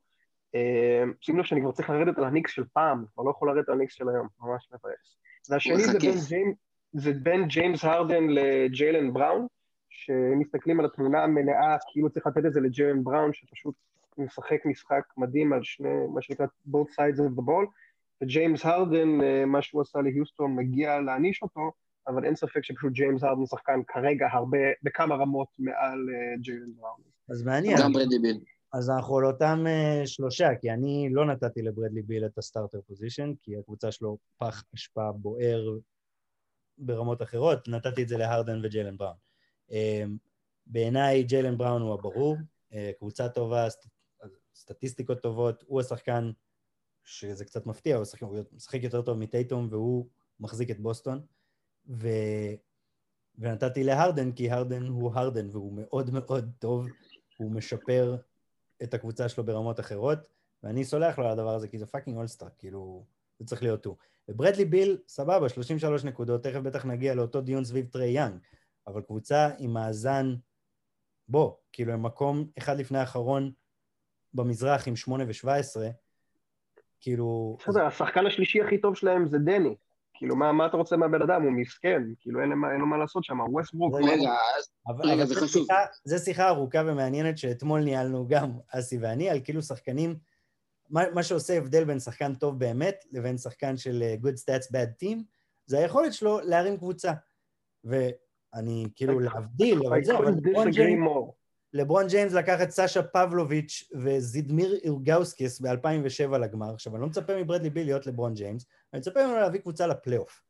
אה, 0.55 1.05
שים 1.21 1.38
לב 1.38 1.45
שאני 1.45 1.61
כבר 1.61 1.73
צריך 1.73 1.90
לרדת 1.90 2.19
על 2.19 2.25
הניקס 2.25 2.53
של 2.53 2.64
פעם, 2.73 3.05
כבר 3.14 3.25
לא 3.25 3.31
יכול 3.31 3.51
לרדת 3.51 3.69
על 3.69 3.75
הניקס 3.75 3.95
של 3.95 4.09
היום, 4.09 4.29
ממש 4.40 4.69
מבאס. 4.73 5.17
והשני 5.51 5.85
זה 5.85 5.99
בין, 5.99 6.19
ג'יימ, 6.29 6.53
זה 6.93 7.12
בין 7.12 7.49
ג'יימס 7.49 7.85
הרדן 7.85 8.25
לג'יילן 8.29 9.12
בראון, 9.12 9.47
שמסתכלים 9.94 10.80
על 10.80 10.87
התמונה 10.87 11.24
המלאה, 11.24 11.76
כאילו 11.92 12.11
צריך 12.11 12.26
לתת 12.26 12.46
את 12.46 12.52
זה 12.52 12.61
לג'יילן 12.61 13.04
בראון, 13.04 13.33
שפשוט 13.33 13.74
משחק 14.18 14.66
משחק 14.66 15.02
מדהים 15.16 15.52
על 15.52 15.62
שני, 15.62 16.07
מה 16.14 16.22
שנקרא 16.22 16.46
both 16.68 16.90
sides 16.90 17.18
of 17.18 17.38
the 17.38 17.42
ball, 17.42 17.66
וג'יימס 18.22 18.64
הרדן, 18.64 19.20
אה, 19.20 19.44
מה 19.46 19.62
שהוא 19.62 19.83
עשה 19.83 19.98
להיוסטון, 19.98 20.57
מגיע 20.57 21.00
להעניש 21.00 21.42
אותו, 21.42 21.72
אבל 22.09 22.24
אין 22.24 22.37
ספק 22.37 22.64
שפשוט 22.64 22.92
ג'יימס 22.92 23.22
הרדן 23.22 23.46
שחקן 23.46 23.80
כרגע 23.87 24.26
הרבה, 24.33 24.59
בכמה 24.83 25.14
רמות 25.14 25.48
מעל 25.59 26.09
uh, 26.09 26.40
ג'יילן 26.40 26.74
בראון. 26.76 27.00
אז 27.30 27.42
מעניין. 27.42 27.76
גם 27.80 27.92
ברדלי 27.92 28.18
ביל. 28.18 28.40
אז 28.72 28.90
אנחנו 28.90 29.18
על 29.18 29.26
אותם 29.26 29.64
uh, 29.66 30.07
שלושה, 30.07 30.48
כי 30.61 30.70
אני 30.70 31.09
לא 31.12 31.26
נתתי 31.26 31.62
לברדלי 31.62 32.02
ביל 32.02 32.26
את 32.26 32.38
ה 32.38 32.44
starter 32.44 32.81
position, 32.87 33.33
כי 33.42 33.57
הקבוצה 33.59 33.92
שלו 33.92 34.18
פח 34.38 34.64
אשפה 34.74 35.12
בוער 35.12 35.78
ברמות 36.78 37.22
אחרות, 37.22 37.68
נתתי 37.68 38.02
את 38.02 38.09
זה 38.09 38.16
להרדן 38.18 38.61
וג'יילן 38.64 38.96
בראון. 38.96 39.16
Uh, 39.68 39.72
בעיניי 40.66 41.22
ג'יילן 41.22 41.59
בראון 41.59 41.83
הוא 41.83 41.94
הברור, 41.94 42.37
uh, 42.70 42.74
קבוצה 42.98 43.29
טובה, 43.29 43.70
סט... 43.70 43.87
סטטיסטיקות 44.55 45.22
טובות, 45.22 45.64
הוא 45.66 45.81
השחקן 45.81 46.31
שזה 47.05 47.44
קצת 47.44 47.66
מפתיע, 47.66 47.96
הוא 47.96 48.03
משחק, 48.03 48.22
הוא 48.22 48.38
משחק 48.53 48.83
יותר 48.83 49.03
טוב 49.03 49.18
מטייטום 49.18 49.68
והוא 49.70 50.07
מחזיק 50.40 50.70
את 50.70 50.81
בוסטון. 50.81 51.20
ו... 51.88 52.09
ונתתי 53.38 53.85
להרדן, 53.85 54.33
כי 54.33 54.50
הרדן 54.50 54.87
הוא 54.87 55.12
הרדן 55.14 55.48
והוא 55.50 55.72
מאוד 55.72 56.11
מאוד 56.11 56.50
טוב, 56.59 56.87
הוא 57.37 57.50
משפר 57.53 58.16
את 58.83 58.94
הקבוצה 58.94 59.29
שלו 59.29 59.44
ברמות 59.44 59.81
אחרות, 59.81 60.18
ואני 60.62 60.85
סולח 60.85 61.18
לו 61.18 61.24
על 61.24 61.31
הדבר 61.31 61.55
הזה, 61.55 61.68
כי 61.68 61.79
זה 61.79 61.87
fucking 61.87 62.16
אולסטאר, 62.16 62.48
כאילו, 62.59 63.05
זה 63.38 63.46
צריך 63.46 63.62
להיות 63.62 63.85
הוא. 63.85 63.96
וברדלי 64.29 64.64
ביל, 64.64 64.98
סבבה, 65.09 65.48
33 65.48 66.05
נקודות, 66.05 66.42
תכף 66.42 66.61
בטח 66.61 66.85
נגיע 66.85 67.14
לאותו 67.14 67.40
דיון 67.40 67.64
סביב 67.64 67.87
טרי 67.87 68.09
יאנג, 68.09 68.38
אבל 68.87 69.03
קבוצה 69.03 69.49
עם 69.59 69.73
מאזן, 69.73 70.35
בוא, 71.29 71.53
כאילו 71.73 71.92
הם 71.92 72.03
מקום 72.03 72.47
אחד 72.59 72.79
לפני 72.79 72.99
האחרון 72.99 73.53
במזרח 74.35 74.88
עם 74.88 74.97
8 74.97 75.25
ו-17, 75.25 75.81
כאילו... 77.01 77.57
בסדר, 77.61 77.87
השחקן 77.87 78.27
השלישי 78.27 78.62
הכי 78.62 78.79
טוב 78.79 78.97
שלהם 78.97 79.29
זה 79.29 79.38
דני. 79.38 79.75
כאילו, 80.14 80.37
מה, 80.37 80.53
מה 80.53 80.66
אתה 80.66 80.77
רוצה 80.77 80.97
מהבן 80.97 81.23
אדם? 81.23 81.42
הוא 81.42 81.53
מסכן, 81.53 82.03
כאילו, 82.20 82.40
אין, 82.40 82.53
אין 82.53 82.81
לו 82.81 82.87
מה 82.87 82.97
לעשות 82.97 83.25
שם, 83.25 83.40
ווסטברוק. 83.40 83.94
רגע, 83.94 84.33
רגע, 85.05 85.25
זה 85.25 85.35
חשוב. 85.35 85.62
שיחה, 85.62 85.85
זו 86.05 86.25
שיחה 86.25 86.49
ארוכה 86.49 86.83
ומעניינת 86.87 87.38
שאתמול 87.38 87.81
ניהלנו 87.81 88.29
גם 88.29 88.51
אסי 88.68 88.99
ואני, 89.01 89.31
על 89.31 89.40
כאילו 89.44 89.62
שחקנים, 89.62 90.16
מה, 90.90 91.03
מה 91.14 91.23
שעושה 91.23 91.59
הבדל 91.59 91.85
בין 91.85 92.01
שחקן 92.01 92.35
טוב 92.35 92.59
באמת 92.59 93.05
לבין 93.12 93.38
שחקן 93.38 93.77
של 93.77 94.03
אה, 94.03 94.14
good 94.23 94.37
stats 94.37 94.66
bad 94.66 95.05
team, 95.05 95.18
זה 95.66 95.79
היכולת 95.79 96.12
שלו 96.12 96.40
להרים 96.40 96.77
קבוצה. 96.77 97.12
ואני 98.55 98.87
כאילו 98.97 99.21
להבדיל, 99.21 99.87
אבל 99.87 100.05
זה, 100.05 100.19
אבל 100.19 100.35
לברון 101.73 102.07
ג'יימס 102.07 102.33
לקח 102.33 102.62
את 102.62 102.71
סאשה 102.71 103.03
פבלוביץ' 103.03 103.90
וז'ידרונאס 103.94 104.75
אילגאוסקס 104.85 105.61
ב-2007 105.61 106.37
לגמר. 106.38 106.75
עכשיו, 106.75 106.95
אני 106.95 107.03
לא 107.03 107.07
מצפה 107.07 107.43
מברדלי 107.43 107.71
ביל 107.71 107.87
להיות 107.87 108.07
לברון 108.07 108.35
ג'יימס, 108.35 108.67
אני 108.93 109.01
מצפה 109.01 109.27
ממנו 109.27 109.37
להביא 109.37 109.61
קבוצה 109.61 109.87
לפלייאוף. 109.87 110.43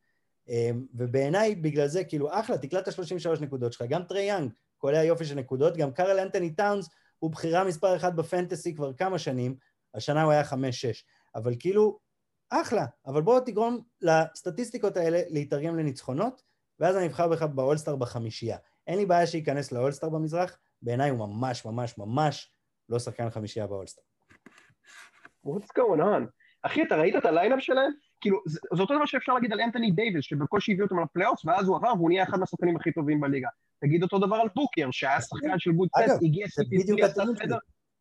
אמ, 0.49 0.87
ובעיניי, 0.95 1.55
בגלל 1.55 1.87
זה, 1.87 2.05
כאילו, 2.05 2.29
אחלה, 2.31 2.59
תקלע 2.59 2.81
את 2.81 2.89
ה-33 2.89 3.41
נקודות 3.41 3.73
שלך. 3.73 3.87
גם 3.89 4.03
טרי 4.03 4.23
יאנג 4.23 4.51
קולע 4.79 5.05
יופי 5.05 5.25
של 5.25 5.35
נקודות, 5.35 5.77
גם 5.77 5.93
קארל 5.93 6.19
אנטוני 6.19 6.51
טאונס 6.51 6.89
הוא 7.19 7.31
בחירה 7.31 7.65
מספר 7.65 7.97
אחת 7.97 8.13
בפנטסי 8.13 8.75
כבר 8.75 8.93
כמה 8.93 9.19
שנים, 9.19 9.57
השנה 9.95 10.23
הוא 10.23 10.33
היה 10.33 10.45
חמש-שש. 10.45 11.05
אבל 11.35 11.55
כאילו, 11.59 11.99
אחלה, 12.51 12.87
אבל 13.07 13.23
בואו 13.23 13.41
תגרום 13.41 13.81
לסטטיסטיקות 14.01 14.97
האלה 14.97 15.21
להתרגם 15.29 15.77
לניצחונות, 15.77 16.43
ואז 16.81 16.97
אני 16.97 17.07
אבחר 17.07 17.29
בך 17.29 17.43
באולסטאר 17.43 17.97
בחמישייה. 17.97 18.57
אין 18.87 18.99
לי 18.99 19.07
בעיה 19.07 19.27
שייכנס 19.27 19.73
לאולסטאר 19.73 20.09
במזרח, 20.09 20.59
בעיניי 20.83 21.11
הוא 21.11 21.19
ממש 21.19 21.65
ממש 21.65 21.99
ממש 21.99 22.53
לא 22.89 22.99
שחקן 22.99 23.31
חמישייה 23.31 23.67
באולסטאר. 23.67 24.05
What's 25.47 25.69
going 25.79 26.01
on? 26.01 26.27
אחי, 26.63 26.83
אתה 26.83 26.97
ראית 26.97 27.17
את 27.17 27.25
ה 27.25 27.30
lineup 27.30 27.61
שלהם? 27.61 27.93
כאילו, 28.21 28.39
זה, 28.47 28.61
זה 28.75 28.83
אותו 28.83 28.95
דבר 28.95 29.07
שאפשר 29.07 29.35
להגיד 29.35 29.53
על 29.53 29.61
אנטוני 29.61 29.91
דייוויס, 29.91 30.25
שבקושי 30.25 30.73
הביא 30.73 30.85
אותם 30.85 31.01
לפלייאוף, 31.01 31.41
ואז 31.45 31.69
הוא 31.69 31.77
עבר 31.77 31.93
והוא 31.97 32.09
נהיה 32.09 32.23
אחד 32.23 32.39
מהשחקנים 32.39 32.77
הכי 32.77 32.93
טובים 32.93 33.21
בליגה. 33.21 33.49
תגיד 33.81 34.03
אותו 34.03 34.19
דבר 34.19 34.37
על 34.37 34.49
בוקר, 34.55 34.89
שהיה 34.91 35.21
שחקן 35.21 35.59
של 35.59 35.73
good 35.73 35.89
stats, 35.99 36.23
הגיע 36.23 36.49
CP, 36.49 36.77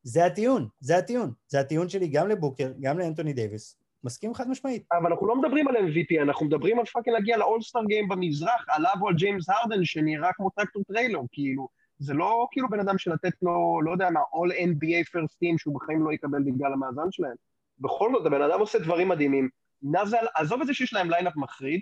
זה 0.03 0.25
הטיעון, 0.25 0.67
זה 0.79 0.97
הטיעון. 0.97 1.31
זה 1.47 1.59
הטיעון 1.59 1.89
שלי 1.89 2.07
גם 2.07 2.27
לבוקר, 2.27 2.71
גם 2.79 2.99
לאנטוני 2.99 3.33
דייוויס. 3.33 3.82
מסכים 4.03 4.33
חד 4.33 4.49
משמעית. 4.49 4.83
אבל 4.91 5.11
אנחנו 5.11 5.27
לא 5.27 5.35
מדברים 5.35 5.67
על 5.67 5.75
MVP, 5.75 6.21
אנחנו 6.21 6.45
מדברים 6.45 6.79
על 6.79 6.85
fucking 6.85 7.15
להגיע 7.15 7.37
ל 7.37 7.42
All-Star 7.42 7.85
Game 7.85 8.07
במזרח, 8.07 8.65
עליו 8.67 8.93
או 9.01 9.07
על 9.07 9.13
ג'יימס 9.13 9.49
הרדן, 9.49 9.85
שנראה 9.85 10.33
כמו 10.33 10.49
טרקטור 10.49 10.83
טריילור, 10.87 11.27
כאילו. 11.31 11.67
זה 11.99 12.13
לא 12.13 12.47
כאילו 12.51 12.69
בן 12.69 12.79
אדם 12.79 12.97
שלתת 12.97 13.33
לו, 13.41 13.81
לא 13.83 13.91
יודע 13.91 14.09
מה, 14.09 14.19
All 14.19 14.51
NBA 14.51 15.07
First 15.09 15.33
Team 15.33 15.57
שהוא 15.57 15.75
בחיים 15.75 16.05
לא 16.05 16.13
יקבל 16.13 16.43
בגלל 16.43 16.73
המאזן 16.73 17.11
שלהם. 17.11 17.35
בכל 17.79 18.11
זאת, 18.13 18.25
הבן 18.25 18.41
אדם 18.41 18.59
עושה 18.59 18.79
דברים 18.79 19.07
מדהימים. 19.07 19.49
נזל, 19.83 20.25
עזוב 20.35 20.61
את 20.61 20.67
זה 20.67 20.73
שיש 20.73 20.93
להם 20.93 21.09
lineup 21.09 21.35
מחריד, 21.35 21.81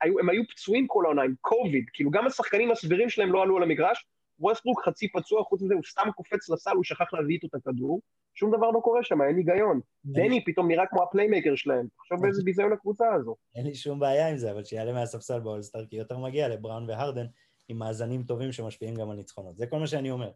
היו, 0.00 0.18
הם 0.18 0.30
היו 0.30 0.42
פצועים 0.48 0.86
כל 0.86 1.04
העונה 1.04 1.22
עם 1.22 1.34
קוביד, 1.40 1.84
כאילו 1.92 2.10
גם 2.10 2.26
השחקנים 2.26 2.70
הסבירים 2.70 3.10
שלהם 3.10 3.32
לא 3.32 3.42
עלו 3.42 3.56
על 3.56 3.62
המגרש, 3.62 4.06
ווסטברוק 4.38 4.84
חצי 4.84 5.12
פצוע, 5.12 5.42
חוץ 5.42 5.62
מזה 5.62 5.74
הוא 5.74 5.82
סתם 5.90 6.08
קופץ 6.16 6.50
לסל, 6.50 6.70
הוא 6.70 6.84
שכח 6.84 7.12
להביא 7.12 7.34
איתו 7.34 7.46
את 7.46 7.54
הכדור, 7.54 8.00
שום 8.34 8.56
דבר 8.56 8.70
לא 8.70 8.80
קורה 8.80 9.02
שם, 9.02 9.22
אין 9.22 9.36
היגיון. 9.36 9.80
דני 10.04 10.44
פתאום 10.44 10.68
נראה 10.68 10.86
כמו 10.86 11.02
ה 11.02 11.07
playmaker 11.07 11.54
שלהם, 11.54 11.86
תחשוב 11.96 12.22
באיזה 12.22 12.42
ביזיון 12.44 12.72
הקבוצה 12.72 13.04
הזו. 13.14 13.36
אין 13.56 13.66
לי 13.66 13.74
שום 13.74 14.00
בעיה 14.00 14.28
עם 14.28 14.36
זה, 14.36 14.50
אבל 14.50 14.64
שיעלה 14.64 14.92
מהספסל 14.92 15.40
באולסטאר, 15.40 15.86
כי 15.86 15.96
יותר 15.96 16.18
מגיע 16.18 16.48
לבראון 16.48 16.90
והרדן, 16.90 17.26
עם 17.68 17.78
מאזנים 17.78 18.22
טובים 18.22 18.52
שמשפיעים 18.52 18.94
גם 18.94 19.10
על 19.10 19.16
ניצחונות. 19.16 19.56
זה 19.56 19.66
כל 19.66 19.78
מה 19.78 19.86
שאני 19.86 20.10
אומר. 20.10 20.30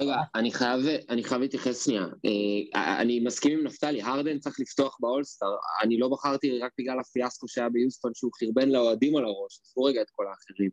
רגע, 0.00 0.16
אני 0.34 0.52
חייב, 0.52 0.80
אני 1.08 1.24
חייב 1.24 1.40
להתייחס 1.40 1.84
שנייה. 1.84 2.04
אה, 2.04 3.00
אני 3.00 3.20
מסכים 3.20 3.58
עם 3.58 3.66
נפתלי, 3.66 4.02
הרדן 4.02 4.38
צריך 4.38 4.60
לפתוח 4.60 4.96
באולסטאר. 5.00 5.48
אני 5.82 5.98
לא 5.98 6.08
בחרתי 6.08 6.58
רק 6.58 6.72
בגלל 6.78 7.00
הפיאסקו 7.00 7.48
שהיה 7.48 7.68
ביוסטון, 7.68 8.12
שהוא 8.14 8.30
חרבן 8.40 8.68
לאוהדים 8.68 9.16
על 9.16 9.24
הראש, 9.24 9.60
עזבו 9.64 9.82
רגע 9.82 10.02
את 10.02 10.10
כל 10.10 10.24
האחרים. 10.26 10.70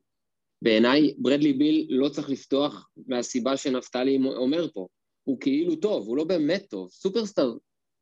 בעיניי, 0.61 1.13
ברדלי 1.17 1.53
ביל 1.53 1.87
לא 1.89 2.09
צריך 2.09 2.29
לפתוח 2.29 2.89
מהסיבה 3.07 3.57
שנפתלי 3.57 4.19
אומר 4.25 4.67
פה. 4.73 4.87
הוא 5.23 5.39
כאילו 5.39 5.75
טוב, 5.75 6.07
הוא 6.07 6.17
לא 6.17 6.23
באמת 6.23 6.65
טוב. 6.69 6.89
סופרסטאר 6.91 7.53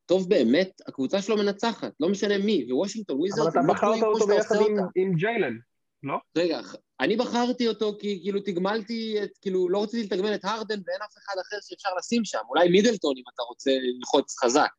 טוב 0.05 0.29
באמת, 0.29 0.81
הקבוצה 0.87 1.21
שלו 1.21 1.37
מנצחת, 1.37 1.93
לא 1.99 2.09
משנה 2.09 2.37
מי, 2.37 2.73
ווושינגטון 2.73 3.17
וויזרד... 3.19 3.47
אבל 3.47 3.61
אתה 3.61 3.73
בחרת 3.73 4.03
אותו 4.03 4.27
ביחד 4.27 4.55
עם-. 4.55 4.77
עם 4.95 5.15
ג'יילן, 5.15 5.57
לא? 6.03 6.15
רגע, 6.37 6.61
אני 6.99 7.15
בחרתי 7.17 7.67
אותו 7.67 7.97
כי 7.99 8.19
כאילו 8.21 8.39
תגמלתי 8.39 9.23
את, 9.23 9.37
כאילו 9.41 9.69
לא 9.69 9.83
רציתי 9.83 10.03
לתגמל 10.03 10.35
את 10.35 10.45
הרדן 10.45 10.81
ואין 10.87 11.01
אף 11.01 11.17
אחד 11.17 11.33
אחר 11.41 11.57
שאפשר 11.61 11.89
לשים 11.97 12.25
שם. 12.25 12.39
אולי 12.49 12.69
מידלטון 12.69 13.13
אם 13.17 13.23
אתה 13.33 13.43
רוצה 13.43 13.71
ללחוץ 13.81 14.35
חזק. 14.43 14.69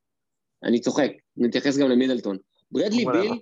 אני 0.65 0.81
צוחק, 0.81 1.11
נתייחס 1.37 1.79
גם 1.79 1.89
למידלטון. 1.89 2.37
ברדלי. 2.71 3.05
ביל, 3.05 3.41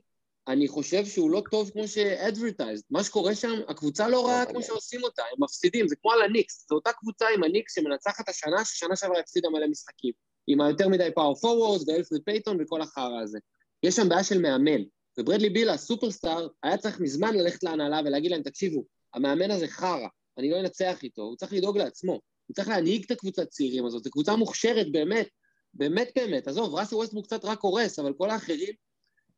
אני 0.48 0.68
חושב 0.68 1.04
שהוא 1.06 1.30
לא 1.30 1.42
טוב 1.50 1.70
כמו 1.70 1.88
ש-advertised. 1.88 2.82
מה 2.90 3.04
שקורה 3.04 3.34
שם, 3.34 3.60
הקבוצה 3.68 4.08
לא 4.08 4.26
רעה 4.26 4.44
לא 4.44 4.50
כמו. 4.50 4.62
שעושים 4.62 5.02
אותה, 5.02 5.22
הם 5.22 5.44
מפסידים, 5.44 5.88
זה 5.88 5.96
כמו 5.96 6.12
על 6.12 6.22
הניקס. 6.22 6.66
זו 6.68 6.74
אותה 6.74 6.92
קבוצה 6.92 7.26
עם 7.34 7.44
הניקס 7.44 7.74
שמנצחת 7.74 8.28
השנה, 8.28 8.64
ששנה 8.64 8.96
שעברה 8.96 9.20
הפסידה 9.20 9.48
מלא 9.48 9.66
משחקים. 9.66 10.12
עם 10.46 10.60
היותר 10.60 10.88
מדי 10.88 11.08
power 11.14 11.34
forward 11.34 11.88
ואלפריד 11.88 12.20
פייטון 12.24 12.56
וכל 12.60 12.82
החרא 12.82 13.20
הזה. 13.22 13.38
יש 13.82 13.96
שם 13.96 14.08
בעיה 14.08 14.24
של 14.24 14.40
מאמן. 14.40 14.82
וברדלי 15.18 15.50
ביל, 15.50 15.70
הסופרסטאר, 15.70 16.48
היה 16.62 16.76
צריך 16.76 17.00
מזמן 17.00 17.34
ללכת 17.34 17.62
להנהלה 17.62 18.00
ולהגיד 18.04 18.30
להם, 18.30 18.42
תקשיבו, 18.42 18.84
המאמן 19.14 19.50
הזה 19.50 19.68
חרא, 19.68 20.08
אני 20.38 20.50
לא 20.50 20.60
אנצח 20.60 21.02
איתו, 21.02 21.22
הוא 21.22 21.36
צריך 21.36 21.52
לדאוג 21.52 21.78
לעצמו, 21.78 22.12
הוא 22.46 22.54
צריך 22.54 22.68
להנהיג 22.68 23.04
את 23.04 23.10
הקבוצת 23.10 23.48
צעירים 23.48 23.86
הזאת, 23.86 24.04
זו 24.04 24.10
קבוצה 24.10 24.36
מוכשרת 24.36 24.92
באמת, 24.92 25.28
באמת 25.74 26.10
באמת, 26.16 26.48
עזוב, 26.48 26.74
ראסי 26.74 26.94
ווסטבורג 26.94 27.24
קצת 27.24 27.44
רק 27.44 27.60
הורס, 27.60 27.98
אבל 27.98 28.12
כל 28.12 28.30
האחרים 28.30 28.74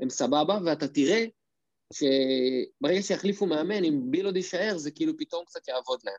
הם 0.00 0.10
סבבה, 0.10 0.58
ואתה 0.64 0.88
תראה 0.88 1.24
שברגע 1.92 3.02
שיחליפו 3.02 3.46
מאמן, 3.46 3.84
אם 3.84 4.10
ביל 4.10 4.26
עוד 4.26 4.36
יישאר, 4.36 4.78
זה 4.78 4.90
כאילו 4.90 5.12
פתאום 5.18 5.44
קצת 5.44 5.68
יעבוד 5.68 6.00
להם. 6.04 6.16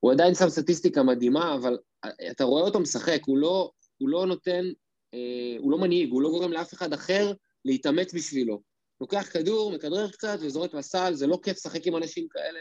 הוא 0.00 0.12
עדיין 0.12 0.34
שם 0.34 0.48
סטטיסטיקה 0.48 1.02
מדהימה, 1.02 1.54
אבל 1.54 1.78
אתה 2.30 2.44
רואה 2.44 2.62
אותו 2.62 2.80
משחק, 2.80 3.20
הוא 3.26 3.38
לא, 3.38 3.70
הוא 3.98 4.08
לא 4.08 4.26
נותן, 4.26 4.64
אה, 5.14 5.56
הוא 5.58 5.72
לא 5.72 5.78
מנהיג, 5.78 6.10
הוא 6.10 6.22
לא 6.22 6.30
גורם 6.30 6.52
לאף 6.52 6.74
אחד 6.74 6.92
אחר 6.92 7.32
להתאמץ 7.64 8.14
בשבילו. 8.14 8.62
לוקח 9.00 9.28
כדור, 9.32 9.72
מכדרר 9.72 10.10
קצת 10.10 10.38
וזורק 10.40 10.74
לסל, 10.74 11.14
זה 11.14 11.26
לא 11.26 11.38
כיף 11.42 11.56
לשחק 11.56 11.86
עם 11.86 11.96
אנשים 11.96 12.28
כאלה. 12.30 12.60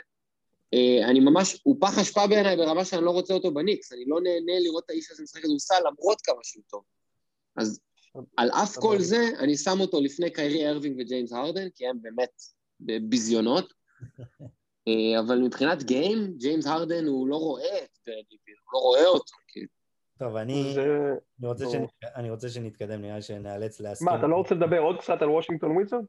אה, 0.74 1.10
אני 1.10 1.20
ממש, 1.20 1.62
הוא 1.64 1.78
פח 1.82 1.98
אשפה 1.98 2.28
בעיניי 2.28 2.58
ברמה 2.58 2.86
שאני 2.86 3.06
לא 3.06 3.12
רוצה 3.12 3.34
אותו 3.34 3.54
בניקס, 3.54 3.92
אני 3.94 4.06
לא 4.08 4.22
נהנה 4.22 4.60
לראות 4.60 4.84
את 4.86 4.90
האיש 4.90 5.12
הזה 5.12 5.24
משחק 5.24 5.42
כדורסל 5.42 5.80
למרות 5.80 6.22
כמה 6.22 6.40
שהוא 6.44 6.64
טוב. 6.70 6.84
אז 7.56 7.80
על 8.38 8.50
אף 8.50 8.78
כל 8.78 9.00
זה, 9.00 9.18
אני 9.40 9.58
שם 9.58 9.80
אותו 9.80 10.02
לפני 10.02 10.30
קיירי 10.30 10.70
ארווינג 10.70 10.96
וג'יימס 11.00 11.34
הרדן, 11.34 11.70
כי 11.76 11.88
הם 11.88 12.02
באמת 12.02 12.42
בביזיונות. 12.80 13.74
אה, 14.88 15.20
אבל 15.20 15.40
מבחינת 15.42 15.84
game, 15.84 16.34
ג'יימס 16.38 16.68
הרדן 16.68 17.06
הוא 17.06 17.28
לא 17.28 17.36
רואה 17.36 17.78
את 17.84 17.98
ברדלי 18.08 18.38
ביל, 18.46 18.56
הוא 18.64 18.74
לא 18.74 18.80
רואה 18.80 19.08
אותו. 19.08 19.34
טוב, 20.20 20.36
אני 20.36 20.72
זה... 20.74 20.82
אני 21.40 21.48
רוצה. 21.48 21.66
שנתק- 21.66 22.16
אני 22.16 22.32
רוצה 22.32 22.50
שנתקדם, 22.50 23.02
נראה 23.02 23.22
שנאלץ 23.22 23.80
להסכים. 23.80 24.08
מה, 24.08 24.20
אתה 24.20 24.28
לא 24.28 24.36
רוצה 24.36 24.56
לדבר 24.56 24.80
עוד 24.80 25.00
קצת 25.00 25.22
על 25.22 25.30
וושינגטון 25.30 25.72
וויזרד? 25.72 26.06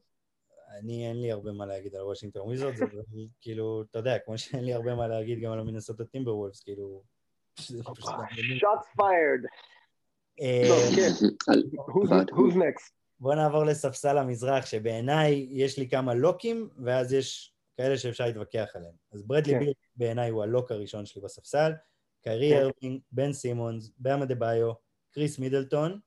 אני, 0.78 1.08
אין 1.08 1.20
לי 1.20 1.32
הרבה 1.32 1.52
מה 1.52 1.66
להגיד 1.66 1.94
על 1.94 2.02
וושינגטון 2.02 2.42
וויזרדס, 2.42 2.82
אבל 2.82 3.02
כאילו, 3.40 3.82
אתה 3.90 3.98
יודע, 3.98 4.18
כמו 4.18 4.38
שאין 4.38 4.64
לי 4.64 4.74
הרבה 4.74 4.94
מה 4.94 5.08
להגיד 5.08 5.40
גם 5.40 5.52
על 5.52 5.58
המינסוטה 5.60 6.04
טימבר 6.04 6.36
וולפס, 6.36 6.60
כאילו... 6.60 7.02
שזה 7.60 7.84
פשוט 7.84 8.14
בוא 13.20 13.34
נעבור 13.34 13.64
לספסל 13.64 14.18
המזרח, 14.18 14.66
שבעיניי 14.66 15.46
יש 15.50 15.78
לי 15.78 15.88
כמה 15.88 16.14
lock 16.14 16.45
ים, 16.45 16.68
ואז 16.84 17.12
יש 17.12 17.54
כאלה 17.76 17.98
שאפשר 17.98 18.26
להתווכח 18.26 18.70
עליהם. 18.74 18.94
אז 19.12 19.22
ברדלי 19.22 19.52
כן. 19.52 19.58
ביל 19.58 19.72
בעיניי 19.96 20.30
הוא 20.30 20.42
ה 20.42 20.48
lock 20.48 20.72
הראשון 20.72 21.06
שלי 21.06 21.22
בספסל, 21.22 21.72
קיירי 22.22 22.50
כן. 22.50 22.56
ארווינג, 22.56 23.00
בן 23.12 23.32
סימונס, 23.32 23.90
באם 23.98 24.24
אדבאיו, 24.24 24.72
קריס 25.12 25.38
מידלטון, 25.38 25.98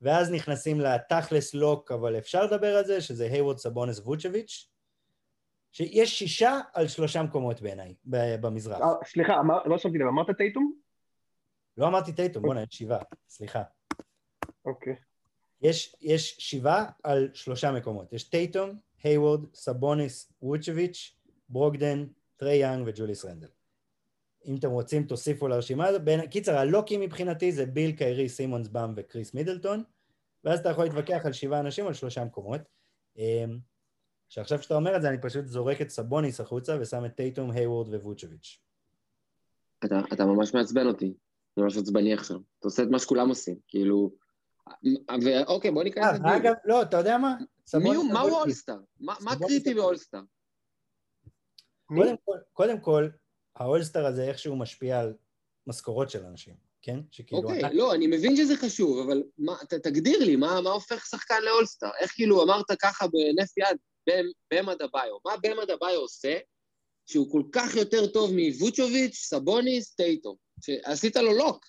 ואז 0.00 0.30
נכנסים 0.30 0.80
לתכלס 0.80 1.54
lock, 1.54 1.92
אבל 1.92 2.18
אפשר 2.18 2.44
לדבר 2.44 2.76
על 2.76 2.84
זה, 2.84 3.00
שזה 3.00 3.24
היוורד 3.24 3.58
סבוניס, 3.58 3.98
ווצ'ביץ', 3.98 4.68
שיש 5.72 6.18
שישה 6.18 6.60
על 6.74 6.88
שלושה 6.88 7.22
מקומות 7.22 7.62
בעיניי, 7.62 7.94
במזרח. 8.40 8.80
אה, 8.80 9.04
סליחה, 9.04 9.40
לא 9.66 9.78
שמתי 9.78 9.98
לב, 9.98 10.06
אמרת 10.06 10.36
טייטום? 10.36 10.77
לא 11.78 11.86
אמרתי 11.86 12.12
טייטום, 12.12 12.42
בוא'נה, 12.42 12.62
יש 12.62 12.68
שבעה, 12.78 13.02
סליחה. 13.28 13.62
אוקיי. 14.64 14.96
יש, 15.62 15.96
יש 16.00 16.36
שבעה 16.38 16.84
על 17.02 17.28
שלושה 17.34 17.72
מקומות. 17.72 18.12
יש 18.12 18.24
טייטום, 18.24 18.78
היוורד, 19.02 19.54
סבוניס, 19.54 20.32
ווצ'ביץ', 20.42 21.16
ברוגדון, 21.48 22.06
טרי 22.36 22.54
יאנג 22.56 22.86
וג'וליוס 22.86 23.24
רנדל. 23.24 23.48
אם 24.46 24.56
אתם 24.56 24.70
רוצים, 24.70 25.06
תוסיפו 25.06 25.48
לרשימה 25.48 25.86
הזאת. 25.86 26.04
בין, 26.04 26.26
קיצר, 26.26 26.58
ה 26.58 26.64
lock 26.64 26.88
ים 26.88 27.00
מבחינתי 27.00 27.52
זה 27.52 27.66
ביל, 27.66 27.92
קיירי, 27.92 28.28
סימונס, 28.28 28.68
באם 28.68 28.92
וקריס 28.96 29.34
מידלטון, 29.34 29.82
ואז 30.44 30.60
אתה 30.60 30.68
יכול 30.68 30.84
להתווכח 30.84 31.26
על 31.26 31.32
שבעה 31.32 31.60
אנשים 31.60 31.86
על 31.86 31.94
שלושה 31.94 32.24
מקומות. 32.24 32.60
אמ, 33.16 33.58
שעכשיו 34.28 34.62
שאתה 34.62 34.74
אומר 34.74 34.96
את 34.96 35.02
זה, 35.02 35.08
אני 35.08 35.20
פשוט 35.20 35.46
זורק 35.46 35.80
את 35.80 35.90
סבוניס 35.90 36.40
החוצה 36.40 36.76
ושם 36.80 37.04
את 37.04 37.16
טייטום, 37.16 37.50
היוורד 37.50 37.94
וווצ'ביץ'. 37.94 38.60
אתה, 39.84 40.00
אתה 40.12 40.24
ממש 40.24 40.54
מעצבן 40.54 40.86
אותי, 40.86 41.14
זה 41.58 41.62
ממש 41.62 41.76
עצבני 41.76 42.14
עכשיו. 42.14 42.36
אתה 42.58 42.68
עושה 42.68 42.82
את 42.82 42.88
מה 42.90 42.98
שכולם 42.98 43.28
עושים, 43.28 43.56
כאילו... 43.68 44.10
ואוקיי, 45.24 45.70
בוא 45.70 45.84
ניכנס 45.84 46.04
אה, 46.04 46.12
לדיון. 46.12 46.32
ואגב, 46.32 46.52
לא, 46.64 46.82
אתה 46.82 46.96
יודע 46.96 47.18
מה? 47.18 47.36
מי 47.82 47.94
הוא, 47.94 48.04
מהו 48.12 48.16
וווצ'ביץ'. 48.26 48.42
אולסטאר? 48.44 48.78
מה 49.00 49.14
מה 49.20 49.36
קריטי. 49.38 49.74
באולסטאר? 49.74 50.20
קודם 52.52 52.80
כל, 52.80 53.08
האולסטאר 53.56 54.06
הזה 54.06 54.24
איכשהו 54.28 54.56
משפיע 54.56 55.00
על 55.00 55.14
משכורות 55.66 56.10
של 56.10 56.24
אנשים, 56.24 56.54
כן? 56.82 57.00
שכאילו... 57.10 57.42
אוקיי, 57.42 57.58
אתה- 57.58 57.72
לא, 57.72 57.94
אני 57.94 58.06
מבין 58.06 58.36
שזה 58.36 58.56
חשוב, 58.56 58.98
אבל 59.06 59.22
מה, 59.38 59.56
ת, 59.68 59.74
תגדיר 59.74 60.18
לי, 60.18 60.36
מה, 60.36 60.60
מה 60.60 60.70
הופך 60.70 61.06
שחקן 61.06 61.42
לאולסטאר? 61.42 61.90
איך 62.00 62.12
כאילו 62.12 62.42
אמרת 62.44 62.66
ככה 62.82 63.06
בהינף 63.08 63.58
יד, 63.58 63.76
בא- 64.08 64.32
באם 64.52 64.74
אדבאיו? 64.74 65.16
מה 65.24 65.32
באם 65.42 65.64
אדבאיו 65.64 66.00
עושה 66.00 66.38
שהוא 67.06 67.32
כל 67.32 67.42
כך 67.52 67.76
יותר 67.76 68.06
טוב 68.06 68.30
מווצ'וביץ', 68.34 69.14
סבוניס, 69.14 69.94
טייטום? 69.94 70.36
שעשית 70.60 71.16
לו 71.16 71.32
lock. 71.38 71.64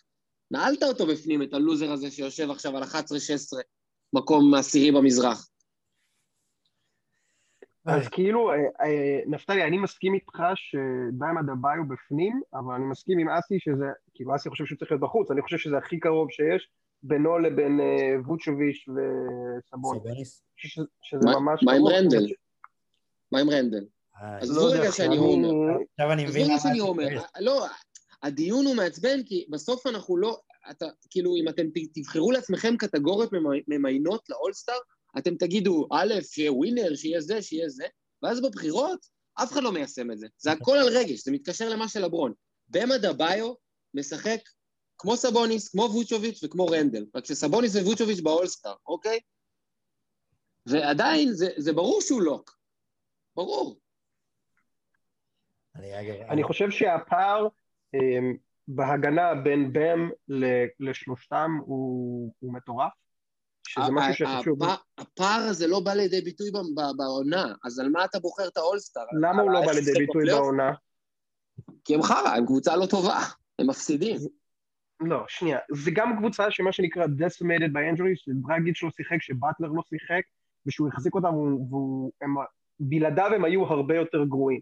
נעלת 0.51 0.83
אותו 0.83 1.07
בפנים, 1.07 1.41
את 1.41 1.53
ה 1.53 1.60
loser 1.60 1.91
הזה 1.91 2.11
שיושב 2.11 2.49
עכשיו 2.51 2.77
על 2.77 2.83
11-16, 2.83 2.87
מקום 4.13 4.53
עשירי 4.53 4.91
במזרח. 4.91 5.49
אז 7.85 8.07
כאילו, 8.07 8.49
אה, 8.51 8.55
אה, 8.55 9.19
נפתלי, 9.27 9.63
אני 9.63 9.77
מסכים 9.77 10.13
איתך 10.13 10.37
שדיימה 10.55 11.41
דביי 11.41 11.77
הוא 11.77 11.85
בפנים, 11.89 12.41
אבל 12.53 12.73
אני 12.75 12.85
מסכים 12.85 13.19
עם 13.19 13.29
אסי 13.29 13.55
שזה, 13.59 13.85
כאילו 14.13 14.35
אסי 14.35 14.49
חושב 14.49 14.65
שהוא 14.65 14.77
צריך 14.77 14.91
להיות 14.91 15.01
בחוץ, 15.01 15.31
אני 15.31 15.41
חושב 15.41 15.57
שזה 15.57 15.77
הכי 15.77 15.99
קרוב 15.99 16.31
שיש 16.31 16.69
בינו 17.03 17.39
לבין 17.39 17.79
אה, 17.79 18.21
ווצ'וביץ' 18.25 18.85
וסבון. 18.89 19.97
שזה- 20.57 21.25
ממש 21.39 21.63
מה 21.63 21.73
עם. 21.73 21.87
רנדל? 21.87 22.25
מה 23.31 23.39
עם 23.39 23.49
רנדל? 23.49 23.85
עזבו 24.41 24.55
לא 24.55 24.65
יודע, 24.65 24.79
רגע 24.81 24.91
שאני 24.91 25.07
אני- 25.07 25.17
אומר. 25.17 25.77
עכשיו 25.91 26.11
אני 26.13 26.23
מבין 26.25 26.41
עזבו. 26.41 26.53
מה 26.53 26.59
שאני 26.59 26.79
אומר. 26.79 27.07
לא, 27.39 27.65
הדיון 28.23 28.65
הוא 28.65 28.75
מעצבן, 28.75 29.23
כי 29.23 29.45
בסוף 29.49 29.87
אנחנו 29.87 30.17
לא... 30.17 30.41
אתה, 30.71 30.85
כאילו, 31.09 31.35
אם 31.35 31.49
אתם 31.49 31.63
תבחרו 31.93 32.31
לעצמכם 32.31 32.77
קטגוריות 32.77 33.33
ממי- 33.33 33.63
ממיינות 33.67 34.29
לאולסטאר, 34.29 34.77
אתם 35.17 35.35
תגידו, 35.35 35.87
א', 35.91 36.13
שיהיה 36.21 36.53
ווינר, 36.53 36.95
שיהיה 36.95 37.21
זה, 37.21 37.41
שיהיה 37.41 37.69
זה, 37.69 37.85
ואז 38.23 38.41
בבחירות, 38.41 39.05
אף 39.43 39.51
אחד 39.51 39.63
לא 39.63 39.71
מיישם 39.71 40.11
את 40.11 40.19
זה. 40.19 40.27
זה 40.37 40.51
הכל 40.51 40.77
על 40.77 40.87
רגש, 40.97 41.23
זה 41.23 41.31
מתקשר 41.31 41.69
למה 41.69 41.87
של 41.87 42.05
לברון. 42.05 42.33
במה 42.69 42.97
דביו 42.97 43.53
משחק 43.93 44.39
כמו 44.97 45.17
סבוניס, 45.17 45.69
כמו 45.69 45.81
ווצ'וביץ' 45.81 46.43
וכמו 46.43 46.65
רנדל, 46.65 47.05
רק 47.15 47.25
שסבוניס 47.25 47.75
וווצ'וביץ' 47.75 48.19
באולסטאר, 48.19 48.75
אוקיי? 48.85 49.19
ועדיין, 50.65 51.33
זה, 51.33 51.49
זה 51.57 51.73
ברור 51.73 52.01
שהוא 52.01 52.21
לוק. 52.21 52.59
ברור. 53.35 53.79
אני 55.75 55.99
אגב... 56.01 56.29
אני 56.29 56.43
חושב 56.43 56.71
שהפער 56.71 57.47
בהגנה 58.67 59.35
בין 59.35 59.73
בם 59.73 60.09
לשלושתם 60.79 61.51
הוא 61.65 62.33
הוא 62.39 62.53
מטורף, 62.53 62.91
שזה 63.67 63.91
משהו 63.91 64.13
שחשוב. 64.13 64.63
הפ- 64.63 64.79
הפער 64.97 65.41
הזה 65.49 65.67
לא 65.67 65.79
בא 65.79 65.93
לידי 65.93 66.21
ביטוי 66.21 66.51
בעונה, 66.97 67.53
אז 67.63 67.79
על 67.79 67.89
מה 67.89 68.05
אתה 68.05 68.19
בוחר 68.19 68.47
את 68.47 68.57
האולסטאר? 68.57 69.03
למה 69.21 69.41
הוא 69.41 69.51
לא 69.51 69.59
בא 69.61 69.65
איך 69.71 69.75
לידי 69.75 69.99
ביטוי? 69.99 70.25
בעונה? 70.25 70.71
כי 71.85 71.95
הם 71.95 72.01
חרא, 72.01 72.29
הם 72.37 72.45
קבוצה 72.45 72.75
לא 72.75 72.85
טובה, 72.85 73.19
הם 73.59 73.67
מפסידים. 73.69 74.17
לא, 74.99 75.23
שנייה. 75.27 75.57
זה 75.71 75.91
גם 75.91 76.17
קבוצה 76.17 76.51
שמה 76.51 76.71
שנקרא 76.71 77.05
decimated 77.05 77.71
by 77.73 77.97
injuries, 77.97 78.15
שדרגיץ' 78.15 78.83
לא 78.83 78.89
שיחק, 78.97 79.21
שבטלר 79.21 79.67
לא 79.67 79.81
שיחק, 79.89 80.21
ושהוא 80.65 80.87
החזיק 80.87 81.15
אותם, 81.15 81.33
והוא... 81.33 82.11
הם- 82.21 82.35
היו 83.45 83.65
הרבה 83.65 83.95
יותר 83.95 84.23
גרועים. 84.25 84.61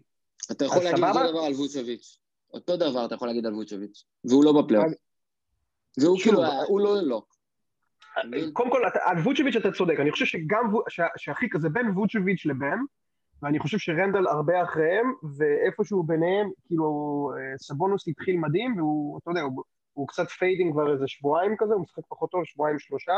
אתה 0.52 0.64
יכול 0.64 0.82
להגיד? 0.84 1.04
אותו 1.04 1.30
דבר 1.30 1.38
על 1.40 1.52
ווצ'וביץ'. 1.52 2.18
אותו 2.54 2.76
דבר 2.76 3.04
אתה 3.04 3.14
יכול 3.14 3.28
להגיד 3.28 3.46
על 3.46 3.54
ווצ'וביץ', 3.54 4.04
והוא 4.24 4.44
לא 4.44 4.62
בפלייאוף. 4.62 4.92
והוא 6.00 6.18
כאילו, 6.22 6.44
אז- 6.44 6.64
הוא 6.68 6.80
לא 6.80 7.00
lock. 7.02 7.34
מבין? 8.26 8.50
קודם 8.52 8.70
כל, 8.70 8.82
על 9.04 9.18
ווצ'ביץ' 9.18 9.56
אתה 9.56 9.72
צודק, 9.72 9.94
אני 10.00 10.10
חושב 10.10 10.24
שגם, 10.24 10.72
שהכי 11.16 11.46
כזה 11.50 11.68
בין 11.68 11.86
ווצ'ביץ' 11.90 12.46
לבן, 12.46 12.78
ואני 13.42 13.58
חושב 13.58 13.78
שרנדל 13.78 14.26
הרבה 14.26 14.62
אחריהם, 14.62 15.12
ואיפשהו 15.38 16.02
ביניהם, 16.02 16.50
כאילו, 16.66 16.86
אה, 17.36 17.58
סבוניס 17.58 18.08
התחיל 18.08 18.36
מדהים, 18.36 18.76
והוא, 18.76 19.18
אתה 19.18 19.30
יודע, 19.30 19.40
הוא, 19.40 19.62
הוא 19.92 20.08
קצת 20.08 20.28
fading 20.28 20.72
כבר 20.72 20.92
איזה 20.92 21.04
שבועיים 21.08 21.54
כזה, 21.58 21.74
הוא 21.74 21.82
משחק 21.82 22.02
פחות 22.08 22.30
טוב, 22.30 22.44
שבועיים 22.44 22.78
שלושה, 22.78 23.12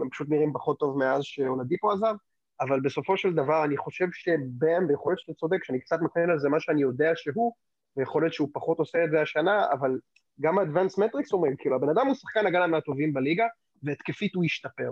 הם 0.00 0.08
פשוט 0.10 0.28
נראים 0.30 0.52
פחות 0.52 0.78
טוב 0.78 0.98
מאז 0.98 1.22
שאולדיפו 1.24 1.90
עזב, 1.90 2.14
אבל 2.60 2.80
בסופו 2.80 3.16
של 3.16 3.32
דבר 3.34 3.64
אני 3.64 3.76
חושב 3.76 4.06
שבאם, 4.12 4.86
ויכול 4.88 5.12
להיות 5.12 5.20
שאתה 5.20 5.34
צודק, 5.34 5.64
שאני 5.64 5.80
קצת 5.80 5.96
מקרין 6.02 6.30
על 6.30 6.38
זה 6.38 6.48
מה 6.48 6.60
שאני 6.60 6.82
יודע 6.82 7.10
שהוא, 7.14 7.52
ויכול 7.96 8.22
להיות 8.22 8.34
שהוא 8.34 8.48
פחות 8.52 8.78
עושה 8.78 9.04
את 9.04 9.10
זה 9.10 9.22
השנה, 9.22 9.66
אבל 9.72 9.98
גם 10.40 10.58
ה-advanced 10.58 10.98
metrics 10.98 11.32
אומרים, 11.32 11.56
כאילו, 11.58 11.76
הבן 11.76 11.88
אדם 11.88 12.06
הוא 12.06 12.14
שחקן 12.14 12.46
הגנה 12.46 12.66
מהטובים 12.66 13.12
בליגה, 13.12 13.46
והתקפית 13.82 14.34
הוא 14.34 14.44
השתפר. 14.44 14.90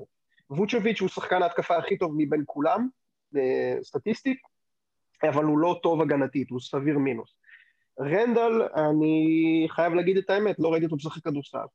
ווצ'וביץ' 0.50 1.00
הוא 1.00 1.08
שחקן 1.08 1.42
ההתקפה 1.42 1.76
הכי 1.76 1.98
טוב 1.98 2.14
מבין 2.16 2.42
כולם, 2.46 2.88
אה, 3.36 3.76
סטטיסטית, 3.82 4.38
אבל 5.22 5.44
הוא 5.44 5.58
לא 5.58 5.80
טוב 5.82 6.02
הגנתית, 6.02 6.50
הוא 6.50 6.60
סביר 6.60 6.98
מינוס. 6.98 7.36
רנדל, 8.00 8.62
אני 8.76 9.66
חייב 9.70 9.94
להגיד 9.94 10.16
את 10.16 10.30
האמת, 10.30 10.56
לא 10.58 10.72
ראיתי 10.72 10.84
אותו 10.84 10.96
משחק 10.96 11.22
כדורסל. 11.24 11.66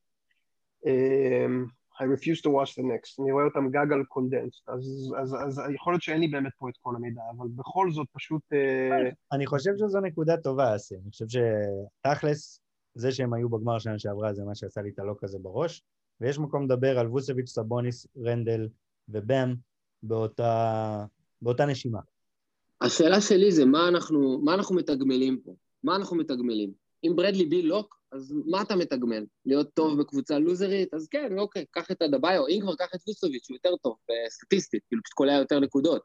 I 2.01 2.03
refuse 2.03 2.41
to 2.41 2.49
watch 2.49 2.71
the 2.75 2.83
next, 2.83 3.21
אני 3.21 3.31
רואה 3.31 3.45
אותם 3.45 3.69
גג 3.69 3.93
על 3.93 4.03
condensed, 4.03 4.61
אז, 4.67 5.13
אז, 5.21 5.35
אז 5.47 5.61
יכול 5.73 5.93
להיות 5.93 6.01
שאין 6.01 6.19
לי 6.19 6.27
באמת 6.27 6.51
פה 6.57 6.69
את 6.69 6.73
כל 6.81 6.95
המידע, 6.95 7.21
אבל 7.37 7.47
בכל 7.55 7.91
זאת 7.91 8.07
פשוט... 8.13 8.41
אה, 8.53 9.09
אני 9.31 9.45
חושב 9.45 9.71
שזו 9.77 9.99
נקודה 9.99 10.37
טובה, 10.37 10.75
אסי, 10.75 10.95
אני 10.95 11.11
חושב 11.11 11.25
שתכלס, 11.27 12.61
זה 12.95 13.11
שהם 13.11 13.33
היו 13.33 13.49
בגמר 13.49 13.79
שנה 13.79 13.99
שעברה 13.99 14.33
זה 14.33 14.43
מה 14.43 14.55
שעשה 14.55 14.81
לי 14.81 14.89
את 14.89 14.99
ה 14.99 15.04
lock 15.04 15.23
הזה 15.23 15.39
בראש, 15.39 15.83
ויש 16.21 16.39
מקום 16.39 16.63
לדבר 16.65 16.99
על 16.99 17.07
ווצ'ביץ', 17.07 17.49
סבוניס, 17.49 18.07
רנדל 18.17 18.67
ובאם 19.09 19.55
באותה, 20.03 21.05
באותה 21.41 21.65
נשימה. 21.65 21.99
השאלה 22.81 23.21
שלי 23.21 23.51
זה 23.51 23.65
מה 23.65 23.87
אנחנו, 23.87 24.41
מה 24.43 24.53
אנחנו 24.53 24.75
מתגמלים 24.75 25.39
פה? 25.45 25.55
מה 25.83 25.95
אנחנו 25.95 26.17
מתגמלים? 26.17 26.71
אם 27.03 27.13
ברדלי 27.15 27.45
ביל 27.45 27.61
lock, 27.61 27.95
אז 28.16 28.34
מה 28.45 28.61
אתה 28.61 28.76
מתגמל? 28.76 29.26
להיות 29.45 29.74
טוב 29.74 29.99
בקבוצה 30.01 30.39
לוזרית? 30.39 30.93
אז 30.93 31.07
כן, 31.07 31.39
אוקיי, 31.39 31.66
קח 31.72 31.91
את 31.91 32.01
אדבאיו, 32.01 32.47
אם 32.47 32.59
כבר 32.61 32.76
קח 32.76 32.89
את 32.95 32.99
ווצ'וביץ', 33.07 33.49
הוא 33.49 33.55
יותר 33.55 33.76
טוב 33.84 33.97
סטטיסטית, 34.30 34.84
כאילו 34.88 35.03
פשוט 35.03 35.13
קולע 35.13 35.34
יותר 35.34 35.59
נקודות. 35.59 36.01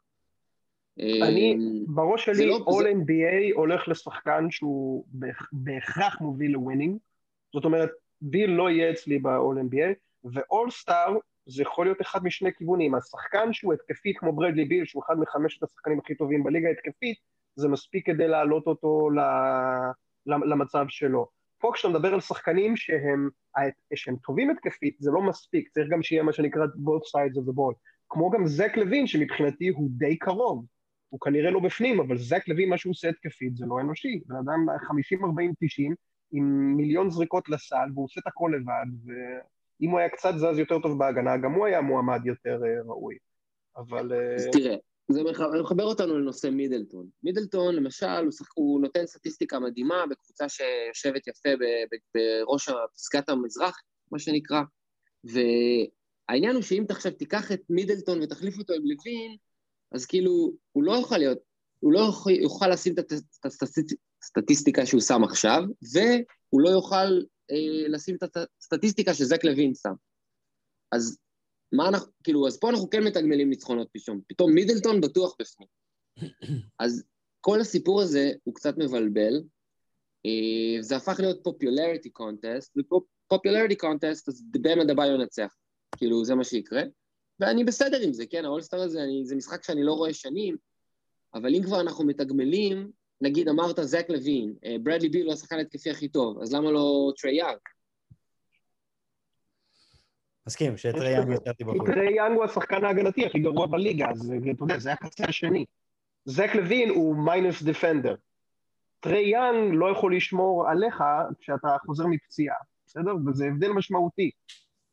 אני, 0.98 1.54
אמ, 1.54 1.84
בראש 1.94 2.24
שלי, 2.24 2.46
לא, 2.46 2.56
All 2.68 2.82
זה... 2.82 2.90
NBA 2.90 3.54
הולך 3.54 3.88
לשחקן 3.88 4.50
שהוא 4.50 5.04
בהכרח 5.52 6.20
מוביל 6.20 6.50
ל 6.50 6.55
winning, 6.55 6.98
זאת 7.54 7.64
אומרת, 7.64 7.90
ביל 8.20 8.50
לא 8.50 8.70
יהיה 8.70 8.90
אצלי 8.90 9.18
ב-All 9.18 9.56
NBA, 9.70 9.94
ו-All 10.24 10.70
Star 10.82 11.10
זה 11.46 11.62
יכול 11.62 11.86
להיות 11.86 12.00
אחד 12.00 12.24
משני 12.24 12.50
כיוונים. 12.54 12.94
השחקן 12.94 13.52
שהוא 13.52 13.72
התקפי 13.72 14.14
כמו 14.14 14.32
ברדלי 14.32 14.64
ביל, 14.64 14.84
שהוא 14.84 15.02
אחד 15.06 15.18
מחמשת 15.18 15.62
השחקנים 15.62 15.98
הכי 15.98 16.14
טובים 16.14 16.44
בליגה 16.44 16.68
התקפית, 16.68 17.16
זה 17.56 17.68
מספיק 17.68 18.06
כדי 18.06 18.28
להעלות 18.28 18.66
אותו 18.66 19.08
למצב 20.26 20.84
שלו. 20.88 21.39
פה 21.60 21.70
כשאתה 21.74 21.88
מדבר 21.88 22.14
על 22.14 22.20
שחקנים 22.20 22.76
שהם, 22.76 23.28
שהם 23.94 24.16
טובים 24.16 24.50
התקפית, 24.50 24.96
זה 24.98 25.10
לא 25.10 25.22
מספיק, 25.22 25.68
צריך 25.68 25.88
גם 25.90 26.02
שיהיה 26.02 26.22
מה 26.22 26.32
שנקרא 26.32 26.64
both 26.64 27.04
sides 27.04 27.36
of 27.36 27.50
the 27.50 27.56
ball. 27.56 27.74
כמו 28.08 28.30
גם 28.30 28.46
זק 28.46 28.76
לוין, 28.76 29.06
שמבחינתי 29.06 29.68
הוא 29.68 29.88
די 29.90 30.18
קרוב. 30.18 30.66
הוא 31.08 31.20
כנראה 31.20 31.50
לא 31.50 31.60
בפנים, 31.60 32.00
אבל 32.00 32.18
זק 32.18 32.48
לוין, 32.48 32.68
מה 32.68 32.78
שהוא 32.78 32.90
עושה 32.90 33.08
התקפית, 33.08 33.56
זה 33.56 33.66
לא 33.66 33.80
אנושי. 33.80 34.20
בן 34.26 34.36
אדם 34.36 34.66
50, 34.88 35.24
40, 35.24 35.52
90, 35.60 35.94
עם 36.32 36.74
מיליון 36.76 37.10
זריקות 37.10 37.48
לסל, 37.48 37.88
והוא 37.94 38.04
עושה 38.04 38.20
את 38.20 38.26
הכל 38.26 38.52
לבד, 38.56 38.86
ואם 39.04 39.90
הוא 39.90 39.98
היה 39.98 40.08
קצת 40.08 40.34
זז 40.36 40.58
יותר 40.58 40.78
טוב 40.78 40.98
בהגנה, 40.98 41.36
גם 41.36 41.52
הוא 41.52 41.66
היה 41.66 41.80
מועמד 41.80 42.26
יותר 42.26 42.60
אה, 42.64 42.82
ראוי. 42.82 43.14
אבל... 43.76 44.12
אה, 44.12 44.50
תראה, 44.52 44.76
זה 45.12 45.22
מחבר 45.62 45.84
אותנו 45.84 46.18
לנושא 46.18 46.46
מידלטון. 46.46 47.08
מידלטון, 47.22 47.74
למשל, 47.74 48.06
הוא, 48.06 48.32
שח... 48.32 48.46
הוא 48.54 48.80
נותן 48.80 49.06
סטטיסטיקה 49.06 49.58
מדהימה 49.58 50.04
בקבוצה 50.10 50.48
שיושבת 50.48 51.26
יפה 51.26 51.48
בראש 52.14 52.68
פסקת 52.94 53.28
המזרח, 53.28 53.80
מה 54.12 54.18
שנקרא, 54.18 54.62
והעניין 55.24 56.54
הוא 56.54 56.62
שאם 56.62 56.84
אתה 56.84 56.94
עכשיו 56.94 57.12
תיקח 57.12 57.52
את 57.52 57.60
מידלטון 57.70 58.22
ותחליף 58.22 58.58
אותו 58.58 58.72
עם 58.72 58.82
לוין, 58.82 59.36
אז 59.92 60.06
כאילו, 60.06 60.52
הוא 60.72 60.84
לא 60.84 60.92
יוכל 60.92 61.18
להיות, 61.18 61.38
הוא 61.80 61.92
לא 61.92 62.10
יוכל 62.42 62.68
לשים 62.68 62.94
את 62.98 63.12
הסטטיסטיקה 64.22 64.86
שהוא 64.86 65.00
שם 65.00 65.24
עכשיו, 65.24 65.62
והוא 65.92 66.60
לא 66.60 66.68
יוכל 66.68 67.20
אה, 67.50 67.88
לשים 67.88 68.16
את 68.22 68.36
הסטטיסטיקה 68.36 69.14
שזק 69.14 69.44
לוין 69.44 69.72
שם. 69.74 69.92
אז 70.92 71.18
מה 71.72 71.88
אנחנו, 71.88 72.12
כאילו, 72.24 72.46
אז 72.46 72.58
פה 72.58 72.70
אנחנו 72.70 72.90
כן 72.90 73.04
מתגמלים 73.04 73.50
ניצחונות 73.50 73.88
פתאום. 73.92 74.20
פתאום 74.28 74.52
מידלטון 74.52 75.00
בטוח 75.00 75.36
בפנים. 75.40 75.68
אז 76.78 77.04
כל 77.40 77.60
הסיפור 77.60 78.00
הזה 78.00 78.32
הוא 78.44 78.54
קצת 78.54 78.78
מבלבל. 78.78 79.42
אה, 80.26 80.82
זה 80.82 80.96
הפך 80.96 81.20
להיות 81.20 81.44
popularity 81.44 82.10
contest, 82.10 82.76
ו 82.78 82.87
popularity 82.87 83.76
contest, 83.76 84.28
אז 84.28 84.42
בם 84.50 84.80
אדביו 84.80 85.14
ינצח. 85.14 85.54
כאילו, 85.96 86.24
זה 86.24 86.34
מה 86.34 86.44
שיקרה. 86.44 86.82
ואני 87.40 87.64
בסדר 87.64 88.00
עם 88.00 88.12
זה, 88.12 88.26
כן, 88.26 88.44
האולסטאר 88.44 88.80
הזה, 88.80 89.02
אני, 89.02 89.24
זה 89.24 89.36
משחק 89.36 89.64
שאני 89.64 89.82
לא 89.82 89.92
רואה 89.92 90.14
שנים, 90.14 90.56
אבל 91.34 91.54
אם 91.54 91.62
כבר 91.62 91.80
אנחנו 91.80 92.04
מתגמלים, 92.04 92.90
נגיד 93.20 93.48
אמרת 93.48 93.78
זק 93.82 94.06
לוין, 94.08 94.54
אה, 94.64 94.76
ברדלי 94.82 95.08
ביל 95.08 95.26
הוא 95.26 95.32
השחקן 95.32 95.58
התקפי 95.58 95.90
הכי 95.90 96.08
טוב, 96.08 96.42
אז 96.42 96.54
למה 96.54 96.70
לא 96.70 97.12
טרי 97.22 97.36
יאנג? 97.36 97.68
מסכים, 100.50 100.76
שטרי 100.76 101.12
יאנג 101.12 101.32
יצאתי 101.32 101.64
בחוץ. 101.64 101.86
טרי 101.86 102.16
יאנג 102.16 102.36
הוא 102.36 102.44
השחקן 102.44 102.84
ההגנתי 102.84 103.26
הכי 103.26 103.38
גרוע 103.38 103.66
בליגה, 103.66 104.10
אז 104.10 104.32
אתה 104.54 104.64
יודע, 104.64 104.78
זה 104.78 104.92
הקצה 104.92 105.24
השני. 105.24 105.64
זק 106.24 106.54
לוין 106.54 106.88
הוא 106.88 107.16
מיינוס 107.16 107.62
דפנדר. 107.62 108.14
טרי 109.00 109.20
יאנג 109.20 109.74
לא 109.74 109.90
יכול 109.90 110.16
לשמור 110.16 110.68
עליך 110.68 111.04
כשאתה 111.40 111.76
חוזר 111.86 112.06
מפציעה, 112.06 112.56
בסדר? 112.86 113.14
וזה 113.26 113.46
הבדל 113.46 113.72
משמעותי, 113.72 114.30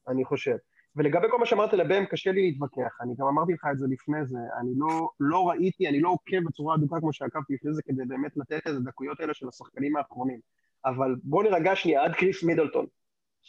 אני 0.07 0.25
חושב. 0.25 0.55
ולגבי 0.95 1.27
כל 1.31 1.39
מה 1.39 1.45
שאמרת 1.45 1.73
על 1.73 1.86
בם, 1.86 2.05
קשה 2.05 2.31
לי 2.31 2.41
להתווכח. 2.41 2.97
אני 3.01 3.13
גם 3.17 3.27
אמרתי 3.27 3.53
לך 3.53 3.65
את 3.71 3.77
זה 3.77 3.85
לפני 3.89 4.25
זה. 4.25 4.39
אני 4.61 4.71
לא, 4.77 5.09
לא 5.19 5.49
ראיתי, 5.49 5.87
אני 5.87 5.99
לא 5.99 6.09
עוקב 6.09 6.43
בצורה 6.47 6.75
אדוקה 6.75 6.99
כמו 6.99 7.13
שעקבתי 7.13 7.53
לפני 7.53 7.73
זה, 7.73 7.81
כדי 7.85 8.05
באמת 8.07 8.37
לתת 8.37 8.57
את 8.57 8.67
הדקויות 8.67 9.19
האלה 9.19 9.33
של 9.33 9.47
השחקנים 9.47 9.97
האחרונים. 9.97 10.39
אבל 10.85 11.15
בוא 11.23 11.43
נירגע 11.43 11.75
שנייה 11.75 12.03
עד 12.03 12.15
קריס 12.15 12.43
מידלטון, 12.43 12.85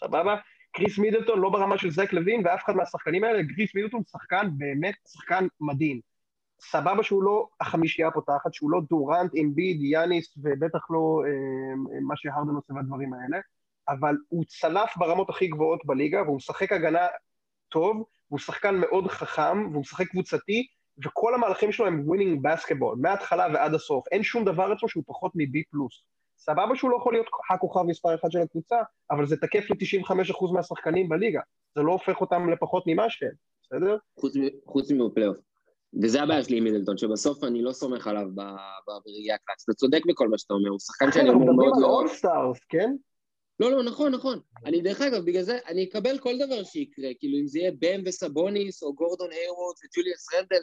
סבבה? 0.00 0.36
קריס 0.78 0.98
מידלטון 0.98 1.40
לא 1.40 1.50
ברמה 1.50 1.78
של 1.78 1.90
זק 1.90 2.12
לוין 2.12 2.42
ואף 2.44 2.64
אחד 2.64 2.76
מהשחקנים 2.76 3.24
האלה, 3.24 3.42
קריס 3.54 3.74
מידלטון 3.74 4.02
שחקן 4.10 4.48
באמת 4.52 4.94
שחקן 5.08 5.46
מדהים. 5.60 6.00
סבבה 6.60 7.02
שהוא 7.02 7.22
לא 7.22 7.48
החמישייה 7.60 8.08
הפותחת, 8.08 8.54
שהוא 8.54 8.70
לא 8.70 8.80
דורנט, 8.90 9.32
אמביד, 9.42 9.82
יאניס 9.82 10.34
ובטח 10.36 10.90
לא 10.90 11.22
אה, 11.26 12.00
מה 12.00 12.14
שהרדן 12.16 12.54
עושה 12.54 12.74
בדברים 12.74 13.12
האלה, 13.14 13.38
אבל 13.88 14.16
הוא 14.28 14.44
צלף 14.44 14.96
ברמות 14.96 15.30
הכי 15.30 15.46
גבוהות 15.46 15.80
בליגה 15.86 16.22
והוא 16.22 16.36
משחק 16.36 16.72
הגנה 16.72 17.06
טוב, 17.68 18.04
והוא 18.28 18.38
שחקן 18.38 18.74
מאוד 18.80 19.06
חכם 19.06 19.68
והוא 19.70 19.80
משחק 19.80 20.08
קבוצתי, 20.08 20.66
וכל 21.04 21.34
המהלכים 21.34 21.72
שלו 21.72 21.86
הם 21.86 22.02
winning 22.06 22.42
basketball, 22.42 22.98
מההתחלה 23.00 23.46
ועד 23.54 23.74
הסוף. 23.74 24.04
אין 24.12 24.22
שום 24.22 24.44
דבר 24.44 24.72
אצלו 24.72 24.88
שהוא 24.88 25.04
פחות 25.06 25.32
מ- 25.34 25.50
B 25.50 25.58
plus. 25.70 26.02
סבבה 26.38 26.76
שהוא 26.76 26.90
לא 26.90 26.96
יכול 26.96 27.12
להיות 27.12 27.26
הכוכב 27.50 27.82
מספר 27.82 28.14
אחד 28.14 28.30
של 28.30 28.38
הקבוצה, 28.38 28.76
אבל 29.10 29.26
זה 29.26 29.36
תקף 29.36 29.70
ל-95% 29.70 30.52
מהשחקנים 30.52 31.08
בליגה. 31.08 31.40
זה 31.74 31.82
לא 31.82 31.92
הופך 31.92 32.20
אותם 32.20 32.50
לפחות 32.50 32.84
ממה 32.86 33.10
שהם, 33.10 33.30
בסדר? 33.62 33.96
חוץ 34.66 34.90
מפלייאוף. 34.90 35.38
וזה 36.02 36.22
הבעיה 36.22 36.42
שלי 36.42 36.56
עם 36.56 36.64
מידלטון, 36.64 36.98
שבסוף 36.98 37.44
אני 37.44 37.62
לא 37.62 37.72
סומך 37.72 38.06
עליו 38.06 38.26
בראייה 38.86 39.34
הקלאס. 39.34 39.64
אתה 39.64 39.74
צודק 39.74 40.00
בכל 40.08 40.28
מה 40.28 40.38
שאתה 40.38 40.54
אומר, 40.54 40.70
הוא 40.70 40.78
שחקן 40.78 41.12
שאני 41.12 41.28
אומר 41.28 41.38
מאוד... 41.38 41.48
אנחנו 41.48 41.62
מדברים 41.62 41.84
על 41.84 41.90
all-stars, 41.90 42.58
כן? 42.68 42.96
לא, 43.60 43.70
לא, 43.70 43.82
נכון, 43.82 44.12
נכון. 44.12 44.40
אני, 44.66 44.80
דרך 44.80 45.00
אגב, 45.00 45.24
בגלל 45.24 45.42
זה, 45.42 45.58
אני 45.68 45.84
אקבל 45.84 46.18
כל 46.18 46.38
דבר 46.38 46.64
שיקרה, 46.64 47.08
כאילו, 47.18 47.38
אם 47.38 47.46
זה 47.46 47.58
יהיה 47.58 47.72
בם 47.78 48.02
וסבוניס, 48.04 48.82
או 48.82 48.94
גורדון 48.94 49.30
הייוורד 49.30 49.74
וג'וליאס 49.84 50.34
רנדל, 50.34 50.62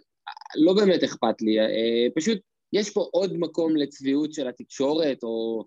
לא 0.55 0.73
באמת 0.73 1.03
אכפת 1.03 1.41
לי. 1.41 1.59
אה, 1.59 2.07
פשוט, 2.15 2.38
יש 2.76 2.93
פה 2.93 3.09
עוד 3.11 3.38
מקום 3.38 3.76
לצביעות 3.76 4.34
של 4.34 4.47
התקשורת, 4.47 5.23
או 5.23 5.65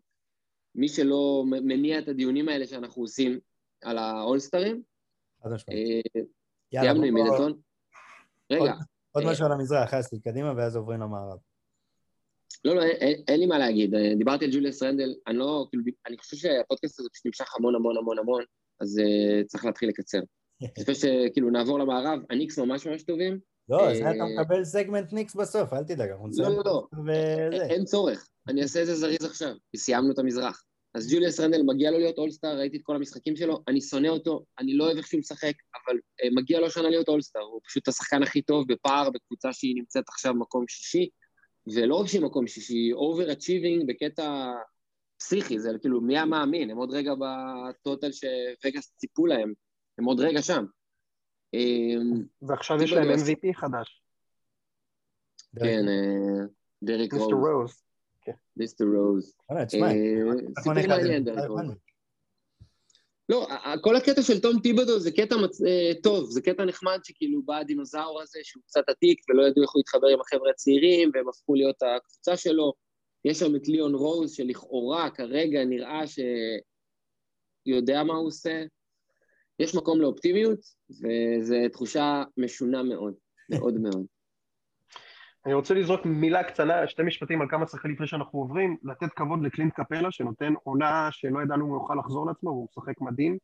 מי 0.75 0.89
שלא 0.89 1.45
מניע 1.47 1.99
את 1.99 2.09
הדיונים 2.09 2.49
האלה 2.49 2.67
שאנחנו 2.67 3.03
עושים 3.03 3.39
על 3.83 3.99
האולסטרים. 3.99 4.83
חד 5.43 5.51
משמעית. 5.53 6.07
אה, 6.17 6.21
סיימנו 6.81 7.03
עם 7.03 7.15
מידלטון. 7.15 7.61
רגע. 8.53 8.73
עוד 9.13 9.25
משהו 9.25 9.47
על 9.47 9.53
המזרח, 9.53 9.95
אסי, 9.95 10.21
קדימה, 10.21 10.53
ואז 10.57 10.77
עוברים 10.77 11.01
למערב. 11.01 11.39
לא, 12.65 12.77
לא, 12.77 12.83
אין, 13.29 13.41
לי 13.41 13.47
מה 13.47 13.59
להגיד. 13.59 13.95
אה, 13.95 14.15
דיברתי 14.19 14.45
על 14.45 14.51
ג'וליאס 14.53 14.83
רנדל, 14.83 15.15
אני 15.27 15.37
לא, 15.37 15.67
כאילו, 15.71 15.85
אני 16.07 16.19
חושב 16.19 16.37
שהפודקאסט 16.37 17.01
הזה 17.01 17.09
פשוט 17.13 17.27
נמשך 17.27 17.57
המון 17.59 17.75
המון 17.75 17.97
המון 17.97 18.19
המון, 18.19 18.45
אז 18.81 19.01
צריך 19.47 19.65
להתחיל 19.65 19.89
לקצר. 19.89 20.21
לפני 20.79 20.95
שכאילו 20.95 21.51
נעבור 21.51 21.79
למערב, 21.79 22.21
הניקס 22.31 22.59
ממש 22.59 22.87
ממש 22.87 23.03
טובים. 23.03 23.41
לא, 23.69 23.91
אז 23.91 23.99
אתה 23.99 24.25
מקבל 24.25 24.65
סגמנט 24.65 25.13
ניקס 25.13 25.35
בסוף, 25.35 25.73
אל 25.73 25.85
תדאג, 25.85 26.11
אנחנו 26.11 26.29
נסיים. 26.29 26.49
לא, 26.49 26.63
לא, 26.65 26.87
לא, 26.93 27.63
אין 27.63 27.85
צורך, 27.85 28.29
אני 28.49 28.63
אעשה 28.63 28.83
את 28.83 28.87
זה 28.87 28.95
זריז 28.95 29.25
עכשיו, 29.25 29.55
כי 29.71 29.79
סיימנו 29.79 30.13
את 30.13 30.19
המזרח. 30.19 30.65
אז 30.95 31.13
ג'וליאס 31.13 31.41
רנדל, 31.41 31.63
מגיע 31.63 31.91
לו 31.91 31.99
להיות 31.99 32.19
אולסטאר, 32.19 32.59
ראיתי 32.59 32.77
את 32.77 32.83
כל 32.83 32.97
המשחקים 32.97 33.37
שלו, 33.37 33.63
אני 33.69 33.81
שונא 33.81 34.09
אותו, 34.09 34.45
אני 34.59 34.75
לא 34.75 34.85
אוהב 34.85 34.97
איך 34.97 35.07
שהוא 35.07 35.19
משחק, 35.19 35.53
אבל 35.75 35.97
אה, 35.97 36.35
מגיע 36.35 36.61
לו 36.61 36.71
השנה 36.71 36.89
להיות 36.91 37.09
אולסטאר, 37.09 37.43
הוא 37.43 37.61
פשוט 37.65 37.89
השחקן 37.89 38.23
הכי 38.23 38.43
טוב 38.43 38.65
בפער, 38.69 39.11
בקבוצה 39.11 39.53
שהיא 39.53 39.75
נמצאת 39.77 40.09
עכשיו 40.09 40.35
במקום 40.35 40.65
שישי, 40.69 41.09
ולא 41.75 41.95
רק 41.95 42.07
שהיא 42.07 42.23
מקום 42.23 42.47
שישי, 42.47 42.93
overachieving 42.93 43.89
בקטע 43.89 44.53
פסיכי, 45.19 45.59
זה 45.59 45.71
כאילו 45.81 46.01
מי 46.01 46.19
היה 46.19 46.36
מאמין, 46.36 46.71
הם 46.71 46.77
עוד 46.77 46.91
רגע 46.91 47.13
ב 47.15 47.31
total 47.31 48.11
שווגאס 48.13 48.93
ציפו 48.97 49.27
להם, 49.27 49.53
הם 49.99 50.05
עוד 50.05 50.21
רגע 50.21 50.43
שם. 50.43 50.65
אמ, 51.55 52.23
ועכשיו 52.43 52.83
יש 52.83 52.93
להם 52.93 53.09
MVP 53.11 53.55
חדש. 53.55 54.03
כן, 55.61 55.89
אה, 55.89 56.45
דריק 56.83 57.15
מיסטר 57.15 57.35
רוז. 57.35 57.53
רוז. 57.55 57.83
מיסטר 58.57 58.85
רוז. 58.97 59.35
אה, 59.51 59.69
סיפור 59.69 60.75
מעניין, 60.89 61.25
דריק 61.25 61.39
לא 61.39 61.45
רוז. 61.45 61.61
הבנו. 61.61 61.73
לא, 63.29 63.47
כל 63.83 63.97
הקטע 63.97 64.23
של 64.23 64.41
תום 64.41 64.61
טיבודו 64.63 64.99
זה 64.99 65.11
קטע 65.11 65.37
מצ- 65.45 65.63
אה, 65.63 65.91
טוב, 66.03 66.31
זה 66.31 66.43
קטע 66.43 66.65
נחמד 66.65 66.99
שכאילו 67.05 67.43
בא 67.43 67.57
הדינוזאור 67.57 68.21
הזה 68.23 68.39
שהוא 68.43 68.63
קצת 68.67 68.89
עתיק 68.89 69.21
ולא 69.29 69.43
ידעו 69.43 69.63
איך 69.63 69.71
הוא 69.73 69.81
יתחבר 69.81 70.09
עם 70.09 70.21
החבר'ה 70.21 70.51
הצעירים 70.51 71.11
והם 71.15 71.29
הפכו 71.29 71.55
להיות 71.55 71.77
הקבוצה 71.83 72.37
שלו. 72.37 72.73
יש 73.25 73.39
שם 73.39 73.57
את 73.57 73.69
ליאון 73.69 73.95
רוז 73.95 74.33
שלכאורה 74.33 75.11
כרגע 75.11 75.65
נראה 75.65 76.03
שיודע 77.67 78.03
מה 78.05 78.15
הוא 78.15 78.27
עושה. 78.27 78.63
יש 79.59 79.75
מקום 79.75 80.01
לאופטימיות 80.01 80.59
וזו 80.91 81.55
תחושה 81.73 82.23
משונה 82.37 82.83
מאוד, 82.83 83.15
מאוד 83.51 83.75
מאוד. 83.85 84.07
אני 85.47 85.55
רוצה 85.55 85.75
לזרוק 85.75 86.01
מילה 86.05 86.43
קטנה, 86.43 86.89
שתי 86.89 87.03
משפטים 87.03 87.43
על 87.43 87.49
כמה 87.51 87.67
שחקנים 87.67 87.95
לפני 87.95 88.07
שאנחנו 88.07 88.39
עוברים, 88.39 88.77
לתת 88.83 89.13
כבוד 89.17 89.43
לקלינט 89.43 89.73
קפלה, 89.75 90.11
שנותן 90.11 90.55
עונה 90.63 91.09
שלא 91.13 91.43
ידענו 91.43 91.65
אם 91.65 91.71
הוא 91.71 91.77
יוכל 91.77 91.95
לחזור 91.95 92.27
לעצמו, 92.27 92.51
והוא 92.51 92.69
משחק 92.71 93.01
מדהים 93.01 93.39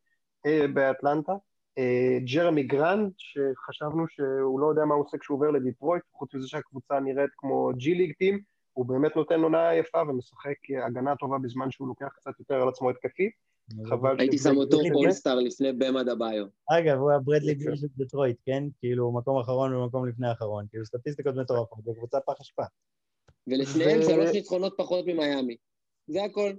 אה, 0.46 0.66
באטלנטה. 0.74 1.32
אה, 1.78 2.18
ג'רמי 2.34 2.62
גרנט, 2.62 3.12
שחשבנו 3.16 4.04
שהוא 4.08 4.60
לא 4.60 4.66
יודע 4.66 4.84
מה 4.84 4.94
הוא 4.94 5.04
עושה 5.04 5.18
כשהוא 5.18 5.36
עובר 5.36 5.50
לדיטרויט, 5.50 6.02
חוץ 6.12 6.34
מזה 6.34 6.48
שהקבוצה 6.48 7.00
נראית 7.00 7.30
כמו 7.36 7.70
G 7.76 7.94
League 7.94 8.12
team, 8.18 8.40
הוא 8.72 8.86
באמת 8.86 9.16
נותן 9.16 9.40
עונה 9.40 9.74
יפה 9.74 10.02
ומשחק 10.08 10.56
הגנה 10.86 11.16
טובה 11.16 11.38
בזמן 11.38 11.70
שהוא 11.70 11.88
לוקח 11.88 12.08
קצת 12.14 12.32
יותר 12.38 12.62
על 12.62 12.68
עצמו 12.68 12.90
התקפי. 12.90 13.30
חבל 13.86 14.20
הייתי 14.20 14.38
שם 14.38 14.56
אותו 14.56 14.78
אולסטאר 14.94 15.34
לפני 15.34 15.72
במה 15.72 16.02
דביו. 16.02 16.46
אגב, 16.70 16.98
הוא 16.98 17.12
הברדלי 17.12 17.52
יפה. 17.52 17.64
ביל 17.64 17.76
של 17.76 17.86
דטרויט, 17.96 18.36
כן? 18.44 18.64
כאילו, 18.78 19.12
מקום 19.12 19.40
אחרון 19.40 19.74
ומקום 19.74 20.08
לפני 20.08 20.28
האחרון. 20.28 20.66
כאילו, 20.70 20.84
סטטיסטיקות 20.84 21.34
מטורפות, 21.34 21.84
זו 21.84 21.94
קבוצה 21.94 22.20
פח 22.20 22.34
אשפה. 22.40 22.62
ולשניהם 23.46 24.00
ו- 24.00 24.02
שלוש 24.02 24.30
ניצחונות 24.32 24.74
פחות 24.76 25.04
ממיאמי. 25.06 25.56
זה 26.06 26.24
הכל. 26.24 26.52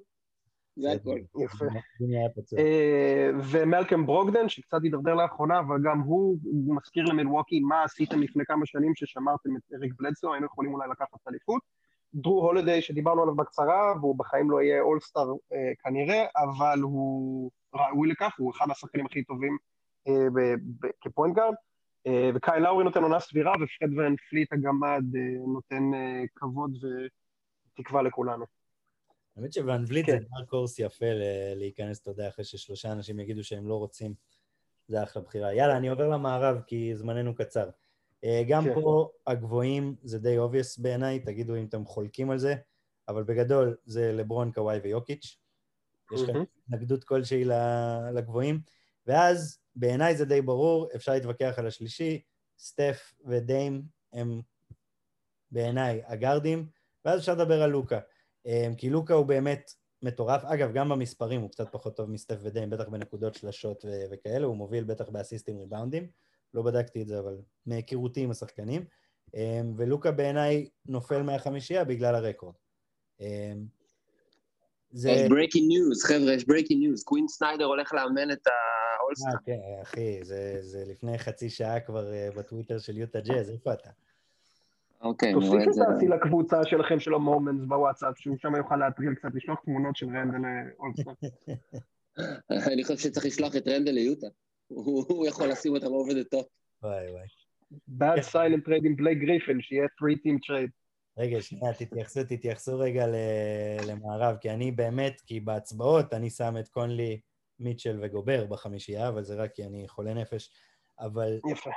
זה 0.75 0.91
הכל. 0.91 1.19
יפה. 1.43 1.65
היה 1.99 2.29
פצוע. 2.35 2.59
אה, 2.59 3.29
ומלקם 3.51 4.05
ברוקדן, 4.05 4.49
שקצת 4.49 4.77
הידרדר 4.83 5.13
לאחרונה, 5.13 5.59
אבל 5.59 5.77
גם 5.83 5.99
הוא 5.99 6.37
מזכיר 6.67 7.03
למילווקי 7.05 7.59
מה 7.59 7.83
עשיתם 7.83 8.21
לפני 8.21 8.43
כמה 8.45 8.65
שנים 8.65 8.95
ששמרתם 8.95 9.55
את 9.55 9.73
אריק 9.73 9.93
בלדסו, 9.99 10.33
היינו 10.33 10.45
יכולים 10.45 10.73
אולי 10.73 10.89
לקחת 10.91 11.27
אליפות. 11.27 11.61
ג'רו 12.15 12.45
הולידיי, 12.45 12.81
שדיברנו 12.81 13.21
עליו 13.21 13.35
בקצרה, 13.35 13.93
והוא 14.01 14.15
בחיים 14.19 14.51
לא 14.51 14.61
יהיה 14.61 14.81
אולסטאר 14.81 15.27
אה, 15.53 15.71
כנראה, 15.83 16.25
אבל 16.35 16.79
הוא 16.81 17.51
ראוי 17.73 18.09
לכך, 18.09 18.33
הוא 18.37 18.51
אחד 18.51 18.65
השחקנים 18.71 19.05
הכי 19.05 19.23
טובים 19.23 19.57
אה, 20.07 20.29
ב- 20.35 20.85
ב- 20.85 20.91
כ 21.01 21.11
point 21.11 21.35
guard. 21.35 21.53
אה, 22.07 22.29
וקייל 22.35 22.59
לאורי 22.59 22.83
נותן 22.83 23.03
עונה 23.03 23.19
סבירה, 23.19 23.51
ופרד 23.51 23.97
ונפליט 23.97 24.53
הגמד 24.53 25.03
אה, 25.15 25.21
נותן 25.53 25.93
אה, 25.93 26.23
כבוד 26.35 26.77
ותקווה 27.79 28.01
לכולנו. 28.01 28.45
האמת 29.37 29.53
שונפליט 29.53 30.05
כן. 30.05 30.19
זה 30.19 30.25
כבר 30.25 30.45
קורס 30.45 30.79
יפה 30.79 31.05
ל- 31.05 31.53
להיכנס, 31.55 32.01
אתה 32.01 32.09
יודע, 32.11 32.27
אחרי 32.27 32.45
ששלושה 32.45 32.91
אנשים 32.91 33.19
יגידו 33.19 33.43
שהם 33.43 33.67
לא 33.67 33.75
רוצים. 33.75 34.13
זה 34.87 35.03
אחלה 35.03 35.21
בחירה. 35.21 35.53
יאללה, 35.53 35.77
אני 35.77 35.87
עובר 35.89 36.09
למערב, 36.09 36.61
כי 36.67 36.95
זמננו 36.95 37.35
קצר. 37.35 37.69
אה, 38.23 38.43
גם 38.47 38.63
כן. 38.63 38.73
פה 38.73 39.09
הגבוהים 39.27 39.95
זה 40.03 40.19
די 40.19 40.37
obvious 40.37 40.81
בעיניי, 40.81 41.19
תגידו 41.19 41.55
אם 41.55 41.65
אתם 41.65 41.85
חולקים 41.85 42.31
על 42.31 42.37
זה, 42.37 42.55
אבל 43.07 43.23
בגדול 43.23 43.77
זה 43.85 44.11
לברון, 44.11 44.51
קוואי 44.51 44.79
ויוקיץ'. 44.83 45.37
יש 46.13 46.21
לכם. 46.21 46.43
התנגדות 46.67 47.03
כלשהי 47.03 47.43
לגבוהים. 48.13 48.59
ואז 49.07 49.59
בעיניי 49.75 50.15
זה 50.15 50.25
די 50.25 50.41
ברור, 50.41 50.89
אפשר 50.95 51.11
להתווכח 51.11 51.53
על 51.57 51.67
השלישי, 51.67 52.21
סטף 52.59 53.13
ודיים 53.25 53.81
הם 54.13 54.41
בעיניי 55.51 56.01
הגארדים, 56.05 56.69
ואז 57.05 57.19
אפשר 57.19 57.33
לדבר 57.33 57.61
על 57.61 57.69
לוקה. 57.69 57.99
אה, 58.47 58.67
כי 58.77 58.89
לוקה 58.89 59.13
הוא 59.13 59.25
באמת 59.25 59.71
מטורף. 60.01 60.43
אגב, 60.45 60.73
גם 60.73 60.89
במספרים 60.89 61.41
הוא 61.41 61.51
קצת 61.51 61.71
פחות 61.71 61.97
טוב 61.97 62.09
מסטף 62.09 62.37
ודיים, 62.41 62.69
בטח 62.69 62.87
בנקודות 62.87 63.35
שלשות 63.35 63.85
ו- 63.85 64.03
וכאלה, 64.11 64.45
הוא 64.45 64.55
מוביל 64.55 64.83
בטח 64.83 65.09
באסיסטים 65.09 65.59
ריבאונדים. 65.59 66.07
לא 66.55 66.61
בדקתי 66.61 67.01
את 67.01 67.07
זה, 67.07 67.19
אבל 67.19 67.37
מהיכרותי 67.65 68.21
עם 68.21 68.31
השחקנים. 68.31 68.85
אה, 69.35 69.61
ולוקה 69.77 70.11
בעיניי 70.11 70.69
נופל 70.85 71.21
מהחמישייה 71.21 71.83
בגלל 71.83 72.15
הרקורד. 72.15 72.53
אה, 73.21 73.53
זה... 74.91 75.09
יש 75.09 75.29
breaking 75.29 75.67
news, 75.67 76.03
חבר'ה, 76.03 76.33
יש 76.33 76.47
breaking 76.47 76.81
news. 76.81 77.03
קווין 77.03 77.27
סניידר 77.27 77.65
הולך 77.65 77.93
לאמן 77.93 78.31
את 78.31 78.47
האולסטאר. 78.99 79.31
אה, 79.31 79.37
כן, 79.45 79.81
אחי, 79.81 80.23
זה, 80.23 80.57
זה 80.61 80.83
לפני 80.87 81.17
חצי 81.17 81.49
שעה 81.49 81.79
כבר 81.79 82.13
אה, 82.13 82.29
בטוויטר 82.37 82.79
של 82.79 82.97
יוטה 82.97 83.19
ג'אז, 83.19 83.49
איפה 83.49 83.73
אתה? 83.73 83.89
אוקיי, 85.01 85.33
אני 85.33 85.47
רואה 85.47 85.49
תוסיף 85.49 85.63
את 85.63 85.67
את 85.67 85.73
זה. 85.73 85.81
דעתי 85.83 86.07
לקבוצה 86.07 86.65
שלכם 86.65 86.99
של 86.99 87.13
ה 87.13 87.20
moments 87.20 87.65
בוואטסאפ, 87.65 88.17
שהוא 88.17 88.37
שם 88.37 88.55
יוכל 88.55 88.75
להטריל 88.75 89.13
קצת, 89.13 89.29
לשלוח 89.33 89.59
תמונות 89.65 89.95
של 89.95 90.05
רנדל 90.05 90.47
אולסטאר. 90.79 91.13
אני 92.73 92.83
חושב 92.83 92.97
שצריך 92.97 93.25
לשלוח 93.25 93.55
את 93.55 93.67
רנדל 93.67 93.91
ליוטה. 93.91 94.27
הוא 94.67 95.27
יכול 95.27 95.47
לשים 95.47 95.73
אותם 95.73 95.85
over 95.85 96.11
the 96.11 96.37
top. 96.37 96.45
וואי 96.83 97.11
וואי. 97.11 97.27
bad 97.99 98.23
silent 98.23 98.67
trade 98.67 98.85
עם 98.85 98.95
בלייק 98.95 99.17
גריפין, 99.17 99.61
שיהיה 99.61 99.85
3-team 99.85 100.37
trade. 100.49 100.71
רגע, 101.17 101.41
שנייה, 101.41 101.73
תתייחסו, 101.73 102.23
תתייחסו 102.23 102.79
רגע 102.79 103.07
ל- 103.07 103.91
למערב, 103.91 104.35
כי 104.41 104.49
אני 104.49 104.71
באמת, 104.71 105.21
כי 105.25 105.39
בהצבעות 105.39 106.13
אני 106.13 106.29
שם 106.29 106.53
את 106.59 106.67
קונלי, 106.67 107.19
מיטשל 107.59 107.99
וגובר 108.01 108.45
בחמישייה, 108.45 109.07
אבל 109.09 109.23
זה 109.23 109.35
רק 109.35 109.51
כי 109.53 109.65
אני 109.65 109.87
חולה 109.87 110.13
נפש, 110.13 110.51
אבל 110.99 111.39
יפה. 111.51 111.69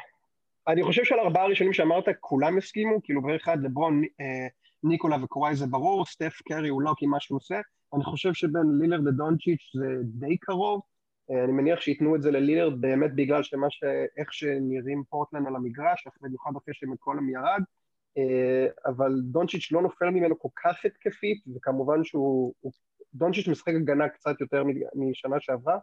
אני 0.68 0.82
חושב 0.84 1.04
שעל 1.04 1.18
ארבעה 1.20 1.44
הראשונים 1.44 1.72
שאמרת, 1.72 2.04
כולם 2.20 2.58
הסכימו, 2.58 3.02
כאילו 3.02 3.22
בערך 3.22 3.42
אחד 3.42 3.62
לברון, 3.62 4.02
אה, 4.20 4.46
ניקולה 4.82 5.16
וקוואי 5.24 5.56
זה 5.56 5.66
ברור, 5.66 6.06
סטף 6.06 6.32
קרי 6.48 6.68
הוא 6.68 6.82
לא 6.82 6.94
כי 6.96 7.06
מה 7.06 7.20
שהוא 7.20 7.36
עושה. 7.36 7.60
אני 7.94 8.04
חושב 8.04 8.34
שבין 8.34 8.78
לילרד 8.80 9.04
לדונצ'יץ' 9.04 9.70
זה 9.74 9.86
די 10.04 10.36
קרוב. 10.36 10.80
אה, 11.30 11.44
אני 11.44 11.52
מניח 11.52 11.80
שייתנו 11.80 12.16
את 12.16 12.22
זה 12.22 12.30
ללילרד 12.30 12.80
באמת 12.80 13.14
בגלל 13.14 13.42
שמה 13.42 13.66
ש... 13.70 13.84
איך 14.16 14.32
שנראים 14.32 15.02
פורטלנד 15.10 15.46
על 15.46 15.56
המגרש, 15.56 16.06
במיוחד 16.22 16.50
אחרי 16.62 16.74
שמקולם 16.74 17.30
ירד. 17.30 17.62
אה, 18.18 18.66
אבל 18.86 19.12
דונצ'יץ' 19.24 19.72
לא 19.72 19.82
נופל 19.82 20.10
ממנו 20.10 20.38
כל 20.38 20.48
כך 20.64 20.84
התקפית, 20.84 21.44
וכמובן 21.56 22.04
שהוא... 22.04 22.54
הוא- 22.60 22.72
דונצ'יץ' 23.14 23.48
משחק 23.48 23.72
הגנה 23.82 24.08
קצת 24.08 24.40
יותר 24.40 24.64
משנה 24.94 25.36
שעברה, 25.40 25.78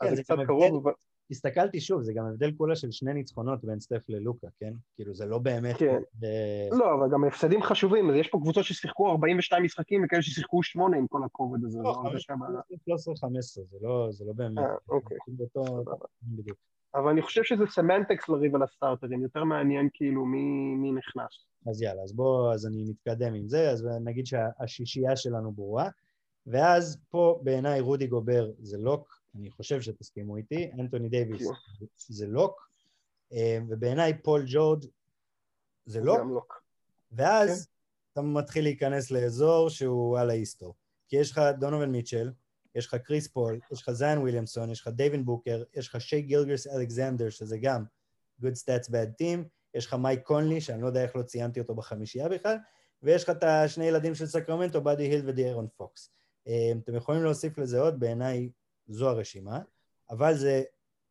כן, 0.00 0.06
אז 0.06 0.10
זה 0.10 0.16
זה 0.16 0.22
קצת 0.22 0.36
קרוב. 0.46 0.86
הסתכלתי 1.30 1.80
שוב, 1.80 2.02
זה 2.02 2.12
גם 2.12 2.26
הבדל 2.26 2.52
כולה 2.56 2.76
של 2.76 2.90
שני 2.90 3.14
ניצחונות 3.14 3.64
בין 3.64 3.80
סטף 3.80 4.02
ללוקה, 4.08 4.46
כן? 4.60 4.72
כאילו, 4.96 5.14
זה 5.14 5.26
לא 5.26 5.38
באמת... 5.38 5.76
כן. 5.76 6.00
אה, 6.24 6.68
לא, 6.78 6.94
אבל 6.94 7.12
גם 7.12 7.24
הפסדים 7.24 7.62
חשובים, 7.62 8.14
יש 8.14 8.28
פה 8.28 8.38
קבוצות 8.38 8.64
ששיחקו 8.64 9.10
42 9.10 9.64
משחקים 9.64 10.04
וכאלה 10.04 10.22
ששיחקו 10.22 10.62
8 10.62 10.96
עם 10.96 11.06
כל 11.06 11.24
הקוביד 11.24 11.64
הזה. 11.64 11.78
לא, 11.78 11.92
זו 11.92 12.00
הרגשה 12.00 12.34
בעיה. 12.40 12.60
13-15, 12.60 12.96
זה 13.70 13.76
לא- 13.80 14.08
זה 14.10 14.24
לא 14.24 14.32
באמת... 14.32 14.58
אה, 14.58 14.74
אוקיי. 14.88 15.18
בדיוק. 16.22 16.58
אבל 16.94 17.10
אני 17.10 17.22
חושב 17.22 17.42
שזה 17.44 17.64
semantics 17.66 18.28
לריב 18.28 18.54
על 18.54 18.62
הסטארטרים, 18.62 19.22
יותר 19.22 19.44
מעניין 19.44 19.88
כאילו 19.92 20.26
מי, 20.26 20.74
מי 20.74 20.92
נכנס. 20.92 21.46
אז 21.66 21.82
יאללה, 21.82 22.02
אז 22.02 22.12
בואו, 22.12 22.52
אז 22.52 22.66
אני 22.66 22.84
מתקדם 22.84 23.34
עם 23.34 23.48
זה, 23.48 23.70
אז 23.70 23.88
נגיד 24.04 24.26
שהשישייה 24.26 25.16
שלנו 25.16 25.52
ברורה, 25.52 25.88
ואז 26.46 26.98
פה 27.10 27.40
בעיניי 27.42 27.80
רודי 27.80 28.06
גובר 28.06 28.50
זה 28.58 28.78
lock, 28.78 29.15
אני 29.38 29.50
חושב 29.50 29.80
שתסכימו 29.80 30.36
איתי, 30.36 30.70
אנטוני 30.80 31.08
דייוויס 31.08 31.48
כן. 31.48 31.86
זה 32.08 32.26
lock, 32.26 32.70
אה, 33.32 33.58
ובעיניי 33.68 34.22
פול 34.22 34.44
ג'ורג' 34.46 34.84
זה 35.86 36.00
lock, 36.00 36.18
לא. 36.18 36.40
ואז 37.12 37.68
אתה 38.12 38.22
מתחיל 38.22 38.64
להיכנס 38.64 39.10
לאזור 39.10 39.70
שהוא 39.70 40.18
על 40.18 40.30
ההיסטור. 40.30 40.74
כי 41.08 41.16
יש 41.16 41.30
לך 41.30 41.40
דונובן 41.58 41.86
מיטשל, 41.86 42.32
יש 42.74 42.86
לך 42.86 42.94
קריס 42.94 43.28
פול, 43.28 43.60
יש 43.72 43.82
לך 43.82 43.90
זיין 43.90 44.18
וויליאמסון, 44.18 44.70
יש 44.70 44.80
לך 44.80 44.88
דווין 44.88 45.24
בוקר, 45.24 45.62
יש 45.74 45.88
לך 45.88 46.00
שי 46.00 46.22
גילג'ס 46.22 46.66
אלכסנדר, 46.66 47.30
שזה 47.30 47.58
גם 47.58 47.84
Good 48.42 48.54
Stats 48.64 48.88
Bad 48.88 49.22
Team, 49.22 49.48
יש 49.74 49.86
לך 49.86 49.94
מייק 49.94 50.22
קונלי, 50.22 50.60
שאני 50.60 50.82
לא 50.82 50.86
יודע 50.86 51.02
איך 51.02 51.16
לא 51.16 51.22
ציינתי 51.22 51.60
אותו 51.60 51.74
בחמישייה 51.74 52.28
בכלל, 52.28 52.56
ויש 53.02 53.24
לך 53.24 53.30
את 53.30 53.44
השני 53.44 53.84
ילדים 53.84 54.14
של 54.14 54.26
סקרמנטו, 54.26 54.80
באדי 54.80 55.04
הילד 55.04 55.28
ודיארון 55.28 55.66
פוקס. 55.76 56.10
אה, 56.48 56.72
אתם 56.82 56.94
יכולים 56.94 57.22
להוסיף 57.22 57.58
לזה 57.58 57.80
עוד, 57.80 58.00
בעיניי 58.00 58.50
זו 58.88 59.08
הרשימה, 59.08 59.60
אבל 60.10 60.34
זה 60.34 60.62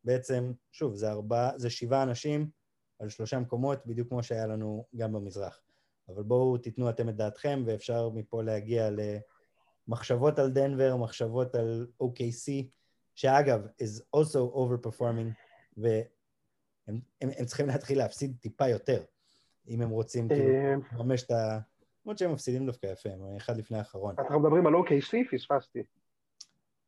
בעצם, 0.04 0.52
שוב, 0.72 0.94
זה 0.94 1.10
ארבעה, 1.10 1.58
זה 1.58 1.70
שבעה 1.70 2.02
אנשים 2.02 2.50
על 2.98 3.08
שלושה 3.08 3.38
מקומות, 3.38 3.86
בדיוק 3.86 4.08
כמו 4.08 4.22
שהיה 4.22 4.46
לנו 4.46 4.86
גם 4.96 5.12
במזרח. 5.12 5.60
אבל 6.08 6.22
בואו 6.22 6.58
תיתנו 6.58 6.90
אתם 6.90 7.08
את 7.08 7.16
דעתכם, 7.16 7.62
ואפשר 7.66 8.08
מפה 8.08 8.42
להגיע 8.42 8.90
למחשבות 9.88 10.38
על 10.38 10.50
דנבר, 10.50 10.96
מחשבות 10.96 11.54
על 11.54 11.86
OKC, 12.02 12.64
שאגב, 13.14 13.66
is 13.66 14.16
also 14.16 14.54
overperforming, 14.54 15.30
והם 15.76 16.04
הם, 17.20 17.30
הם 17.38 17.44
צריכים 17.44 17.66
להתחיל 17.66 17.98
להפסיד 17.98 18.36
טיפה 18.40 18.68
יותר, 18.68 19.04
אם 19.68 19.82
הם 19.82 19.90
רוצים 19.90 20.28
כאילו 20.28 20.54
אה, 20.54 20.74
לממש 20.92 21.22
את 21.22 21.30
ה... 21.30 21.58
למרות 22.04 22.18
שהם 22.18 22.32
מפסידים 22.32 22.66
דווקא 22.66 22.86
יפה, 22.86 23.08
הם 23.08 23.36
אחד 23.36 23.56
לפני 23.56 23.78
האחרון. 23.78 24.14
אנחנו 24.18 24.40
מדברים 24.40 24.66
על 24.66 24.74
OKC, 24.74 25.16
פספסתי. 25.32 25.82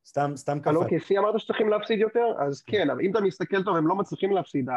סתם, 0.08 0.32
סתם 0.36 0.60
קפץ. 0.60 0.74
OKC 0.74 1.18
אמרת 1.18 1.40
שצריכים 1.40 1.68
להפסיד 1.68 1.98
יותר? 1.98 2.26
אז 2.38 2.62
כן, 2.62 2.90
אבל 2.90 3.00
אם 3.00 3.10
אתה 3.10 3.20
מסתכל 3.20 3.64
טוב, 3.64 3.76
הם 3.76 3.86
לא 3.86 3.94
מצליחים 3.94 4.32
להפסיד. 4.32 4.68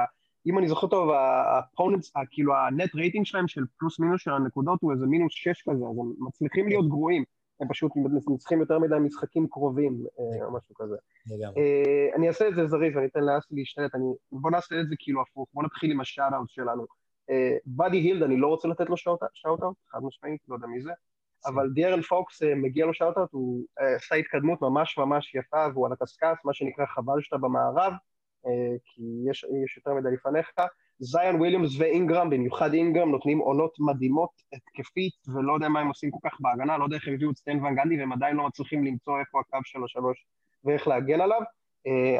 אם 0.48 0.58
אני 0.58 0.68
זוכר 0.68 0.88
טוב, 0.88 1.10
ה 1.10 1.19
opponents, 1.19 2.14
כאילו 2.32 2.54
ה 2.56 2.66
net 2.66 2.96
rating 2.96 3.26
שלהם 3.26 3.48
של 3.48 3.64
פלוס 3.78 4.00
מינוס 4.00 4.22
של 4.22 4.32
הנקודות 4.32 4.80
הוא 4.82 4.92
איזה 4.92 5.06
מינוס 5.06 5.34
שש 5.34 5.62
כזה, 5.62 5.86
אז 5.86 5.98
הם 6.00 6.14
מצליחים 6.28 6.68
להיות 6.68 6.90
גרועים. 6.90 7.24
הם 7.62 7.68
פשוט 7.68 7.92
מנצחים 8.28 8.60
יותר 8.60 8.80
מדי 8.80 8.96
משחקים 9.00 9.48
קרובים, 9.48 10.04
אה, 10.20 10.46
או 10.46 10.54
משהו 10.54 10.76
כזה. 10.76 10.96
אה, 11.58 12.16
אני 12.16 12.28
אעשה 12.28 12.48
את 12.48 12.56
זה 12.56 12.68
זריז, 12.68 12.98
אני 12.98 13.06
אתן 13.06 13.24
לאסי 13.24 13.56
להשתלט, 13.56 13.92
בוא 14.32 14.52
נעשה 14.52 14.80
את 14.82 14.90
זה 14.90 14.96
כאילו 15.00 15.22
הפוך, 15.22 15.50
בוא 15.54 15.64
נתחיל 15.64 15.92
עם 15.92 16.02
ה 16.02 16.07
shout-out 16.07 16.50
שלנו. 16.50 16.86
באדי 17.66 17.98
הילד, 17.98 18.24
אני 18.24 18.38
לא 18.38 18.48
רוצה 18.48 18.68
לתת 18.68 18.90
לו 18.90 18.98
shout-out, 19.34 19.78
חד 19.92 20.00
משמעית, 20.04 20.42
לא 20.48 20.56
יודע 20.56 20.68
מי 20.68 20.82
זה, 20.82 20.92
אבל 21.46 21.70
דיארון 21.74 22.02
פוקס 22.02 22.42
מגיע 22.56 22.86
לו 22.86 22.94
shout-out, 22.94 23.30
הוא 23.32 23.66
עשה 23.96 24.16
התקדמות 24.16 24.62
ממש 24.62 24.98
ממש 24.98 25.36
יפה, 25.36 25.66
והוא 25.74 25.86
על 25.86 25.94
הקשקש, 25.94 26.38
מה 26.46 26.54
שנקרא 26.54 26.86
חבל 26.86 27.22
שאתה 27.22 27.38
במערב, 27.38 27.94
כי 28.86 29.04
יש, 29.30 29.46
יש 29.66 29.78
יותר 29.78 29.94
מדי 29.94 30.12
לפניך. 30.12 30.48
זאיון 31.00 31.36
וויליאמסון 31.36 31.80
ואינגרם, 31.80 32.30
במיוחד 32.30 32.74
אינגרם, 32.74 33.12
נותנים 33.12 33.40
עונות 33.40 33.72
מדהימות 33.80 34.30
התקפית, 34.54 35.14
ולא 35.36 35.54
יודע 35.54 35.70
מה 35.70 35.80
הם 35.80 35.88
עושים 35.88 36.12
כל 36.12 36.30
כך 36.30 36.38
בהגנה, 36.40 36.78
לא 36.78 36.84
יודע 36.84 36.96
איך 36.96 37.08
הם 37.08 37.14
הביאו 37.14 37.32
את 37.32 37.38
סטן 37.38 37.66
ון 37.66 37.76
גנדי, 37.76 38.00
והם 38.00 38.12
עדיין 38.12 38.36
לא 38.36 38.48
מצליחים 38.48 38.86
למצוא 38.86 39.20
איפה 39.20 39.40
הקו 39.40 39.58
של 39.64 39.84
השלוש 39.84 40.26
ואיך 40.64 40.88
להגן 40.88 41.22
עליו. 41.22 41.42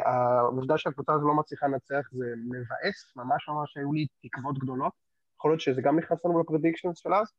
העובדה 0.04 0.78
שהקבוצה 0.78 1.12
הזו 1.12 1.28
לא 1.28 1.34
מצליחה 1.34 1.66
לנצח 1.66 2.08
זה 2.12 2.26
מבאס, 2.50 3.16
ממש 3.16 3.48
ממש 3.48 3.76
היו 3.76 3.92
לי 3.92 4.06
תקוות 4.22 4.58
גדולות. 4.58 4.92
יכול 5.38 5.50
להיות 5.50 5.60
שזה 5.60 5.82
גם 5.82 5.98
נכנס 5.98 6.24
לנו 6.24 6.40
ב 6.40 6.45
predictions 6.45 6.98
של 6.98 7.14
אז. 7.14 7.32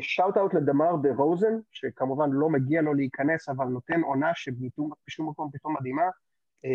shout 0.00 0.36
out 0.36 0.54
לדמאר 0.54 0.96
דה 1.02 1.14
רוזן, 1.16 1.58
שכמובן 1.72 2.30
לא 2.32 2.48
מגיע 2.48 2.82
לו 2.82 2.94
להיכנס, 2.94 3.48
אבל 3.48 3.64
נותן 3.64 4.00
עונה 4.00 4.30
שבשום 4.34 5.28
מקום 5.28 5.50
פתאום 5.52 5.76
מדהימה. 5.80 6.08
אה, 6.66 6.68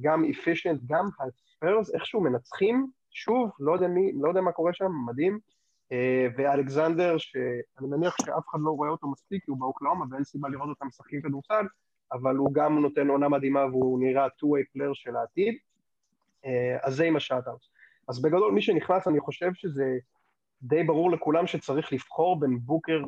גם 0.00 0.24
efficient, 0.24 0.80
גם 0.86 1.08
הספרס, 1.20 1.94
איכשהו 1.94 2.20
מנצחים 2.20 2.90
שוב, 3.10 3.50
לא 3.60 3.72
יודע, 3.72 3.88
מי, 3.88 4.12
לא 4.20 4.28
יודע 4.28 4.40
מה 4.40 4.52
קורה 4.52 4.72
שם, 4.72 4.92
מדהים. 5.06 5.38
אה, 5.92 6.26
ואלכזנדר, 6.36 7.18
שאני 7.18 7.88
מניח 7.88 8.16
שאף 8.26 8.48
אחד 8.50 8.58
לא 8.62 8.70
רואה 8.70 8.90
אותו 8.90 9.08
מספיק, 9.08 9.44
כי 9.44 9.50
הוא 9.50 9.58
באוקלהומה 9.58 10.04
ואין 10.10 10.24
סיבה 10.24 10.48
לראות 10.48 10.68
אותם 10.68 10.86
משחקים 10.86 11.22
כדורסל, 11.22 11.66
אבל 12.12 12.36
הוא 12.36 12.54
גם 12.54 12.78
נותן 12.78 13.08
עונה 13.08 13.28
מדהימה 13.28 13.66
והוא 13.66 14.00
נראה 14.00 14.26
two-way 14.26 14.76
player 14.76 14.94
של 14.94 15.16
העתיד. 15.16 15.54
אה, 16.44 16.76
אז 16.82 16.94
זה 16.94 17.04
עם 17.04 17.16
השאט-אאוט. 17.16 17.60
אז 18.08 18.22
בגדול, 18.22 18.52
מי 18.52 18.62
שנכנס, 18.62 19.08
אני 19.08 19.20
חושב 19.20 19.50
שזה 19.54 19.98
די 20.62 20.84
ברור 20.84 21.10
לכולם 21.10 21.46
שצריך 21.46 21.92
לבחור 21.92 22.40
בין 22.40 22.58
בוקר 22.58 23.00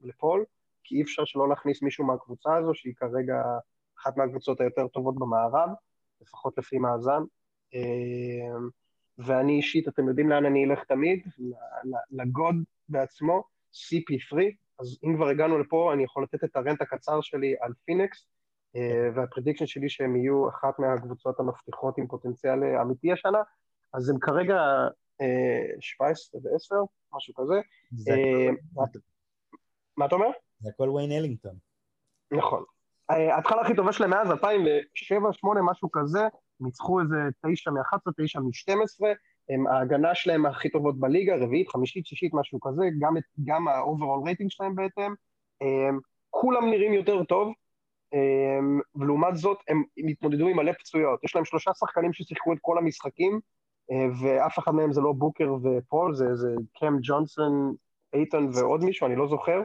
לפול, 0.00 0.44
כי 0.84 0.96
אי 0.96 1.02
אפשר 1.02 1.24
שלא 1.24 1.48
להכניס 1.48 1.82
מישהו 1.82 2.06
מהקבוצה 2.06 2.56
הזו, 2.56 2.74
שהיא 2.74 2.94
כרגע 2.96 3.42
אחת 3.98 4.16
מהקבוצות 4.16 4.60
היותר 4.60 4.88
טובות 4.88 5.14
במערב, 5.18 5.70
לפחות 6.20 6.58
לפי 6.58 6.78
מאזן. 6.78 7.22
אה, 7.74 8.58
ואני 9.18 9.56
אישית, 9.56 9.88
אתם 9.88 10.08
יודעים 10.08 10.28
לאן 10.28 10.44
אני 10.46 10.64
אלך 10.64 10.84
תמיד? 10.84 11.26
לגוד 12.10 12.54
בעצמו, 12.88 13.42
CP3, 13.72 14.36
אז 14.80 14.98
אם 15.04 15.16
כבר 15.16 15.28
הגענו 15.28 15.58
לפה, 15.58 15.92
אני 15.92 16.04
יכול 16.04 16.22
לתת 16.22 16.44
את 16.44 16.56
הרנט 16.56 16.82
הקצר 16.82 17.20
שלי 17.20 17.54
על 17.60 17.72
פיניקס, 17.84 18.26
אה, 18.76 19.08
וה 19.14 19.23
prediction 19.23 19.66
שלי 19.66 19.88
שהם 19.88 20.16
יהיו 20.16 20.48
אחת 20.48 20.78
מהקבוצות 20.78 21.40
המבטיחות 21.40 21.98
עם 21.98 22.06
פוטנציאל 22.06 22.64
אמיתי 22.64 23.12
השנה, 23.12 23.38
אז 23.94 24.10
הם 24.10 24.18
כרגע 24.18 24.60
17 25.80 26.40
אה, 26.40 26.52
ו-10, 26.52 26.86
משהו 27.16 27.34
כזה. 27.34 27.54
אה, 28.10 28.50
מה 29.96 30.06
אתה 30.06 30.14
אומר? 30.14 30.30
זה 30.60 30.70
הכל 30.74 30.88
ויין 30.88 31.12
אלינגטון. 31.12 31.54
נכון. 32.30 32.64
ההתחלה 33.08 33.60
הכי 33.60 33.76
טובה 33.76 33.92
שלהם 33.92 34.10
מאז 34.10 34.28
2007-2008, 34.30 34.34
משהו 35.62 35.90
כזה, 35.90 36.20
ניצחו 36.60 37.00
איזה 37.00 37.16
תשע 37.46 37.70
מ-11, 37.70 38.12
תשע 38.16 38.40
מ-12, 38.40 39.06
ההגנה 39.70 40.14
שלהם 40.14 40.46
הכי 40.46 40.70
טובות 40.70 41.00
בליגה, 41.00 41.36
רביעית, 41.36 41.68
חמישית, 41.68 42.06
שישית, 42.06 42.34
משהו 42.34 42.60
כזה, 42.60 42.84
גם, 42.98 43.14
גם 43.44 43.68
ה-overall 43.68 44.24
רייטינג 44.26 44.50
שלהם 44.50 44.74
בהתאם. 44.74 45.14
כולם 46.30 46.70
נראים 46.70 46.92
יותר 46.92 47.24
טוב, 47.24 47.52
ולעומת 48.94 49.36
זאת 49.36 49.58
הם 49.68 49.82
התמודדו 50.10 50.48
עם 50.48 50.56
מלא 50.56 50.72
פצויות. 50.72 51.24
יש 51.24 51.34
להם 51.34 51.44
שלושה 51.44 51.70
שחקנים 51.74 52.12
ששיחקו 52.12 52.52
את 52.52 52.58
כל 52.60 52.78
המשחקים, 52.78 53.40
ואף 54.22 54.58
אחד 54.58 54.72
מהם 54.72 54.92
זה 54.92 55.00
לא 55.00 55.12
בוקר 55.12 55.54
ופול, 55.62 56.14
זה, 56.14 56.34
זה 56.34 56.54
קם 56.80 56.96
ג'ונסון, 57.02 57.74
איתן 58.12 58.46
ועוד 58.54 58.84
מישהו, 58.84 59.06
אני 59.06 59.16
לא 59.16 59.28
זוכר. 59.28 59.62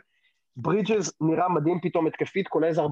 ברידג'ס 0.58 1.22
נראה 1.22 1.50
מדהים 1.50 1.80
פתאום 1.82 2.08
התקפית, 2.08 2.48
כולל 2.48 2.66
איזה 2.68 2.82
40% 2.82 2.86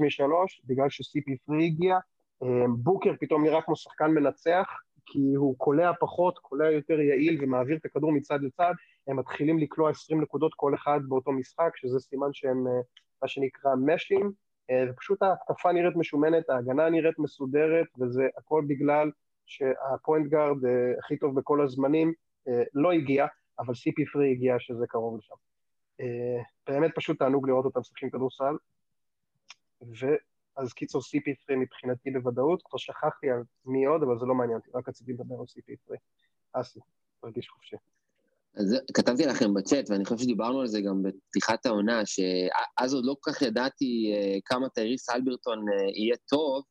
משלוש, 0.00 0.62
בגלל 0.64 0.90
ש-CP3 0.90 1.54
הגיע. 1.64 1.98
אמ, 2.42 2.76
בוקר 2.76 3.12
פתאום 3.20 3.44
נראה 3.44 3.62
כמו 3.62 3.76
שחקן 3.76 4.10
מנצח, 4.10 4.66
כי 5.06 5.34
הוא 5.36 5.54
קולע 5.58 5.92
פחות, 6.00 6.38
קולע 6.38 6.70
יותר 6.70 7.00
יעיל 7.00 7.38
ומעביר 7.40 7.76
את 7.76 7.84
הכדור 7.84 8.12
מצד 8.12 8.42
לצד, 8.42 8.72
הם 9.08 9.16
מתחילים 9.16 9.58
לקלוע 9.58 9.90
20 9.90 10.20
נקודות 10.20 10.52
כל 10.56 10.74
אחד 10.74 11.00
באותו 11.08 11.32
משחק, 11.32 11.76
שזה 11.76 12.00
סימן 12.00 12.32
שהם 12.32 12.66
אה, 12.66 12.72
מה 13.22 13.28
שנקרא 13.28 13.70
משים, 13.86 14.32
אה, 14.70 14.84
ופשוט 14.90 15.22
ההתקפה 15.22 15.72
נראית 15.72 15.96
משומנת, 15.96 16.50
ההגנה 16.50 16.90
נראית 16.90 17.18
מסודרת, 17.18 17.86
וזה 18.00 18.28
הכל 18.38 18.62
בגלל 18.66 19.10
שהפוינט 19.50 20.30
גארד 20.30 20.64
אה, 20.64 20.92
הכי 20.98 21.16
טוב 21.18 21.38
בכל 21.38 21.62
הזמנים 21.62 22.12
לא 22.74 22.92
הגיע, 22.92 23.26
אבל 23.58 23.74
CP3 23.74 24.20
הגיע 24.32 24.54
שזה 24.58 24.86
קרוב 24.88 25.18
לשם. 25.18 25.34
באמת 26.68 26.90
פשוט 26.94 27.18
תענוג 27.18 27.48
לראות 27.48 27.64
אותם 27.64 27.80
משחקים 27.80 28.10
כדורסל, 28.10 28.54
אז 30.56 30.72
קיצור 30.72 31.02
CP3 31.02 31.56
מבחינתי 31.56 32.10
בוודאות, 32.10 32.62
כבר 32.64 32.78
שכחתי 32.78 33.30
על 33.30 33.42
מי 33.64 33.84
עוד, 33.84 34.02
אבל 34.02 34.18
זה 34.18 34.26
לא 34.26 34.34
מעניין 34.34 34.58
אותי, 34.58 34.70
רק 34.74 34.88
רציתי 34.88 35.12
לדבר 35.12 35.34
על 35.34 35.44
CP3. 35.44 35.96
אסי, 36.52 36.80
תרגיש 37.20 37.48
חופשי. 37.48 37.76
אז 38.54 38.76
כתבתי 38.94 39.26
לכם 39.26 39.54
בצ'אט, 39.54 39.90
ואני 39.90 40.04
חושב 40.04 40.18
שדיברנו 40.18 40.60
על 40.60 40.66
זה 40.66 40.80
גם 40.80 41.02
בפתיחת 41.02 41.66
העונה, 41.66 42.06
שאז 42.06 42.94
עוד 42.94 43.04
לא 43.04 43.16
כל 43.20 43.32
כך 43.32 43.42
ידעתי 43.42 44.12
אה, 44.14 44.38
כמה 44.44 44.68
טייריס 44.68 45.10
אלברטון 45.10 45.58
אה, 45.68 45.90
יהיה 45.94 46.16
טוב, 46.28 46.64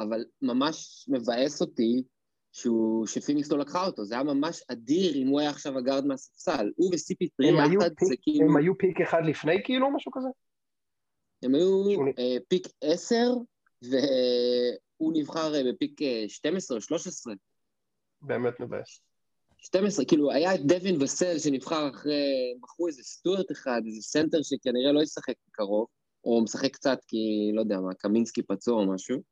אבל 0.00 0.24
ממש 0.42 1.06
מבאס 1.08 1.60
אותי 1.60 2.02
שהוא, 2.52 3.06
שפיניקס 3.06 3.52
לא 3.52 3.58
לקחה 3.58 3.86
אותו, 3.86 4.04
זה 4.04 4.14
היה 4.14 4.24
ממש 4.24 4.62
אדיר 4.68 5.14
אם 5.14 5.26
הוא 5.26 5.40
היה 5.40 5.50
עכשיו 5.50 5.78
הגארד 5.78 6.06
מהספסל. 6.06 6.70
הוא 6.76 6.90
ו-CP3 6.90 7.46
יחד 7.46 7.90
זה 8.00 8.14
כאילו... 8.22 8.48
הם 8.48 8.56
היו 8.56 8.78
פיק 8.78 9.00
אחד 9.00 9.22
לפני 9.26 9.56
כאילו, 9.64 9.90
משהו 9.90 10.12
כזה? 10.12 10.28
הם 11.42 11.54
היו 11.54 11.84
אה, 12.18 12.36
פיק 12.48 12.68
10, 12.80 13.16
והוא 13.82 15.12
נבחר 15.14 15.54
אה, 15.54 15.72
בפיק 15.72 16.00
12 16.28 16.74
אה, 16.74 16.78
או 16.78 16.82
13. 16.82 17.34
באמת 18.22 18.60
מבאס. 18.60 19.00
12, 19.58 20.04
כאילו, 20.04 20.32
היה 20.32 20.54
את 20.54 20.60
דווין 20.60 21.02
וסל 21.02 21.38
שנבחר 21.38 21.90
אחרי, 21.90 22.54
בחרו 22.62 22.88
איזה 22.88 23.02
סטוארט 23.02 23.52
אחד, 23.52 23.80
איזה 23.86 24.02
סנטר 24.02 24.38
שכנראה 24.42 24.92
לא 24.92 25.02
ישחק 25.02 25.34
בקרוב, 25.48 25.86
או 26.24 26.42
משחק 26.44 26.72
קצת 26.72 26.98
כי, 27.08 27.50
לא 27.54 27.60
יודע 27.60 27.80
מה, 27.80 27.94
קמינסקי 27.94 28.42
פצוע 28.42 28.74
או 28.74 28.94
משהו. 28.94 29.31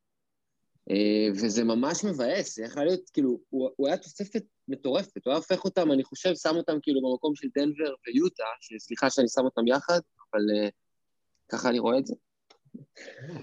וזה 1.35 1.65
ממש 1.65 2.05
מבאס, 2.05 2.57
זה 2.57 2.65
יכול 2.65 2.85
להיות, 2.85 3.11
כאילו, 3.13 3.39
הוא, 3.51 3.71
הוא 3.77 3.89
היה 3.89 3.97
תוספת 3.97 4.43
מטורפת, 4.69 5.25
הוא 5.25 5.31
היה 5.31 5.37
הופך 5.37 5.65
אותם, 5.65 5.93
אני 5.93 6.05
חושב, 6.05 6.35
שם 6.35 6.57
אותם 6.57 6.79
כאילו 6.83 7.01
במקום 7.11 7.35
של 7.35 7.49
דנבר 7.55 7.95
ויוטה, 8.07 8.45
שסליחה 8.61 9.11
שאני 9.11 9.29
שם 9.29 9.45
אותם 9.45 9.67
יחד, 9.67 10.01
אבל 10.33 10.41
ככה 11.49 11.69
אני 11.69 11.79
רואה 11.79 11.99
את 11.99 12.07
זה. 12.07 12.15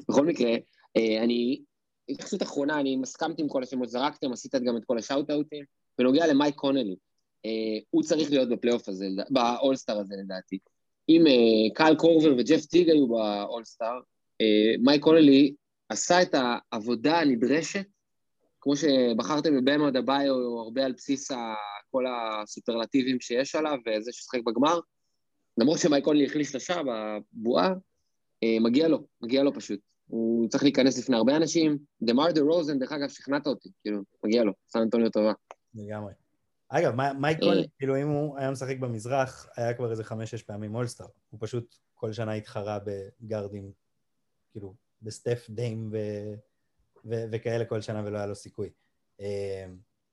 בכל 0.09 0.25
מקרה, 0.25 0.51
אה, 0.97 1.23
אני, 1.23 1.61
התייחסות 2.09 2.41
אחרונה, 2.43 2.79
אני 2.79 2.95
מסכמתי 2.95 3.41
עם 3.41 3.47
כל 3.47 3.63
השמות, 3.63 3.89
זרקתם, 3.89 4.31
עשית 4.31 4.55
גם 4.55 4.77
את 4.77 4.85
כל 4.85 4.97
ה 4.97 5.03
shout-out 5.03 5.50
ים. 5.50 5.65
בנוגע 5.97 6.27
למייק 6.27 6.55
קונלי, 6.55 6.95
אה, 7.45 7.79
הוא 7.89 8.03
צריך 8.03 8.31
להיות 8.31 8.49
בפלייאוף 8.49 8.89
הזה, 8.89 9.05
באולסטאר 9.29 9.99
הזה 9.99 10.15
לדעתי. 10.23 10.57
אם 11.09 11.27
אה, 11.27 11.75
קייל 11.75 11.95
קורבר 11.95 12.33
וג'ף 12.37 12.65
טיג 12.65 12.89
היו 12.89 13.07
באולסטאר, 13.07 13.99
מייק 14.79 15.01
קונלי 15.01 15.53
עשה 15.89 16.21
את 16.21 16.35
העבודה 16.71 17.19
הנדרשת, 17.19 17.85
כמו 18.61 18.73
שבחרתם 18.75 19.57
בבאם 19.57 19.91
אדבאיו 19.91 20.35
הרבה 20.59 20.85
על 20.85 20.93
בסיס 20.93 21.31
כל 21.91 22.03
הסופרלטיבים 22.07 23.19
שיש 23.19 23.55
עליו, 23.55 23.77
וזה 23.87 24.11
ששחק 24.13 24.39
בגמר. 24.45 24.79
למרות 25.57 25.79
שמייק 25.79 26.03
קונלי 26.03 26.25
החליש 26.25 26.55
לשעה 26.55 26.81
בבועה, 26.83 27.73
אה, 28.43 28.57
מגיע 28.61 28.87
לו, 28.87 29.07
מגיע 29.21 29.43
לו 29.43 29.53
פשוט. 29.53 29.79
הוא 30.07 30.49
צריך 30.49 30.63
להיכנס 30.63 30.99
לפני 30.99 31.15
הרבה 31.15 31.35
אנשים. 31.35 31.77
דמאר 32.01 32.31
דה 32.31 32.41
רוזן, 32.41 32.79
דרך 32.79 32.91
אגב, 32.91 33.09
שכנעת 33.09 33.47
אותי, 33.47 33.69
כאילו, 33.81 34.01
מגיע 34.23 34.43
לו, 34.43 34.53
סן 34.69 34.79
אנטוניו 34.79 35.09
טובה. 35.09 35.33
לגמרי. 35.75 36.13
אגב, 36.69 36.93
מייק 37.19 37.39
קונ, 37.39 37.57
אה. 37.57 37.63
כאילו, 37.77 38.01
אם 38.01 38.07
הוא 38.07 38.37
היה 38.37 38.51
משחק 38.51 38.77
במזרח, 38.79 39.47
היה 39.57 39.73
כבר 39.73 39.91
איזה 39.91 40.03
חמש-שש 40.03 40.43
פעמים 40.43 40.75
אולסטאר. 40.75 41.05
הוא 41.29 41.39
פשוט 41.43 41.75
כל 41.93 42.13
שנה 42.13 42.33
התחרה 42.33 42.79
בגארדים, 42.85 43.71
כאילו, 44.51 44.73
בסטף, 45.01 45.47
דיים 45.49 45.89
ו... 45.91 45.97
ו... 47.05 47.15
וכאלה 47.31 47.65
כל 47.65 47.81
שנה 47.81 48.01
ולא 48.05 48.17
היה 48.17 48.27
לו 48.27 48.35
סיכוי. 48.35 48.69
אה, 49.21 49.65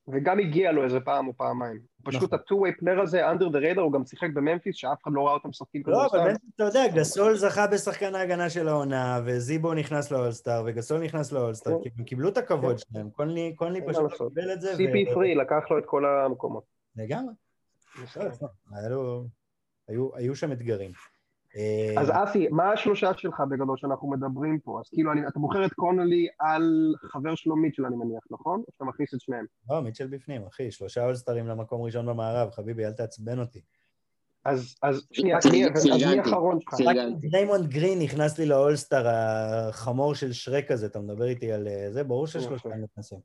וגם 0.07 0.39
הגיע 0.39 0.71
לו 0.71 0.83
איזה 0.83 0.99
פעם 0.99 1.27
או 1.27 1.37
פעמיים. 1.37 1.79
פשוט 2.03 2.33
נכון. 2.33 2.39
ה-2-way 2.39 2.81
player 2.81 3.01
הזה, 3.03 3.31
under 3.31 3.43
the 3.43 3.75
radar, 3.75 3.79
הוא 3.79 3.93
גם 3.93 4.05
שיחק 4.05 4.27
בממפיס, 4.33 4.75
שאף 4.75 5.03
אחד 5.03 5.11
לא 5.13 5.25
ראה 5.25 5.33
אותם 5.33 5.49
משחקים 5.49 5.83
לא. 5.87 6.05
אבל 6.05 6.31
אתה 6.55 6.63
יודע, 6.63 6.87
גסול 6.87 7.35
זכה 7.35 7.67
בשחקן 7.67 8.15
ההגנה 8.15 8.49
של 8.49 8.67
העונה, 8.67 9.21
וזיבו 9.25 9.73
נכנס 9.73 10.11
לאולסטאר, 10.11 10.63
וגסול 10.65 11.03
נכנס 11.03 11.31
לאולסטאר, 11.31 11.71
כן. 11.71 11.89
כי 11.89 11.89
הם 11.97 12.05
קיבלו 12.05 12.29
את 12.29 12.37
הכבוד 12.37 12.79
שלהם, 12.79 13.09
קונלי 13.09 13.81
פשוט. 13.87 14.11
קיבל 14.11 14.53
את 14.53 14.61
זה, 14.61 14.73
ו- 14.73 14.77
CP3 14.77 15.41
לקח 15.41 15.71
לו 15.71 15.79
את 15.79 15.83
כל 15.85 16.05
המקומות. 16.05 16.63
לגמרי. 16.95 17.33
לא, 18.81 19.23
לא, 19.89 20.11
היו 20.15 20.35
שם 20.35 20.51
אתגרים. 20.51 20.91
אה, 21.55 21.93
אז 22.01 22.11
אסי, 22.13 22.47
מה 22.47 22.71
השלושה 22.71 23.11
שלך 23.17 23.41
בגדול 23.51 23.77
שאנחנו 23.77 24.09
מדברים 24.09 24.59
פה? 24.59 24.79
אז 24.79 24.89
כאילו, 24.89 25.11
אני- 25.11 25.27
אתה 25.27 25.39
בוחר 25.39 25.65
את 25.65 25.73
קונלי 25.73 26.27
על 26.39 26.93
חבר 27.11 27.35
שלו 27.35 27.55
מיטשל, 27.55 27.85
אני 27.85 27.95
מניח, 27.95 28.23
נכון? 28.31 28.59
או 28.67 28.73
שאתה 28.73 28.85
מכניס 28.85 29.13
את 29.13 29.21
שניהם? 29.21 29.45
לא, 29.69 29.81
מיטשל 29.81 30.07
בפנים, 30.07 30.45
אחי, 30.47 30.71
שלושה 30.71 31.05
אולסטרים 31.05 31.47
למקום 31.47 31.81
ראשון 31.81 32.05
במערב, 32.05 32.49
חביבי, 32.51 32.85
אל 32.85 32.91
תעצבן 32.91 33.39
אותי. 33.39 33.61
אז, 34.45 34.75
אז 34.83 35.07
שנייה, 35.11 35.37
מי- 35.51 35.65
אז 35.75 35.85
מי. 35.85 36.19
האחרון 36.19 36.59
שלך? 36.61 36.73
פרגנתי. 36.73 37.27
דריימונד 37.27 37.67
גרין 37.67 37.99
נכנס 37.99 38.39
לי 38.39 38.45
לאולסטאר, 38.45 39.07
החמור 39.07 40.15
של 40.15 40.33
שרק 40.33 40.71
הזה, 40.71 40.85
אתה 40.85 40.99
מדבר 40.99 41.25
איתי 41.25 41.51
על 41.51 41.67
אה, 41.67 41.87
זה? 41.91 42.03
ברור 42.03 42.27
ששלושתם 42.27 42.69
נכנסים. 42.73 43.19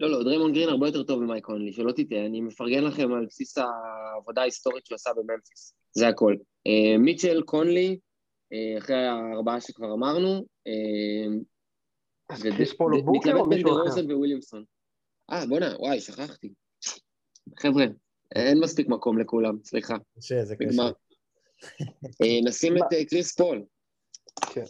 לא, 0.00 0.10
לא, 0.10 0.22
דריימונד 0.22 0.52
גרין 0.52 0.68
הרבה 0.68 0.86
יותר 0.86 1.02
טוב 1.02 1.22
ממייק 1.22 1.44
קונלי, 1.44 1.72
שלא 1.72 1.92
תטעה, 1.92 2.26
אני 2.26 2.40
מפרגן 2.40 2.84
לכם 2.84 3.12
על 3.12 3.26
בסיס 3.26 3.58
העבודה 3.58 4.40
ההיסטורית 4.40 4.86
שהוא 4.86 4.94
עשה 4.96 5.10
בממפיס, 5.16 5.74
זה 5.92 6.08
הכל. 6.08 6.34
אה, 6.66 6.98
מיטשל, 6.98 7.42
קונלי, 7.42 7.98
אה, 8.52 8.78
אחרי 8.78 9.06
הארבעה 9.06 9.60
שכבר 9.60 9.92
אמרנו, 9.94 10.44
אה, 10.66 11.36
אז 12.30 12.42
קריס 12.42 12.72
פול 12.72 12.94
או 12.94 13.02
בוקר 13.04 13.30
או 13.30 13.34
מתלבט 13.34 13.48
בין 13.48 13.58
מישהו 13.58 13.70
אחר? 13.72 13.84
דה-רוזן 13.84 14.12
וויליאמסון. 14.12 14.64
אה, 15.30 15.46
בואנה, 15.46 15.76
וואי, 15.78 16.00
שכחתי. 16.00 16.52
חבר'ה, 17.58 17.84
אין 18.34 18.60
מספיק 18.60 18.88
מקום 18.88 19.18
לכולם, 19.18 19.56
סליחה, 19.64 19.94
קשה, 20.18 20.44
זה 20.44 20.56
קשה. 20.56 20.82
נשים 22.44 22.76
את 22.76 22.82
קריס 23.10 23.36
פול. 23.36 23.64
כן. 24.54 24.64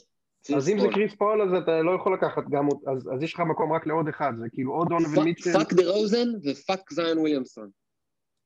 אז 0.56 0.68
אם 0.68 0.80
זה. 0.80 0.86
קריס 0.92 1.12
פול, 1.18 1.42
אז 1.42 1.62
אתה 1.62 1.82
לא 1.82 1.96
יכול 2.00 2.14
לקחת 2.14 2.42
גם, 2.50 2.68
אות- 2.68 2.82
אז 2.96 3.08
אז 3.14 3.22
יש 3.22 3.34
לך 3.34 3.40
מקום 3.40 3.72
רק 3.72 3.86
לעוד 3.86 4.08
אחד, 4.08 4.32
זה 4.38 4.46
כאילו 4.52 4.72
עוד 4.74 4.88
fuck- 4.88 5.18
ומיטשל. 5.18 5.52
Fuck 5.52 5.72
דה 5.72 5.82
רוזן 5.90 6.28
ו 6.44 6.54
fuck 6.54 6.92
זאיון 6.92 7.18
וויליאמסון. 7.18 7.70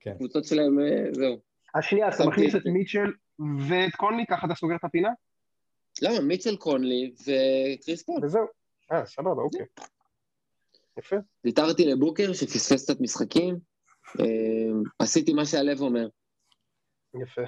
כן. 0.01 0.11
הקבוצות 0.11 0.45
שלהם, 0.45 0.79
זהו. 1.13 1.41
אז 1.75 1.85
שנייה, 1.85 2.09
אז 2.09 2.15
אתה 2.15 2.29
מכניס 2.29 2.55
את. 2.55 2.67
מיטשל 2.67 3.13
ואת 3.69 3.97
קונלי, 3.97 4.25
ככה 4.31 4.47
אתה 4.47 4.55
סוגר 4.55 4.77
את 4.77 4.85
הפינה? 4.85 5.11
למה? 6.03 6.21
מיטשל 6.21 6.57
קונלי 6.57 7.13
וקריס 7.21 8.03
פול. 8.03 8.25
וזהו. 8.25 8.47
אה, 8.93 9.07
סבבה, 9.07 9.43
אוקיי. 9.43 9.67
יפה. 10.99 11.17
ויתרתי 11.45 11.85
לבוקר 11.85 12.33
שפספס 12.33 12.85
קצת 12.85 13.01
משחקים, 13.01 13.59
אה, 14.21 14.25
עשיתי 14.99 15.33
מה 15.33 15.47
שהלב 15.47 15.81
אומר. 15.81 16.09
יפה. 17.23 17.43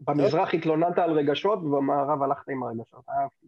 במזרח 0.00 0.54
התלוננת 0.54 0.98
על 0.98 1.10
רגשות, 1.10 1.58
ובמערב 1.58 2.22
הלכת 2.22 2.48
עם 2.48 2.62
הרגשות. 2.62 3.04
אהבתי. 3.08 3.46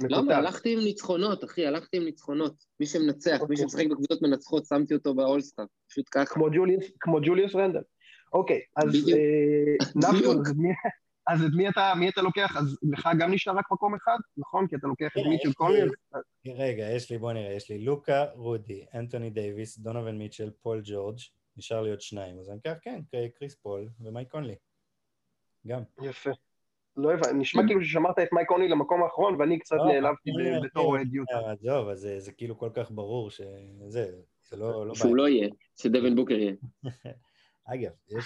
למה? 0.00 0.22
מקוטע. 0.22 0.36
הלכתי 0.36 0.72
עם 0.72 0.78
ניצחונות, 0.78 1.44
אחי, 1.44 1.66
הלכתי 1.66 1.96
עם 1.96 2.04
ניצחונות. 2.04 2.64
מי 2.80 2.86
שמנצח, 2.86 3.36
מי 3.36 3.40
אוקיי. 3.40 3.56
שמשחק 3.56 3.86
בקבוצות 3.90 4.22
מנצחות, 4.22 4.66
שמתי 4.66 4.94
אותו 4.94 5.14
באולסטאר. 5.14 5.64
פשוט 5.88 6.08
ככה. 6.10 6.34
כמו 7.00 7.18
ג'וליוס 7.22 7.54
רנדל. 7.54 7.80
אוקיי, 8.32 8.60
אז 8.76 8.88
בדיוק. 8.88 9.18
אה. 9.18 9.86
אז 11.28 11.42
את 11.44 11.50
מי- 11.56 11.68
אתה, 11.68 11.92
מי 11.98 12.08
אתה 12.08 12.22
לוקח? 12.22 12.56
אז 12.56 12.78
לך 12.92 13.08
גם 13.18 13.32
נשאר 13.32 13.52
רק 13.56 13.72
מקום 13.72 13.94
אחד, 13.94 14.16
נכון? 14.36 14.66
כי 14.66 14.76
אתה 14.76 14.86
לוקח 14.86 15.06
את 15.06 15.22
כן, 15.22 15.28
מיטשל 15.28 15.50
אז- 16.12 16.22
רגע, 16.46 16.90
יש 16.90 17.10
לי, 17.10 17.18
בוא 17.18 17.32
נראה, 17.32 17.52
יש 17.52 17.70
לי 17.70 17.78
לוקה, 17.78 18.24
רודי, 18.34 18.84
אנטוני 18.94 19.30
דייוויס, 19.30 19.78
דונובן 19.78 20.12
מיטשל, 20.12 20.50
פול 20.62 20.82
ג'ורג', 20.84 21.16
נשאר 21.56 21.82
לי 21.82 21.90
עוד 21.90 22.00
שניים, 22.00 22.38
אז 22.38 22.50
אני 22.50 22.58
אקח, 22.58 22.72
כן, 22.82 23.00
קריס 23.38 23.54
פול 23.54 23.88
ומייק 24.00 24.30
קונלי. 24.30 24.54
גם. 25.66 25.82
יפה. 26.02 26.30
לא 26.96 27.12
הבנתי, 27.12 27.32
נשמע 27.34 27.62
כן. 27.62 27.68
כאילו 27.68 27.84
ששמרת 27.84 28.18
את 28.18 28.28
מייק 28.32 28.48
קונלי 28.48 28.68
למקום 28.68 29.02
האחרון, 29.02 29.40
ואני 29.40 29.58
קצת 29.58 29.76
לא, 29.76 29.84
נעלבתי 29.86 30.30
בתור 30.64 30.82
אחי, 30.82 30.90
אוהד 30.90 31.14
יוטה. 31.14 31.34
אה, 31.34 31.52
עזוב, 31.52 31.88
אז 31.88 31.98
זה- 32.00 32.20
זה 32.20 32.32
כאילו 32.32 32.58
כל 32.58 32.70
כך 32.74 32.90
ברור 32.90 33.30
שזה, 33.30 34.06
זה 34.48 34.56
לא 34.56 34.86
לא 34.86 34.94
שהוא 34.94 35.16
לא 35.16 35.28
יהיה, 35.28 35.48
שדבן 35.82 36.16
בוקר 36.16 36.34
יהיה. 36.34 36.52
אגב, 37.66 37.90
יש, 38.08 38.24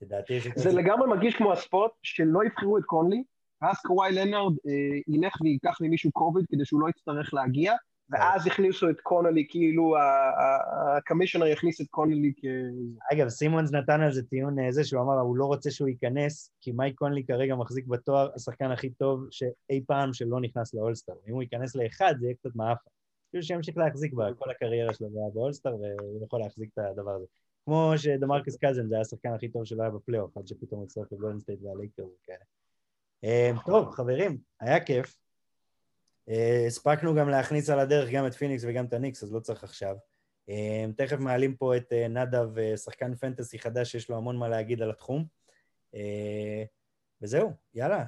לדעתי 0.00 0.32
יש... 0.32 0.48
זה 0.56 0.72
לגמרי 0.72 1.08
מרגיש 1.08 1.34
כמו 1.34 1.52
הספוט 1.52 1.90
שלא 2.02 2.44
יבחרו 2.44 2.78
את 2.78 2.84
קונלי, 2.84 3.22
ואז 3.62 3.76
קוואי 3.86 4.12
לנארד 4.12 4.52
אה, 4.66 5.14
ילך 5.14 5.40
וייקח 5.40 5.78
ממישהו 5.80 6.12
קוביד 6.12 6.44
כדי 6.48 6.64
שהוא 6.64 6.80
לא 6.80 6.88
יצטרך 6.88 7.34
להגיע, 7.34 7.74
ואז 8.10 8.46
הכניסו 8.46 8.90
את 8.90 9.00
קונלי, 9.00 9.46
כאילו 9.48 9.94
הקמישיונר 10.96 11.46
יכניס 11.46 11.80
את 11.80 11.86
קונלי 11.90 12.32
כ... 12.36 12.44
אגב, 13.12 13.28
סימונס 13.28 13.72
נתן 13.72 14.00
על 14.00 14.12
זה 14.12 14.22
טיעון 14.22 14.58
אה, 14.58 14.72
זה, 14.72 14.84
שהוא 14.84 15.02
אמר, 15.02 15.20
הוא 15.20 15.36
לא 15.36 15.44
רוצה 15.44 15.70
שהוא 15.70 15.88
ייכנס, 15.88 16.50
כי 16.60 16.72
מייק 16.72 16.94
קונלי 16.94 17.24
כרגע 17.24 17.54
מחזיק 17.54 17.86
בתואר 17.86 18.28
השחקן 18.34 18.70
הכי 18.70 18.90
טוב 18.90 19.26
שאי 19.30 19.84
פעם 19.86 20.12
שלא 20.12 20.40
נכנס 20.40 20.74
לאולסטאר. 20.74 21.14
אם 21.28 21.32
הוא 21.32 21.42
ייכנס 21.42 21.76
לאחד, 21.76 22.14
זה 22.20 22.26
יהיה 22.26 22.34
קצת 22.34 22.50
מעפה. 22.54 22.90
כאילו 23.30 23.44
שימשיך 23.44 23.76
להחזיק 23.76 24.12
בה, 24.12 24.34
כל 24.38 24.50
הקריירה 24.50 24.94
שלו 24.94 25.08
באולסטאר, 25.34 25.76
והוא 25.76 26.24
יכול 26.24 26.40
להחזיק 26.40 26.70
את 26.72 26.78
הדבר 26.78 27.10
הזה. 27.10 27.26
כמו 27.68 27.92
שדמרקוס 27.96 28.56
קאזינס 28.56 28.88
זה 28.88 28.94
היה 28.94 29.02
השחקן 29.02 29.32
הכי 29.32 29.48
טוב 29.48 29.64
שלו 29.64 29.82
היה 29.82 29.90
בפלייאוף, 29.90 30.36
עד 30.36 30.46
שפתאום 30.46 30.82
הצטרף 30.82 31.12
לגולדן 31.12 31.38
סטייט 31.38 31.60
והלייקרס 31.62 32.02
וכאלה. 32.02 32.44
אה, 33.24 33.50
טוב, 33.66 33.90
חברים, 33.90 34.38
היה 34.60 34.84
כיף. 34.84 35.16
אה, 36.28 36.64
הספקנו 36.66 37.14
גם 37.14 37.28
להכניס 37.28 37.70
על 37.70 37.78
הדרך 37.78 38.10
גם 38.10 38.26
את 38.26 38.34
פיניקס 38.34 38.64
וגם 38.68 38.84
את 38.84 38.92
הניקס, 38.92 39.22
אז 39.22 39.34
לא 39.34 39.40
צריך 39.40 39.64
עכשיו. 39.64 39.96
אה, 40.48 40.84
תכף 40.96 41.18
מעלים 41.18 41.56
פה 41.56 41.76
את 41.76 41.92
נדב, 41.92 42.76
שחקן 42.76 43.14
פנטסי 43.14 43.58
חדש 43.58 43.92
שיש 43.92 44.10
לו 44.10 44.16
המון 44.16 44.36
מה 44.36 44.48
להגיד 44.48 44.82
על 44.82 44.90
התחום. 44.90 45.24
וזהו, 47.22 47.50
יאללה. 47.74 48.04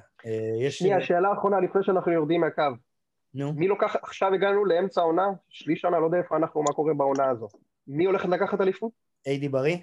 יש... 0.59 0.79
שנייה, 0.79 1.01
שאלה 1.01 1.33
אחרונה 1.33 1.59
לפני 1.59 1.83
שאנחנו 1.83 2.11
יורדים 2.11 2.41
מהקו. 2.41 2.63
נו, 3.33 3.53
מי 3.53 3.67
לוקח, 3.67 3.95
עכשיו 3.95 4.33
הגענו 4.33 4.65
לאמצע 4.65 5.01
העונה, 5.01 5.27
שליש 5.49 5.85
עונה, 5.85 5.99
לא 5.99 6.05
יודע 6.05 6.17
איפה 6.17 6.37
אנחנו, 6.37 6.63
מה 6.63 6.73
קורה 6.73 6.93
בעונה 6.93 7.29
הזו. 7.29 7.47
מי 7.87 8.05
הולכת 8.05 8.29
לקחת 8.29 8.61
אליפות? 8.61 9.10
איידי 9.25 9.49
בריא? 9.49 9.77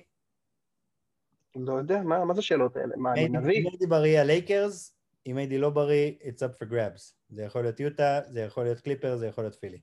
לא 1.57 1.75
יודע, 1.79 2.03
מה, 2.03 2.25
מה 2.25 2.35
זה 2.35 2.39
השאלות 2.41 2.77
האלה? 2.77 2.97
מה, 2.97 3.13
אני 3.13 3.29
נביא? 3.29 3.61
אם 3.61 3.67
איידי 3.67 3.87
בריא 3.87 4.21
הלייקרס, 4.21 4.95
אם 5.27 5.39
איידי 5.39 5.59
לא 5.59 5.71
בריא, 5.71 6.13
it's 6.21 6.39
up 6.43 6.63
for 6.63 6.71
grabs. 6.73 7.13
זה 7.29 7.43
יכול 7.43 7.63
להיות 7.63 7.81
יוטה, 7.81 8.21
זה 8.27 8.41
יכול 8.41 8.65
להיות 8.65 8.81
קליפרס, 8.81 9.17
זה 9.17 9.27
יכול 9.27 9.45
להיות 9.45 9.55
פילי. 9.55 9.81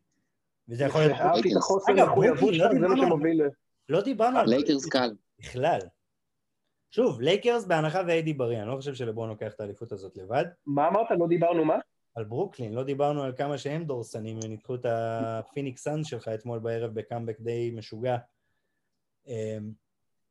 וזה 0.69 0.83
יכול 0.83 1.01
להיות... 1.01 1.13
אהבתי 1.13 1.51
את 1.51 1.57
החוסר 1.57 1.93
מחויבות 1.93 2.39
ברוקלין, 2.39 2.61
לא 2.61 2.67
שלך, 2.67 2.73
זה 2.73 2.79
מה 2.79 2.87
דיברנו 2.87 3.01
על- 3.01 3.07
שמוביל... 3.09 3.43
ל- 3.43 3.49
לא 3.89 4.01
דיברנו 4.01 4.39
על... 4.39 4.49
לייקרס 4.49 4.85
קל. 4.85 5.15
בכלל. 5.39 5.79
שוב, 6.91 7.21
לייקרס 7.21 7.65
בהנחה 7.65 8.01
ואיידי 8.07 8.33
בריא, 8.33 8.59
אני 8.61 8.67
לא 8.67 8.75
חושב 8.75 8.93
שלברון 8.93 9.29
לוקח 9.29 9.53
את 9.53 9.59
האליפות 9.59 9.91
הזאת 9.91 10.17
לבד. 10.17 10.45
מה 10.65 10.87
אמרת? 10.87 11.07
לא 11.19 11.27
דיברנו 11.27 11.65
מה? 11.65 11.77
על 12.15 12.23
ברוקלין, 12.23 12.73
לא 12.73 12.83
דיברנו 12.83 13.23
על 13.23 13.33
כמה 13.37 13.57
שהם 13.57 13.83
דורסנים, 13.85 14.39
הם 14.43 14.49
ניצחו 14.51 14.75
את 14.75 14.85
הפיניקס 14.89 15.83
סאנס 15.83 16.07
שלך 16.07 16.27
אתמול 16.27 16.59
בערב 16.59 16.93
בקאמבק 16.93 17.39
די 17.39 17.71
משוגע. 17.75 18.17
אמ, 19.27 19.71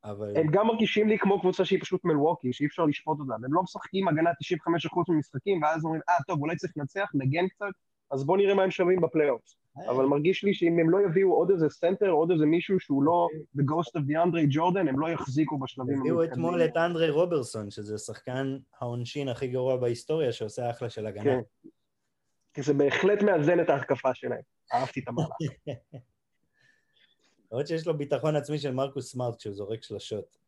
אבל... 0.05 0.37
הם 0.37 0.47
גם 0.51 0.67
מרגישים 0.67 1.09
לי 1.09 1.19
כמו 1.19 1.41
קבוצה 1.41 1.65
שהיא 1.65 1.81
פשוט 1.81 2.05
מלווקי, 2.05 2.53
שאי 2.53 2.67
אפשר 2.67 2.85
לשפוט 2.85 3.21
אותם. 3.21 3.45
הם 3.45 3.55
לא 3.55 3.63
משחקים 3.63 4.09
הגנה 4.09 4.31
95% 4.31 4.35
ממשחקים, 5.09 5.63
ואז 5.63 5.85
אומרים, 5.85 6.01
אה, 6.09 6.15
טוב, 6.27 6.41
אולי 6.41 6.57
צריך 6.57 6.73
לנצח, 6.77 7.11
נגן 7.15 7.49
קצת, 7.49 7.73
אז 8.11 8.25
בואו 8.25 8.37
נראה 8.37 8.55
מה 8.55 8.63
הם 8.63 8.71
שווים 8.71 9.01
בפלייאוף. 9.01 9.43
אבל 9.89 10.05
מרגיש 10.05 10.45
לי 10.45 10.55
שאם 10.55 10.79
הם 10.79 10.91
לא 10.91 10.99
יביאו 11.07 11.35
עוד 11.35 11.51
איזה 11.51 11.69
סנטר, 11.69 12.11
עוד 12.11 12.31
איזה 12.31 12.47
מישהו 12.47 12.81
שהוא 12.81 13.03
לא 13.03 13.29
The 13.57 13.63
Ghost 13.63 14.01
of 14.01 14.03
DeAndre 14.03 14.55
Jordan, 14.55 14.89
הם 14.89 15.01
לא 15.01 15.09
יחזיקו 15.09 15.59
בשלבים 15.59 16.01
הביאו 16.01 16.25
אתמול 16.25 16.65
את 16.65 16.77
אנדרי 16.77 17.11
רוברסון, 17.11 17.71
שזה 17.71 17.99
שחקן 17.99 18.59
העונשין 18.81 19.29
הכי 19.29 19.49
גרוע 19.49 19.77
בהיסטוריה, 19.77 20.33
שעושה 20.33 20.71
אחלה 20.71 20.91
של 20.91 21.07
הגנה. 21.07 21.25
כן. 21.25 21.41
כי 22.55 22.63
זה 22.63 22.75
בהחלט 22.75 23.23
מאזן 23.23 23.61
את 23.61 23.71
ההתקפה 23.71 24.15
שלהם. 24.15 24.41
אהבתי 24.73 25.01
את 25.01 25.09
המהלך. 25.09 25.31
למרות 27.55 27.67
שיש 27.67 27.87
לו 27.87 27.99
ביטחון 27.99 28.37
עצמי 28.37 28.59
של 28.59 28.71
מרקוס 28.73 29.13
סמארט 29.13 29.37
כשהוא 29.39 29.55
זורק 29.55 29.83
שלשות, 29.83 30.39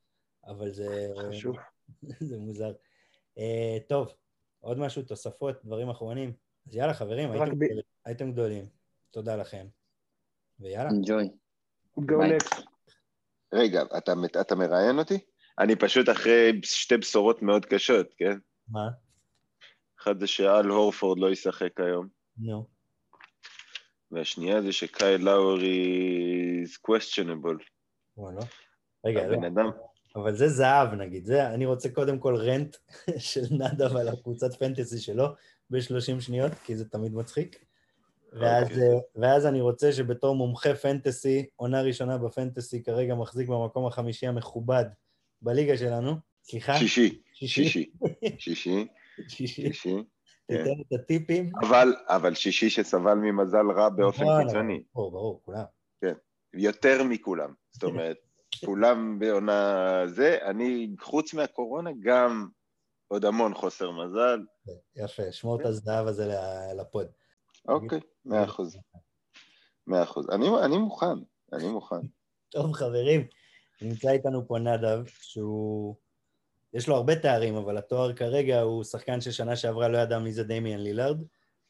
אבל 0.46 0.70
זה... 0.70 1.09
חשוב. 1.28 1.57
זה 2.28 2.38
מוזר. 2.38 2.72
אה, 3.38 3.76
טוב, 3.88 4.12
עוד 4.61 4.78
משהו, 4.78 5.02
תוספות, 5.02 5.57
דברים 5.64 5.88
אחרונים. 5.88 6.32
אז 6.66 6.76
יאללה, 6.76 6.94
חברים, 6.94 7.30
הייתם 7.30 7.44
ב- 7.50 7.54
גדולים- 7.54 7.82
הייתם 8.04 8.32
גדולים. 8.32 8.64
תודה 9.11 9.36
לכם. 9.36 9.66
ויאללה. 10.61 10.90
אנג'וי. 10.90 11.28
ביי. 11.96 12.36
next. 12.36 12.62
רגע, 13.54 13.82
אתה, 13.98 14.12
אתה 14.40 14.54
מראיין 14.54 14.98
אותי? 14.98 15.18
אני 15.59 15.76
פשוט 15.76 16.09
אחרי 16.09 16.61
שתי 16.62 16.96
בשורות 16.96 17.42
מאוד 17.42 17.66
קשות, 17.66 18.07
כן? 18.16 18.38
מה? 18.68 18.88
אחד 20.00 20.20
זה 20.20 20.26
שאל 20.26 20.66
הורפורד 20.68 21.18
לא 21.18 21.30
ישחק 21.30 21.80
היום, 21.80 22.09
נו. 22.38 22.66
והשנייה 24.11 24.62
זה 24.62 24.72
שקייל 24.72 25.24
לאורי 25.24 26.64
is 26.64 26.90
questionable. 26.90 27.62
וואלה. 28.16 28.40
רגע, 29.07 29.26
לא. 29.26 29.34
הבן 29.34 29.44
אדם, 29.44 29.70
אבל 30.16 30.34
זה 30.34 30.48
זהב 30.48 30.94
נגיד, 30.94 31.26
זה, 31.26 31.48
אני 31.48 31.66
רוצה 31.66 31.88
קודם 31.88 32.18
כל 32.18 32.36
רנט 32.36 32.76
של 33.18 33.44
נדב 33.50 33.96
על 33.96 34.09
הקבוצת 34.09 34.54
פנטסי 34.59 34.98
שלו 34.98 35.26
ב-30 35.70 36.20
שניות, 36.20 36.52
כי 36.64 36.76
זה 36.76 36.88
תמיד 36.88 37.14
מצחיק. 37.14 37.64
ואז, 38.32 38.66
אוקיי. 38.66 38.82
אה, 38.82 38.98
ואז 39.16 39.46
אני 39.46 39.61
רוצה 39.61 39.92
שבתור 39.92 40.34
מומחה 40.34 40.74
פנטסי, 40.74 41.46
עונה 41.57 41.82
ראשונה 41.82 42.18
בפנטסי, 42.18 42.82
כרגע 42.82 43.14
מחזיק 43.14 43.48
במקום 43.48 43.86
החמישי 43.86 44.26
המכובד 44.26 44.84
בליגה 45.42 45.76
שלנו. 45.76 46.14
סליחה? 46.44 46.78
שישי, 46.78 47.22
שישי? 47.32 47.90
שישי, 48.38 48.86
שישי. 49.28 49.94
תיתן 50.47 50.80
את 50.80 51.01
הטיפים. 51.01 51.51
אבל, 51.61 51.94
אבל 52.07 52.34
שישי 52.34 52.70
שסבל 52.70 53.14
ממזל 53.14 53.70
רע 53.76 53.88
באופן 53.88 54.24
קיצוני, 54.42 54.82
ברור, 54.94 55.11
ברור, 55.11 55.42
כולם. 55.44 55.64
יותר 56.55 57.05
מכולם. 57.05 57.55
זאת 57.70 57.84
אומרת, 57.84 58.16
כולם 58.64 59.18
בעונה 59.18 60.03
זה, 60.07 60.38
אני, 60.42 60.94
חוץ 61.01 61.34
מהקורונה, 61.34 61.90
גם 62.01 62.49
עוד 63.09 63.24
המון 63.24 63.55
חוסר 63.55 63.90
מזל. 63.90 64.40
יפה, 64.97 65.32
שמור 65.32 65.61
את 65.61 65.66
הזהב 65.66 66.07
הזה 66.07 66.34
לפוד. 66.76 67.07
אוקיי, 67.68 68.01
מאה 68.24 68.44
אחוז. 68.44 68.76
מאה 69.86 70.03
אחוז. 70.03 70.30
אני, 70.30 70.49
אני 70.64 70.78
מוכן, 70.78 71.18
אני 71.53 71.68
מוכן. 71.68 72.01
טוב, 72.49 72.72
חברים, 72.72 73.26
נמצא 73.82 74.11
איתנו 74.11 74.49
פה 74.49 74.59
נדב, 74.59 75.07
שהוא... 75.07 75.97
יש 76.77 76.89
לו 76.89 76.95
הרבה 76.95 77.16
תארים, 77.16 77.55
אבל 77.55 77.79
התואר 77.79 78.12
כרגע 78.12 78.61
הוא 78.61 78.85
שחקן 78.85 79.20
ששנה 79.20 79.57
שעברה 79.57 79.89
לא 79.89 79.99
ידע 79.99 80.18
מי 80.18 80.33
זה 80.33 80.45
דמיאן 80.45 80.81
לילארד. 80.81 81.22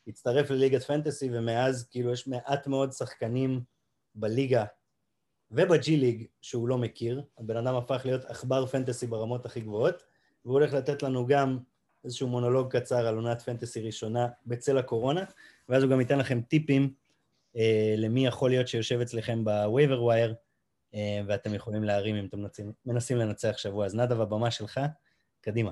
הצטרף 0.06 0.50
לליגת 0.50 0.82
פנטסי, 0.82 1.28
ומאז 1.32 1.88
כאילו 1.90 2.12
יש 2.12 2.28
מעט 2.28 2.66
מאוד 2.66 2.92
שחקנים 2.92 3.60
בליגה 4.14 4.64
ובג'י 5.50 5.96
ליג 5.96 6.26
שהוא 6.40 6.68
לא 6.68 6.78
מכיר. 6.78 7.22
הבן 7.38 7.56
אדם 7.56 7.74
הפך 7.74 8.02
להיות 8.04 8.24
עכבר 8.24 8.66
פנטסי 8.66 9.06
ברמות 9.06 9.46
הכי 9.46 9.60
גבוהות, 9.60 10.02
והוא 10.44 10.54
הולך 10.54 10.72
לתת 10.72 11.02
לנו 11.02 11.26
גם 11.26 11.58
איזשהו 12.04 12.28
מונולוג 12.28 12.76
קצר 12.76 13.06
על 13.06 13.16
עונת 13.16 13.42
פנטסי 13.42 13.80
ראשונה 13.80 14.28
בצל 14.46 14.78
הקורונה, 14.78 15.24
ואז 15.68 15.82
הוא 15.82 15.90
גם 15.90 16.00
ייתן 16.00 16.18
לכם 16.18 16.40
טיפים 16.40 16.92
אה, 17.56 17.94
למי 17.96 18.26
יכול 18.26 18.50
להיות 18.50 18.68
שיושב 18.68 19.00
אצלכם 19.00 19.44
ב 19.44 20.04
waiver 20.04 20.21
wire, 20.21 20.34
ואתם 21.26 21.54
יכולים 21.54 21.84
להרים 21.84 22.16
אם 22.16 22.26
אתם 22.26 22.38
מנסים, 22.38 22.72
מנסים 22.86 23.16
לנצח 23.16 23.58
שבוע. 23.58 23.86
אז 23.86 23.94
נדב, 23.94 24.20
הבמה 24.20 24.50
שלך, 24.50 24.80
קדימה. 25.40 25.70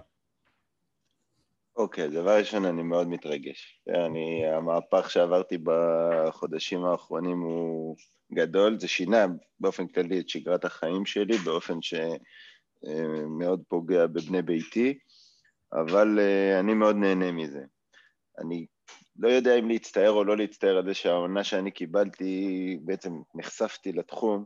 אוקיי, 1.76 2.08
דבר 2.08 2.38
ראשון, 2.38 2.64
אני 2.64 2.82
מאוד 2.82 3.08
מתרגש. 3.08 3.82
אני, 3.88 4.46
המהפך 4.46 5.10
שעברתי 5.10 5.58
בחודשים 5.64 6.84
האחרונים 6.84 7.40
הוא 7.40 7.96
גדול, 8.32 8.78
זה 8.80 8.88
שינה 8.88 9.26
באופן 9.60 9.86
כללי 9.86 10.20
את 10.20 10.28
שגרת 10.28 10.64
החיים 10.64 11.06
שלי, 11.06 11.36
באופן 11.36 11.78
שמאוד 11.82 13.62
פוגע 13.68 14.06
בבני 14.06 14.42
ביתי, 14.42 14.98
אבל 15.72 16.18
אה, 16.20 16.60
אני 16.60 16.74
מאוד 16.74 16.96
נהנה 16.96 17.32
מזה. 17.32 17.64
אני 18.38 18.66
לא 19.16 19.28
יודע 19.28 19.58
אם 19.58 19.68
להצטער 19.68 20.10
או 20.10 20.24
לא 20.24 20.36
להצטער 20.36 20.76
על 20.76 20.84
זה 20.84 20.94
שהעונה 20.94 21.44
שאני 21.44 21.70
קיבלתי, 21.70 22.78
בעצם 22.82 23.12
נחשפתי 23.34 23.92
לתחום, 23.92 24.44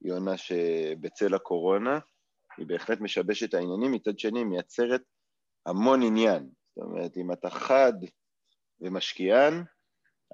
היא 0.00 0.12
עונה 0.12 0.36
שבצל 0.36 1.34
הקורונה, 1.34 1.98
היא 2.56 2.66
בהחלט 2.66 3.00
משבשת 3.00 3.48
את 3.48 3.54
העניינים, 3.54 3.92
מצד 3.92 4.18
שני 4.18 4.44
מייצרת 4.44 5.02
המון 5.66 6.02
עניין. 6.02 6.50
זאת 6.76 6.84
אומרת, 6.84 7.16
אם 7.16 7.32
אתה 7.32 7.50
חד 7.50 7.92
ומשקיען, 8.80 9.64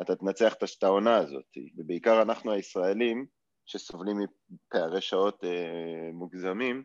אתה 0.02 0.16
תנצח 0.16 0.54
את 0.54 0.82
העונה 0.82 1.16
הזאת. 1.16 1.44
ובעיקר 1.76 2.22
אנחנו 2.22 2.52
הישראלים, 2.52 3.26
שסובלים 3.66 4.16
מפערי 4.50 5.00
שעות 5.00 5.44
אה, 5.44 6.10
מוגזמים, 6.12 6.84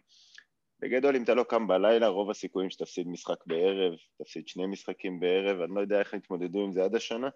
בגדול, 0.79 1.15
אם 1.15 1.23
אתה 1.23 1.33
לא 1.33 1.43
קם 1.43 1.67
בלילה, 1.67 2.07
רוב 2.07 2.29
הסיכויים 2.29 2.69
שתפסיד 2.69 3.07
משחק 3.07 3.45
בערב, 3.45 3.93
תפסיד 4.17 4.47
שני 4.47 4.65
משחקים 4.65 5.19
בערב, 5.19 5.61
אני 5.61 5.75
לא 5.75 5.81
יודע 5.81 5.99
איך 5.99 6.13
התמודדו 6.13 6.63
עם 6.63 6.71
זה 6.71 6.83
עד 6.83 6.95
השנה, 6.95 7.29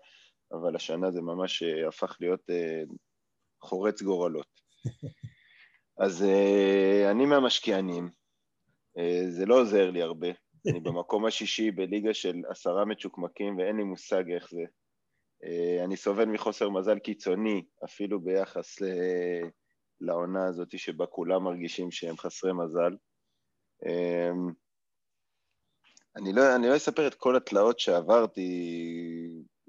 אבל 0.52 0.76
השנה 0.76 1.12
זה 1.12 1.22
ממש 1.22 1.64
אה, 1.64 1.88
הפך 1.88 2.18
להיות 2.20 2.50
אה, 2.50 2.84
חורץ 3.62 4.02
גורלות. 4.02 4.62
אז 5.98 6.24
אה, 6.24 7.12
אני 7.12 7.26
מהמשקיענים, 7.26 8.10
אה, 8.98 9.24
זה 9.30 9.46
לא 9.46 9.62
עוזר 9.62 9.92
לי 9.92 10.02
הרבה, 10.02 10.28
אני 10.70 10.80
במקום 10.80 11.26
השישי 11.26 11.72
בליגה 11.72 12.14
של 12.14 12.42
עשרה 12.50 12.86
מצ'וקמקים 12.86 13.58
ואין 13.58 13.78
לי 13.78 13.84
מושג 13.84 14.32
איך 14.32 14.50
זה. 14.50 14.64
אה, 15.44 15.84
אני 15.84 15.98
סובל 15.98 16.26
מחוסר 16.26 16.70
מזל 16.70 17.00
קיצוני, 17.00 17.66
אפילו 17.86 18.20
ביחס 18.20 18.82
ל- 18.82 19.50
לעונה 20.02 20.48
הזאת 20.48 20.80
שבה 20.80 21.06
כולם 21.06 21.44
מרגישים 21.44 21.92
שהם 21.92 22.18
חסרי 22.18 22.54
מזל. 22.54 22.96
אני 26.16 26.34
לא, 26.34 26.56
אני 26.56 26.68
לא 26.68 26.76
אספר 26.76 27.08
את 27.08 27.16
כל 27.16 27.36
התלאות 27.36 27.80
שעברתי, 27.80 28.50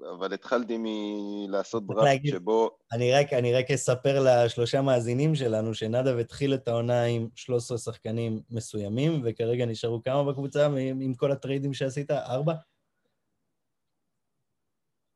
אבל 0.01 0.33
התחלתי 0.33 0.77
מלעשות 0.79 1.87
דראפט 1.87 2.21
שבו... 2.25 2.77
אני 2.91 3.13
רק, 3.13 3.33
אני 3.33 3.53
רק 3.53 3.71
אספר 3.71 4.25
לשלושה 4.25 4.81
מאזינים 4.81 5.35
שלנו 5.35 5.73
שנדב 5.73 6.17
התחיל 6.17 6.53
את 6.53 6.67
העונה 6.67 7.03
עם 7.03 7.27
13 7.35 7.77
שחקנים 7.77 8.41
מסוימים, 8.49 9.21
וכרגע 9.25 9.65
נשארו 9.65 10.03
כמה 10.03 10.23
בקבוצה 10.23 10.65
עם, 10.65 10.77
עם 10.77 11.13
כל 11.13 11.31
הטריידים 11.31 11.73
שעשית? 11.73 12.11
ארבע? 12.11 12.53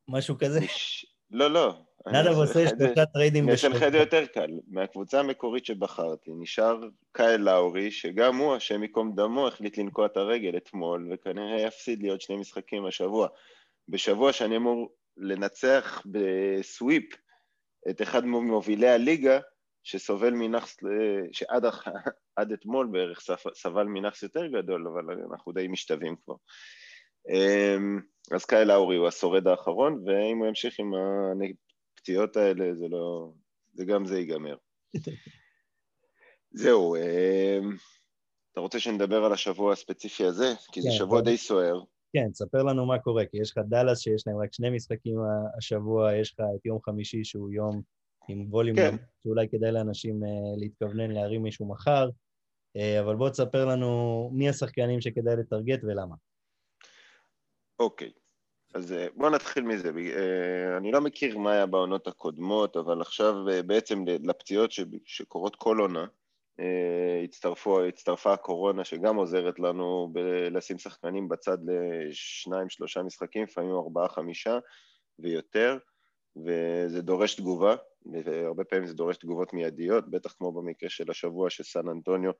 משהו 0.07 0.37
כזה? 0.37 0.59
מש- 0.59 1.05
לא, 1.31 1.47
לא. 1.47 1.73
נדב 2.07 2.37
עושה 2.37 2.69
שלושה 2.69 3.05
טריידים 3.05 3.43
אני 3.43 3.51
אעשה 3.51 3.67
לך 3.67 3.83
את 3.83 3.91
זה 3.91 3.97
יותר 3.97 4.25
קל. 4.25 4.49
מהקבוצה 4.67 5.19
המקורית 5.19 5.65
שבחרתי 5.65 6.31
נשאר 6.33 6.79
קייל 7.11 7.41
לאורי, 7.41 7.91
שגם 7.91 8.37
הוא, 8.37 8.55
השם 8.55 8.83
ייקום 8.83 9.15
דמו, 9.15 9.47
החליט 9.47 9.77
לנקוע 9.77 10.05
את 10.05 10.17
הרגל 10.17 10.57
אתמול, 10.57 11.09
וכנראה 11.13 11.61
יפסיד 11.61 12.01
לי 12.01 12.09
עוד 12.09 12.21
שני 12.21 12.37
משחקים 12.37 12.85
השבוע. 12.85 13.27
בשבוע 13.87 14.33
שאני 14.33 14.57
אמור 14.57 14.95
לנצח 15.17 16.01
ב 16.05 16.22
sweep 16.22 17.03
את 17.89 18.01
אחד 18.01 18.25
ממובילי 18.25 18.89
הליגה, 18.89 19.39
שסובל 19.83 20.33
מנאחס, 20.33 20.77
שעד 21.31 21.65
אח- 21.65 21.87
עד 22.35 22.51
אתמול 22.51 22.87
בערך 22.91 23.19
סבל 23.53 23.83
מנאחס 23.83 24.23
יותר 24.23 24.47
גדול, 24.47 24.87
אבל 24.87 25.21
אנחנו 25.31 25.51
די 25.51 25.67
משתווים 25.67 26.15
כבר. 26.23 26.35
אמ, 27.29 27.99
אז 28.35 28.45
קאל 28.45 28.63
לאורי 28.67 28.95
הוא 28.95 29.07
השורד 29.07 29.47
האחרון, 29.47 30.03
ואם 30.05 30.37
הוא 30.37 30.47
ימשיך 30.47 30.79
עם 30.79 30.91
הפציעות 31.95 32.37
האלה, 32.37 32.75
זה 32.75 32.85
לא... 32.89 33.31
זה 33.73 33.85
גם 33.85 34.05
זה 34.05 34.19
ייגמר. 34.19 34.55
זהו, 36.61 36.95
אמ, 36.95 37.75
אתה 38.51 38.59
רוצה 38.61 38.79
שנדבר 38.79 39.25
על 39.25 39.33
השבוע 39.33 39.73
הספציפי 39.73 40.25
הזה? 40.25 40.53
כי 40.71 40.81
זה 40.81 40.89
כן, 40.89 40.95
שבוע. 40.97 41.21
די 41.21 41.37
סוער. 41.37 41.81
כן, 42.13 42.29
תספר 42.31 42.63
לנו 42.63 42.85
מה 42.85 42.99
קורה, 42.99 43.25
כי 43.25 43.37
יש 43.37 43.51
לך 43.51 43.63
דאלאס 43.69 43.99
שיש 43.99 44.27
להם 44.27 44.37
רק 44.37 44.53
שני 44.53 44.69
משחקים 44.69 45.19
ה- 45.19 45.57
השבוע, 45.57 46.15
יש 46.15 46.33
לך 46.33 46.45
את 46.55 46.65
יום 46.65 46.79
חמישי 46.81 47.23
שהוא 47.23 47.51
יום 47.51 47.81
עם 48.27 48.45
ווליום, 48.49 48.77
כן. 48.77 48.95
שאולי 49.23 49.47
כדאי 49.49 49.71
לאנשים 49.71 50.23
אה, 50.23 50.29
להתכוונן 50.57 51.11
להרים 51.11 51.43
מישהו 51.43 51.69
מחר, 51.69 52.09
אה, 52.77 52.99
אבל 52.99 53.15
בוא 53.15 53.29
תספר 53.29 53.65
לנו 53.65 54.29
מי 54.33 54.49
השחקנים 54.49 55.01
שכדאי 55.01 55.35
לטרגט 55.35 55.79
ולמה. 55.83 56.15
אוקיי, 57.79 58.11
אז 58.73 58.93
אה, 58.93 59.07
בואו 59.15 59.29
נתחיל 59.29 59.63
מזה. 59.63 59.91
אה, 59.97 60.77
אני 60.77 60.91
לא 60.91 61.01
מכיר 61.01 61.37
מה 61.37 61.51
היה 61.51 61.65
בעונות 61.65 62.07
הקודמות, 62.07 62.77
אבל 62.77 63.01
עכשיו 63.01 63.49
אה, 63.49 63.63
בעצם 63.63 64.05
לפציעות 64.07 64.71
שקורות 65.05 65.55
כל 65.55 65.79
עונה, 65.79 65.99
אה, 65.99 66.05
הצטרפו, 67.23 67.83
הצטרפה 67.83 68.33
הקורונה 68.33 68.83
שגם 68.83 69.15
עוזרת 69.15 69.59
לנו 69.59 70.09
ב- 70.13 70.47
לשים 70.51 70.77
שחקנים 70.77 71.29
בצד 71.29 71.57
לשניים, 71.65 72.69
שלושה 72.69 73.03
משחקים, 73.03 73.43
לפעמים 73.43 73.71
ארבעה, 73.71 74.09
חמישה 74.09 74.59
ויותר, 75.19 75.77
וזה 76.45 77.01
דורש 77.01 77.35
תגובה, 77.35 77.75
והרבה 78.25 78.63
פעמים 78.63 78.85
זה 78.85 78.93
דורש 78.93 79.17
תגובות 79.17 79.53
מיידיות, 79.53 80.09
בטח 80.09 80.33
כמו 80.37 80.51
במקרה 80.51 80.89
של 80.89 81.11
השבוע 81.11 81.49
של 81.49 81.63
סן 81.63 81.89
אנטוניו, 81.89 82.31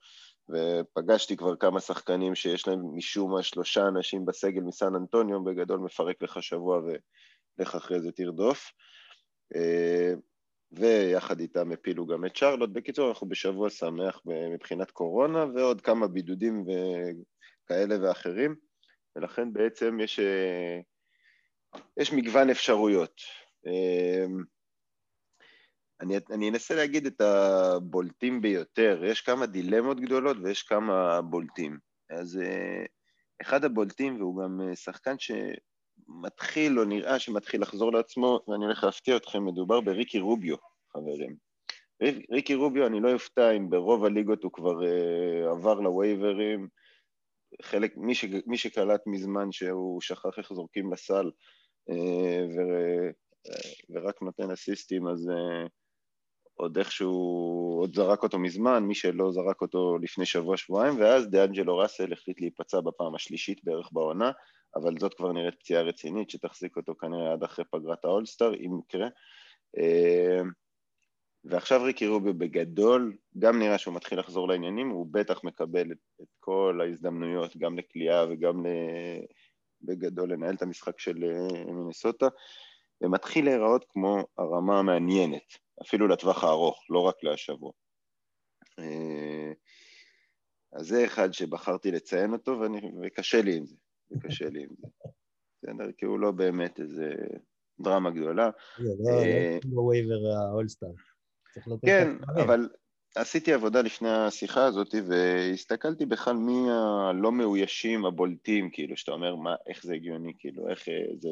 ופגשתי 0.50 1.38
כבר 1.38 1.56
כמה 1.56 1.80
שחקנים 1.80 2.36
שיש 2.36 2.68
להם 2.68 2.80
משום 2.96 3.32
מה 3.32 3.44
שלושה 3.44 3.88
אנשים 3.88 4.26
בסגל 4.26 4.62
מסן 4.62 4.96
אנטוניו, 4.96 5.44
בגדול 5.44 5.80
מפרק 5.80 6.22
לך 6.22 6.44
שבוע 6.44 6.82
ולך 7.58 7.76
אחרי 7.76 8.02
זה 8.02 8.12
תרדוף. 8.12 8.72
ויחד 10.72 11.40
איתם 11.40 11.72
הפילו 11.72 12.06
גם 12.06 12.26
את 12.26 12.36
שרלוט. 12.36 12.70
בקיצור, 12.70 13.10
אנחנו 13.10 13.30
בשבוע 13.30 13.70
שמח 13.70 14.22
מבחינת 14.26 14.92
קורונה, 14.92 15.46
ועוד 15.56 15.82
כמה 15.82 16.08
בידודים 16.08 16.66
וכאלה 16.66 17.96
ואחרים, 18.02 18.56
ולכן 19.16 19.54
בעצם 19.54 20.00
יש, 20.00 20.20
אה, 20.20 20.80
יש 21.98 22.14
מגוון 22.14 22.50
אפשרויות. 22.50 23.22
אה, 23.68 24.26
אני, 26.02 26.16
אני 26.32 26.50
אנסה 26.50 26.76
להגיד 26.76 27.06
את 27.06 27.22
הבולטים 27.22 28.42
ביותר. 28.42 29.02
יש 29.06 29.22
כמה 29.22 29.46
דילמות 29.46 30.00
גדולות 30.00 30.38
ויש 30.44 30.64
כמה 30.64 31.22
בולטים. 31.22 31.78
אז 32.10 32.40
אה, 32.44 32.86
אחד 33.42 33.66
הבולטים, 33.66 34.22
והוא 34.22 34.44
גם 34.44 34.76
שחקן 34.76 35.16
שמתחיל, 36.06 36.80
או 36.80 36.86
נראה 36.86 37.20
שמתחיל 37.20 37.62
לחזור 37.62 37.92
לעצמו, 37.92 38.40
ואני 38.48 38.66
הולך 38.66 38.84
להפתיע 38.84 39.18
אתכם, 39.18 39.46
מדובר 39.46 39.82
בריקי 39.82 40.20
רוביו, 40.20 40.56
חברים. 40.94 41.36
ריק- 42.04 42.32
ריקי 42.32 42.56
רוביו, 42.56 42.88
אני 42.88 43.00
לא 43.00 43.14
אופתע 43.14 43.52
אם 43.52 43.70
ברוב 43.70 44.06
הליגות 44.06 44.44
הוא 44.44 44.52
כבר 44.52 44.80
uh, 44.82 45.50
עבר 45.52 45.80
לווייברים, 45.80 46.68
חלק, 47.62 47.98
מי, 47.98 48.16
ש, 48.16 48.26
מי 48.46 48.58
שקלט 48.58 49.02
מזמן 49.06 49.52
שהוא 49.52 50.02
שכח 50.02 50.38
איך 50.38 50.54
זורקים 50.54 50.94
לסל, 50.94 51.32
uh, 51.92 51.94
ו, 52.56 52.60
uh, 53.48 53.86
ורק 53.90 54.22
נותן 54.22 54.52
אסיסטים, 54.52 55.08
אז 55.08 55.30
uh, 55.30 55.70
עוד 56.54 56.78
איכשהו, 56.78 57.12
עוד 57.80 57.96
זרק 57.96 58.24
אותו 58.24 58.40
מזמן, 58.40 58.84
מי 58.84 58.96
שלא 58.96 59.32
זרק 59.32 59.62
אותו 59.62 59.98
לפני 60.02 60.26
שבוע-שבועיים, 60.26 61.00
ואז 61.00 61.30
דיאנג'לו 61.30 61.78
ראסל 61.78 62.14
החליט 62.14 62.42
להיפצע 62.42 62.82
בפעם 62.82 63.16
השלישית 63.16 63.64
בערך 63.64 63.90
בעונה, 63.92 64.32
אבל 64.76 64.98
זאת 65.00 65.14
כבר 65.14 65.32
נראית 65.32 65.56
פציעה 65.60 65.82
רצינית 65.82 66.30
שתחזיק 66.30 66.78
אותו 66.78 66.96
כנראה 66.96 67.34
עד 67.34 67.44
אחרי 67.44 67.66
פגרת 67.72 68.06
האולסטאר, 68.06 68.54
אם 68.56 68.80
יקרה. 68.80 69.08
Uh, 69.78 70.46
ועכשיו 71.44 71.84
ריקי 71.84 72.08
רובי 72.08 72.34
בגדול, 72.34 73.18
גם 73.40 73.60
נראה 73.60 73.78
שהוא 73.78 73.94
מתחיל 73.94 74.20
לחזור 74.20 74.48
לעניינים, 74.48 74.90
הוא 74.90 75.08
בטח 75.12 75.44
מקבל 75.44 75.92
את, 75.92 75.98
את 76.22 76.28
כל 76.40 76.80
ההזדמנויות, 76.84 77.58
גם 77.58 77.78
לקליעה 77.78 78.26
וגם 78.30 78.66
ל... 78.66 78.70
בגדול 79.82 80.34
לנהל 80.34 80.56
את 80.56 80.62
המשחק 80.62 81.00
של 81.00 81.24
אה, 81.24 81.74
מינסוטה, 81.74 82.28
ומתחיל 83.02 83.46
להיראות 83.46 83.86
כמו 83.90 84.24
הרמה 84.38 84.80
המעניינת, 84.80 85.58
אפילו 85.82 86.08
לטווח 86.08 86.44
הארוך, 86.44 86.86
לא 86.90 87.00
רק 87.00 87.24
להשבוע. 87.24 87.72
אה, 88.80 89.52
אז 90.74 90.88
זה 90.88 91.06
אחד 91.06 91.34
שבחרתי 91.34 91.92
לציין 91.92 92.34
אותו, 92.34 92.60
ואני, 92.60 92.82
וקשה 93.02 93.42
לי 93.42 93.58
עם 93.58 93.66
זה, 93.66 93.76
וקשה 94.12 94.50
לי 94.50 94.64
עם 94.64 94.70
זה. 94.80 94.88
בסדר? 95.64 95.92
כי 95.98 96.06
הוא 96.06 96.20
לא 96.20 96.32
באמת 96.32 96.80
איזה 96.80 97.14
דרמה 97.80 98.12
גדולה. 98.12 98.50
לא, 98.80 98.94
לא 99.00 99.60
כמו 99.62 99.88
וייבר 99.88 100.28
האולסטאר. 100.38 100.90
כן, 101.86 102.18
אבל 102.44 102.70
עשיתי 103.16 103.54
עבודה 103.54 103.82
לפני 103.82 104.10
השיחה 104.10 104.66
הזאת 104.66 104.96
והסתכלתי 105.08 106.06
בכלל 106.06 106.36
מי 106.36 106.72
הלא 106.72 107.32
מאוישים 107.32 108.06
הבולטים, 108.06 108.70
כאילו, 108.74 108.98
שאתה 108.98 109.12
אומר, 109.12 109.36
מה, 109.36 109.56
איך 109.68 109.84
זה 109.84 109.94
הגיוני, 109.94 110.34
כאילו, 110.40 110.70
איך 110.70 110.90
אה, 110.90 111.04
זה, 111.20 111.30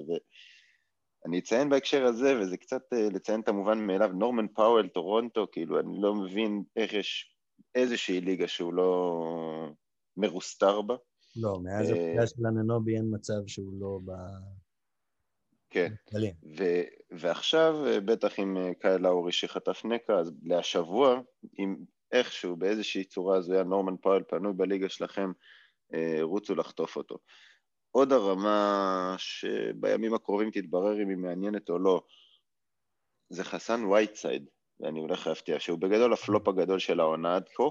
ואני 1.25 1.39
אציין 1.39 1.69
בהקשר 1.69 2.05
הזה, 2.05 2.39
וזה 2.39 2.57
קצת 2.57 2.81
אה, 2.93 3.07
לציין 3.13 3.41
את 3.41 3.47
המובן 3.47 3.87
מאליו, 3.87 4.09
נורמן 4.13 4.47
פאוול, 4.47 4.87
טורונטו, 4.87 5.47
כאילו, 5.51 5.79
אני 5.79 6.01
לא 6.01 6.15
מבין 6.15 6.63
איך 6.75 6.93
יש 6.93 7.35
איזושהי 7.75 8.21
ליגה 8.21 8.47
שהוא 8.47 8.73
לא 8.73 9.21
מרוסטר 10.17 10.81
בה. 10.81 10.95
לא, 11.35 11.59
מאז 11.63 11.91
אה, 11.91 11.95
הפגיעה 11.95 12.27
של 12.27 12.45
אנונובי 12.45 12.95
אין 12.95 13.05
מצב 13.11 13.47
שהוא 13.47 13.73
לא 13.79 13.99
ב... 14.05 14.11
כן, 15.69 15.93
ו- 16.57 17.17
ועכשיו 17.19 17.85
אה, 17.87 17.99
בטח 17.99 18.39
עם 18.39 18.57
אה, 18.57 18.73
קייל 18.79 19.01
לאורי 19.01 19.31
שחטף 19.31 19.85
נקע, 19.85 20.13
אז 20.13 20.31
להשבוע, 20.43 21.21
אם 21.59 21.75
איכשהו 22.11 22.55
באיזושהי 22.55 23.03
צורה 23.03 23.37
הזויה 23.37 23.63
נורמן 23.63 23.97
פאוול 24.01 24.23
פנוי 24.27 24.53
בליגה 24.53 24.89
שלכם, 24.89 25.31
רוצו 26.21 26.55
לחטוף 26.55 26.95
אותו. 26.95 27.17
עוד 27.91 28.11
הרמה 28.11 29.15
שבימים 29.17 30.13
הקרובים 30.13 30.51
תתברר 30.51 31.03
אם 31.03 31.09
היא 31.09 31.17
מעניינת 31.17 31.69
או 31.69 31.79
לא, 31.79 32.01
זה 33.29 33.43
חסן 33.43 33.85
וייטסייד, 33.85 34.45
ואני 34.79 34.99
הולך 34.99 35.27
להפתיע, 35.27 35.59
שהוא 35.59 35.79
בגדול 35.79 36.13
הפלופ 36.13 36.47
הגדול 36.47 36.79
של 36.79 36.99
העונה 36.99 37.35
עד 37.35 37.49
כה, 37.49 37.63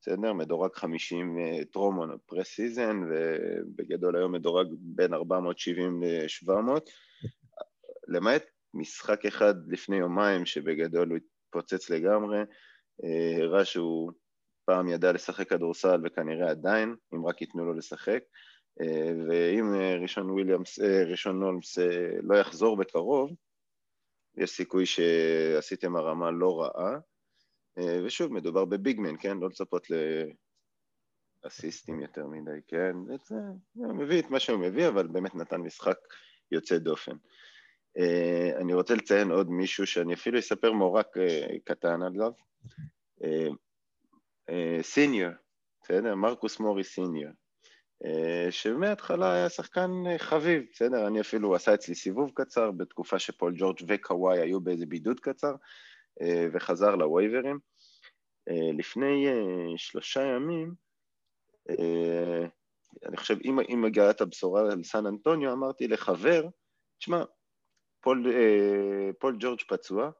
בסדר? 0.00 0.32
מדורג 0.32 0.72
50 0.74 1.38
טרום 1.72 2.18
pre 2.26 2.48
season, 2.48 3.00
ובגדול 3.10 4.16
היום 4.16 4.32
מדורג 4.32 4.68
בין 4.78 5.14
470 5.14 6.02
ל-700. 6.02 6.80
למעט 8.08 8.42
משחק 8.74 9.26
אחד 9.26 9.54
לפני 9.68 9.96
יומיים, 9.96 10.46
שבגדול 10.46 11.10
הוא 11.10 11.18
התפוצץ 11.18 11.90
לגמרי, 11.90 12.38
אה, 13.04 13.42
הראה 13.42 13.64
שהוא 13.64 14.12
פעם 14.64 14.88
ידע 14.88 15.12
לשחק 15.12 15.48
כדורסל 15.48 16.00
וכנראה 16.04 16.50
עדיין, 16.50 16.94
אם 17.14 17.26
רק 17.26 17.40
ייתנו 17.40 17.64
לו 17.64 17.74
לשחק, 17.74 18.20
אה, 18.80 19.12
ואם 19.28 19.74
אה, 19.74 19.96
ראשון 20.02 20.30
וויליאמס, 20.30 20.78
ראשון 21.10 21.40
נולמס 21.40 21.78
לא 22.22 22.36
יחזור 22.36 22.76
בקרוב, 22.76 23.30
יש 24.36 24.50
סיכוי 24.50 24.86
שעשיתם 24.86 25.96
הרמה 25.96 26.30
לא 26.30 26.60
רעה, 26.60 26.98
ושוב, 28.04 28.32
מדובר 28.32 28.64
בביגמן, 28.64 29.16
כן? 29.20 29.38
לא 29.38 29.48
לצפות 29.48 29.86
לאסיסטים 31.44 32.00
יותר 32.00 32.26
מדי, 32.26 32.60
כן? 32.68 32.96
זה, 33.26 33.34
הוא 33.74 33.94
מביא 33.94 34.20
את 34.20 34.30
מה 34.30 34.40
שהוא 34.40 34.60
מביא, 34.60 34.88
אבל 34.88 35.06
באמת 35.06 35.34
נתן 35.34 35.60
משחק 35.60 35.98
יוצא 36.52 36.78
דופן. 36.78 37.16
Uh, 37.98 38.60
אני 38.60 38.74
רוצה 38.74 38.94
לציין 38.94 39.30
עוד 39.30 39.50
מישהו 39.50 39.86
שאני 39.86 40.14
אפילו 40.14 40.38
אספר 40.38 40.72
מורק 40.72 41.16
uh, 41.16 41.20
קטן 41.64 42.02
עליו. 42.02 42.32
סיניור, 44.82 45.32
בסדר? 45.82 46.14
מרקוס 46.14 46.60
מורי 46.60 46.84
סיניור. 46.84 47.32
שמההתחלה 48.50 49.32
היה 49.32 49.48
שחקן 49.48 49.90
חביב, 50.18 50.62
בסדר? 50.72 51.06
אני 51.06 51.20
אפילו, 51.20 51.54
עשה 51.54 51.74
אצלי 51.74 51.94
סיבוב 51.94 52.30
קצר 52.34 52.70
בתקופה 52.70 53.18
שפול 53.18 53.54
ג'ורג' 53.56 53.78
וקוואי 53.88 54.40
היו 54.40 54.60
באיזה 54.60 54.86
בידוד 54.86 55.20
קצר, 55.20 55.54
וחזר 56.52 56.96
לווייברים. 56.96 57.58
Uh, 58.48 58.78
לפני 58.78 59.26
uh, 59.28 59.72
שלושה 59.76 60.22
ימים, 60.22 60.74
uh, 61.70 62.48
אני 63.08 63.16
חושב, 63.16 63.36
אם, 63.44 63.58
אם 63.68 63.84
הגעת 63.84 64.20
הבשורה 64.20 64.72
על 64.72 64.84
סן 64.84 65.06
אנטוניו, 65.06 65.52
אמרתי 65.52 65.88
לחבר, 65.88 66.48
תשמע, 66.98 67.24
פול, 68.00 68.32
אה, 68.32 69.12
פול 69.18 69.36
ג'ורג' 69.40 69.60
פצוע, 69.68 70.10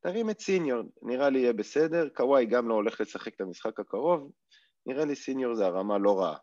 תרים 0.00 0.30
את 0.30 0.40
סיניור, 0.40 0.82
נראה 1.02 1.30
לי 1.30 1.38
יהיה 1.38 1.52
בסדר, 1.52 2.08
קוואי 2.08 2.46
גם 2.46 2.68
לא 2.68 2.74
הולך 2.74 3.00
לשחק 3.00 3.34
את 3.34 3.40
המשחק 3.40 3.80
הקרוב, 3.80 4.30
נראה 4.86 5.04
לי 5.04 5.16
סיניור 5.16 5.54
זה 5.54 5.66
הרמה 5.66 5.98
לא 5.98 6.20
רעה. 6.20 6.36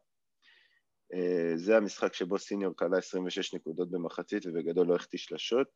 אה, 1.14 1.52
זה 1.56 1.78
המשחק 1.78 2.14
שבו 2.14 2.40
סיניור 2.40 2.74
קלע 2.76 2.98
26 2.98 3.54
נקודות 3.54 3.92
במחצית 3.92 4.46
ובגדול 4.46 4.88
לא 4.88 4.96
החטיא 4.96 5.20
שלשות, 5.20 5.68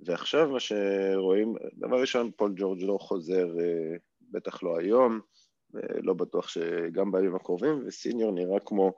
ועכשיו 0.00 0.48
מה 0.48 0.60
שרואים, 0.60 1.54
דבר 1.72 2.00
ראשון, 2.00 2.30
פול 2.36 2.52
ג'ורג' 2.56 2.82
לא 2.82 2.98
חוזר, 3.00 3.46
אה, 3.60 3.96
בטח 4.30 4.62
לא 4.62 4.78
היום, 4.78 5.20
לא 6.02 6.14
בטוח 6.14 6.48
שגם 6.48 7.12
בימים 7.12 7.34
הקרובים, 7.34 7.86
וסיניור 7.86 8.32
נראה 8.32 8.60
כמו, 8.60 8.92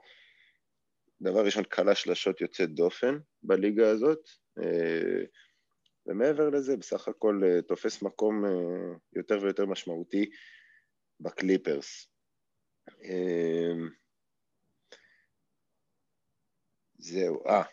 דבר 1.21 1.45
ראשון, 1.45 1.63
כלה 1.63 1.95
שלשות 1.95 2.41
יוצאת 2.41 2.69
דופן 2.69 3.17
בליגה 3.43 3.89
הזאת, 3.89 4.29
אה, 4.59 5.23
ומעבר 6.05 6.49
לזה, 6.49 6.77
בסך 6.77 7.07
הכל 7.07 7.41
אה, 7.45 7.61
תופס 7.61 8.01
מקום 8.01 8.45
אה, 8.45 8.95
יותר 9.13 9.39
ויותר 9.41 9.65
משמעותי 9.65 10.29
בקליפרס. 11.19 12.07
זהו, 16.97 17.47
אה, 17.47 17.63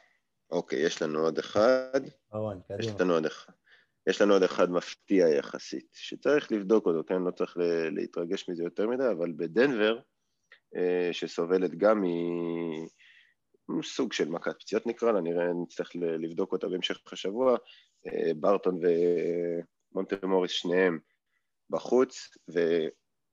אוקיי, 0.51 0.79
יש 0.79 1.03
לנו 1.03 1.19
עוד 1.19 1.39
אחד. 1.39 2.01
יש 2.81 3.01
לנו 3.01 3.15
עוד 3.15 3.27
אחד. 3.27 3.53
יש 4.09 4.23
לנו 4.23 4.33
עוד 4.33 4.43
אחד 4.43 4.71
מפתיע 4.71 5.29
יחסית, 5.29 5.89
שצריך 5.93 6.53
לבדוק 6.53 6.87
אותו, 6.87 7.05
כן? 7.07 7.23
לא 7.23 7.31
צריך 7.31 7.57
להתרגש 7.91 8.49
מזה 8.49 8.65
יותר 8.65 8.89
מדי, 8.89 9.11
אבל 9.11 9.33
בדנבר, 9.37 9.99
שסובלת 11.13 11.75
גם 11.75 12.05
סוג 13.83 14.13
של 14.13 14.29
מכת 14.29 14.61
פציעות 14.61 14.87
נקרא 14.87 15.13
לה, 15.13 15.21
נראה, 15.21 15.45
נצטרך 15.63 15.91
לבדוק 15.97 16.53
אותה 16.53 16.69
בהמשך 16.69 17.13
השבוע. 17.13 17.57
אה, 18.07 18.35
ברטון 18.35 18.81
ומונטמוריס 19.93 20.53
שניהם 20.53 20.99
בחוץ, 21.71 22.29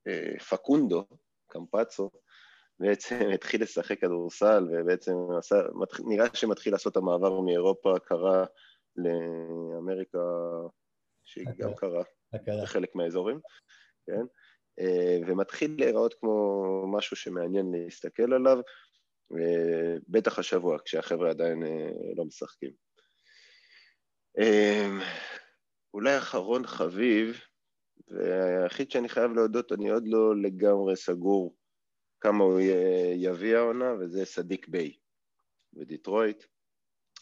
ופקונדו, 0.06 1.06
קמפצו, 1.46 2.10
בעצם 2.80 3.20
התחיל 3.34 3.62
לשחק 3.62 4.00
כדורסל, 4.00 4.68
ובעצם 4.72 5.12
עשה, 5.38 5.56
נראה 6.04 6.26
שמתחיל 6.34 6.72
לעשות 6.72 6.92
את 6.92 6.96
המעבר 6.96 7.40
מאירופה 7.40 7.96
הקרה 7.96 8.44
לאמריקה, 8.96 10.18
שהיא 11.24 11.46
גם 11.58 11.74
קרה 11.74 12.02
בחלק 12.62 12.94
מהאזורים, 12.94 13.40
כן? 14.06 14.22
אה, 14.80 15.18
ומתחיל 15.26 15.76
להיראות 15.78 16.14
כמו 16.14 16.62
משהו 16.92 17.16
שמעניין 17.16 17.66
להסתכל 17.72 18.32
עליו. 18.32 18.58
בטח 20.08 20.38
השבוע, 20.38 20.78
כשהחבר'ה 20.84 21.30
עדיין 21.30 21.62
אה, 21.62 21.90
לא 22.16 22.24
משחקים. 22.24 22.72
אולי 25.94 26.18
אחרון 26.18 26.66
חביב, 26.66 27.40
והיחיד 28.08 28.90
שאני 28.90 29.08
חייב 29.08 29.32
להודות, 29.32 29.72
אני 29.72 29.90
עוד 29.90 30.02
לא 30.06 30.36
לגמרי 30.36 30.96
סגור 30.96 31.56
כמה 32.20 32.44
הוא 32.44 32.60
יביא 33.14 33.56
העונה, 33.56 33.94
וזה 34.00 34.24
סדיק 34.24 34.68
ביי 34.68 34.96
בדיטרויט. 35.72 36.44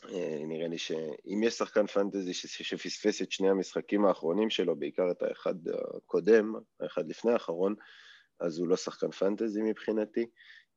אה, 0.09 0.43
נראה 0.47 0.69
לי 0.69 0.79
שאם 0.79 1.41
יש 1.43 1.55
שחקן 1.55 1.87
פנטזי 1.87 2.35
שפספס 2.35 3.23
את 3.23 3.33
שני 3.33 3.51
המשחקים 3.51 4.05
האחרונים 4.05 4.51
שלו, 4.51 4.77
בעיקר 4.77 5.11
את 5.11 5.23
האחד 5.23 5.55
הקודם, 5.97 6.55
האחד 6.81 7.09
לפני 7.09 7.33
האחרון, 7.33 7.75
אז 8.41 8.59
הוא 8.59 8.69
לא 8.69 8.77
שחקן 8.77 9.11
פנטזי 9.11 9.63
מבחינתי. 9.63 10.27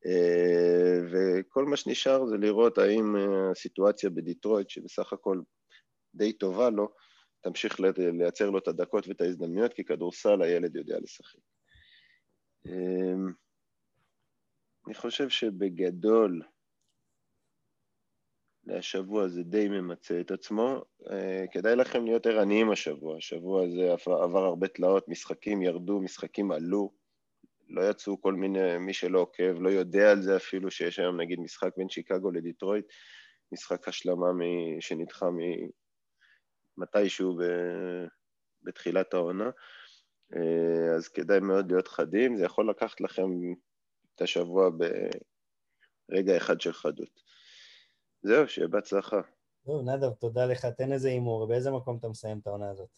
אה, 0.06 1.00
וכל 1.12 1.66
מה 1.66 1.78
שנשאר 1.78 2.26
זה 2.26 2.38
לראות 2.38 2.78
האם 2.78 3.16
אה, 3.16 3.52
הסיטואציה 3.52 4.10
בדיטרויט, 4.10 4.70
שבסך 4.70 5.14
הכל 5.14 5.42
די 6.16 6.34
טובה 6.34 6.70
לו, 6.70 6.90
תמשיך 7.42 7.80
לייצר 7.80 8.50
לו 8.50 8.58
את 8.58 8.68
הדקות 8.68 9.08
ואת 9.08 9.22
ההזדמנויות, 9.22 9.74
כי 9.74 9.84
כדורסל 9.84 10.42
הילד 10.42 10.76
יודע 10.76 11.00
לשחק. 11.00 11.40
אני 14.88 14.94
חושב 14.94 15.30
שבגדול 15.30 16.42
להשבוע 18.68 19.28
זה 19.28 19.44
די 19.44 19.68
ממצה 19.68 20.20
את 20.20 20.32
עצמו. 20.32 20.82
אה, 21.12 21.46
כדאי 21.52 21.76
לכם 21.76 22.06
להיות 22.06 22.26
ערניים 22.26 22.72
השבוע. 22.72 23.18
השבוע 23.18 23.64
הזה 23.64 23.94
עבר, 24.06 24.46
הרבה 24.46 24.68
תלאות, 24.68 25.08
משחקים 25.08 25.62
ירדו, 25.62 26.00
משחקים 26.00 26.52
עלו. 26.52 26.92
לא 27.70 27.90
יצאו 27.90 28.22
כל 28.22 28.34
מיני, 28.34 28.78
מי 28.78 28.94
שלא 28.94 29.20
עוקב, 29.20 29.62
לא 29.62 29.70
יודע 29.70 30.12
על 30.12 30.22
זה 30.22 30.38
אפילו 30.38 30.72
שיש 30.72 31.00
היום 31.00 31.22
נגיד 31.22 31.40
משחק 31.40 31.72
בין 31.78 31.90
שיקגו 31.90 32.32
לדיטרויט, 32.32 32.86
משחק 33.52 33.88
השלמה 33.88 34.34
מ... 34.34 34.42
שנדחה 34.82 35.26
מתישהו 36.78 37.38
ב... 37.38 37.44
בתחילת 38.64 39.14
העונה. 39.14 39.50
אה, 40.36 40.96
אז 40.96 41.08
כדאי 41.08 41.40
מאוד 41.40 41.72
להיות 41.72 41.88
חדים, 41.88 42.38
זה 42.38 42.46
יכול 42.46 42.70
לקחת 42.70 43.02
לכם 43.02 43.30
את 44.16 44.22
השבוע 44.22 44.70
ברגע 46.10 46.38
אחד 46.38 46.62
של 46.62 46.74
חדות. 46.74 47.27
זהו, 48.24 48.48
שיהיה 48.48 48.68
בהצלחה. 48.68 49.22
זהו, 49.66 49.82
נדב, 49.82 50.14
תודה 50.14 50.46
לך. 50.46 50.66
תן 50.66 50.92
איזה 50.92 51.10
הימור, 51.10 51.48
באיזה 51.48 51.72
מקום 51.72 51.98
אתה 51.98 52.08
מסיים 52.08 52.40
את 52.40 52.48
העונה 52.48 52.70
הזאת? 52.70 52.90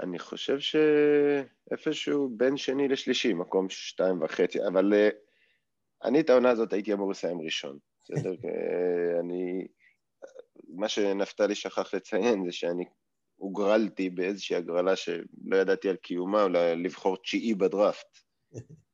אני 0.00 0.18
חושב 0.18 0.58
שאיפשהו 0.58 2.28
בין 2.36 2.56
שני 2.56 2.88
לשלישי, 2.88 3.32
מקום 3.32 3.70
שתיים 3.70 4.22
וחצי, 4.22 4.66
אבל 4.66 4.92
uh, 4.92 5.14
אני 6.04 6.20
את 6.20 6.30
העונה 6.30 6.50
הזאת 6.50 6.72
הייתי 6.72 6.92
אמור 6.92 7.10
לסיים 7.10 7.40
ראשון, 7.40 7.78
בסדר? 8.02 8.30
אה, 8.30 9.20
אני... 9.20 9.66
מה 10.68 10.88
שנפתלי 10.88 11.54
שכח 11.54 11.94
לציין 11.94 12.44
זה 12.44 12.52
שאני 12.52 12.84
הוגרלתי 13.36 14.10
באיזושהי 14.10 14.56
הגרלה 14.56 14.96
שלא 14.96 15.56
ידעתי 15.56 15.88
על 15.88 15.96
קיומה, 15.96 16.42
אולי 16.42 16.76
לבחור 16.76 17.16
תשיעי 17.16 17.54
בדראפט. 17.54 18.18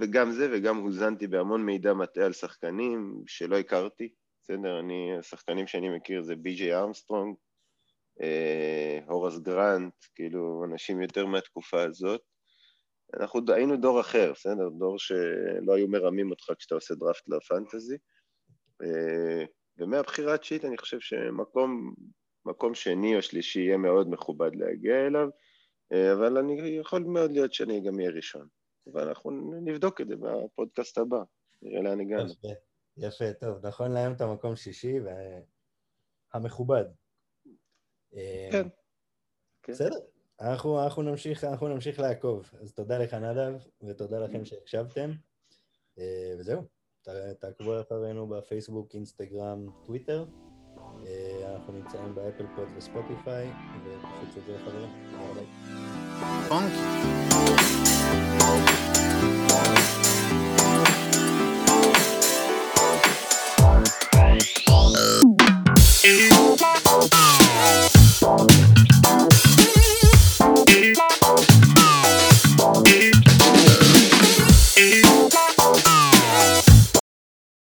וגם 0.00 0.32
זה, 0.32 0.48
וגם 0.52 0.76
הוזנתי 0.76 1.26
בהמון 1.26 1.64
מידע 1.64 1.94
מטעה 1.94 2.26
על 2.26 2.32
שחקנים 2.32 3.22
שלא 3.26 3.58
הכרתי, 3.58 4.08
בסדר? 4.42 4.80
אני, 4.80 5.18
השחקנים 5.18 5.66
שאני 5.66 5.88
מכיר 5.88 6.22
זה 6.22 6.36
בי.ג'יי 6.36 6.74
ארמסטרונג, 6.74 7.36
אה, 8.22 8.98
הורס 9.06 9.38
גרנט, 9.38 9.94
כאילו 10.14 10.64
אנשים 10.64 11.02
יותר 11.02 11.26
מהתקופה 11.26 11.82
הזאת. 11.82 12.20
אנחנו 13.20 13.40
היינו 13.48 13.76
דור 13.76 14.00
אחר, 14.00 14.32
בסדר? 14.32 14.68
דור 14.68 14.98
שלא 14.98 15.74
היו 15.76 15.88
מרמים 15.88 16.30
אותך 16.30 16.44
כשאתה 16.58 16.74
עושה 16.74 16.94
דראפט 16.94 17.28
לפנטזי. 17.28 17.96
אה, 18.82 19.44
ומהבחירה 19.78 20.34
התשיעית 20.34 20.64
אני 20.64 20.78
חושב 20.78 21.00
שמקום 21.00 21.94
מקום 22.46 22.74
שני 22.74 23.16
או 23.16 23.22
שלישי 23.22 23.60
יהיה 23.60 23.76
מאוד 23.76 24.10
מכובד 24.10 24.56
להגיע 24.56 25.06
אליו, 25.06 25.28
אה, 25.92 26.12
אבל 26.12 26.38
אני 26.38 26.78
יכול 26.80 27.02
מאוד 27.02 27.32
להיות 27.32 27.54
שאני 27.54 27.80
גם 27.80 27.98
אהיה 27.98 28.10
ראשון. 28.10 28.57
ואנחנו 28.92 29.30
נבדוק 29.60 30.00
את 30.00 30.08
זה 30.08 30.14
בפודקאסט 30.16 30.98
הבא, 30.98 31.22
נראה 31.62 31.82
לאן 31.82 32.00
הגענו. 32.00 32.32
יפה, 32.32 32.48
יפה, 32.96 33.32
טוב, 33.32 33.66
נכון 33.66 33.92
להיום 33.92 34.12
את 34.12 34.20
המקום 34.20 34.56
שישי 34.56 34.94
והמכובד. 36.34 36.84
אה, 38.16 38.48
כן. 38.52 38.68
כן. 39.62 39.72
בסדר, 39.72 39.98
אנחנו, 40.40 40.84
אנחנו, 40.84 41.02
נמשיך, 41.02 41.44
אנחנו 41.44 41.68
נמשיך 41.68 42.00
לעקוב. 42.00 42.50
אז 42.60 42.72
תודה 42.72 42.98
לך 42.98 43.14
נדב, 43.14 43.52
ותודה 43.82 44.18
לכם 44.18 44.44
שהקשבתם. 44.44 45.10
אה, 45.98 46.34
וזהו, 46.38 46.62
תעקבו 47.38 47.80
אחרינו 47.80 48.26
בפייסבוק, 48.28 48.94
אינסטגרם, 48.94 49.66
טוויטר. 49.84 50.24
אה, 51.06 51.54
אנחנו 51.54 51.72
נמצאים 51.72 52.14
באפל 52.14 52.46
פוד 52.56 52.68
וספוטיפיי, 52.76 53.50
ותפיצו 53.84 54.40
את 54.40 54.46
זה 54.46 54.52
לחברים. 54.52 54.90
יאללה 55.12 55.34
ביי. 55.34 56.07
Funk. 56.20 56.72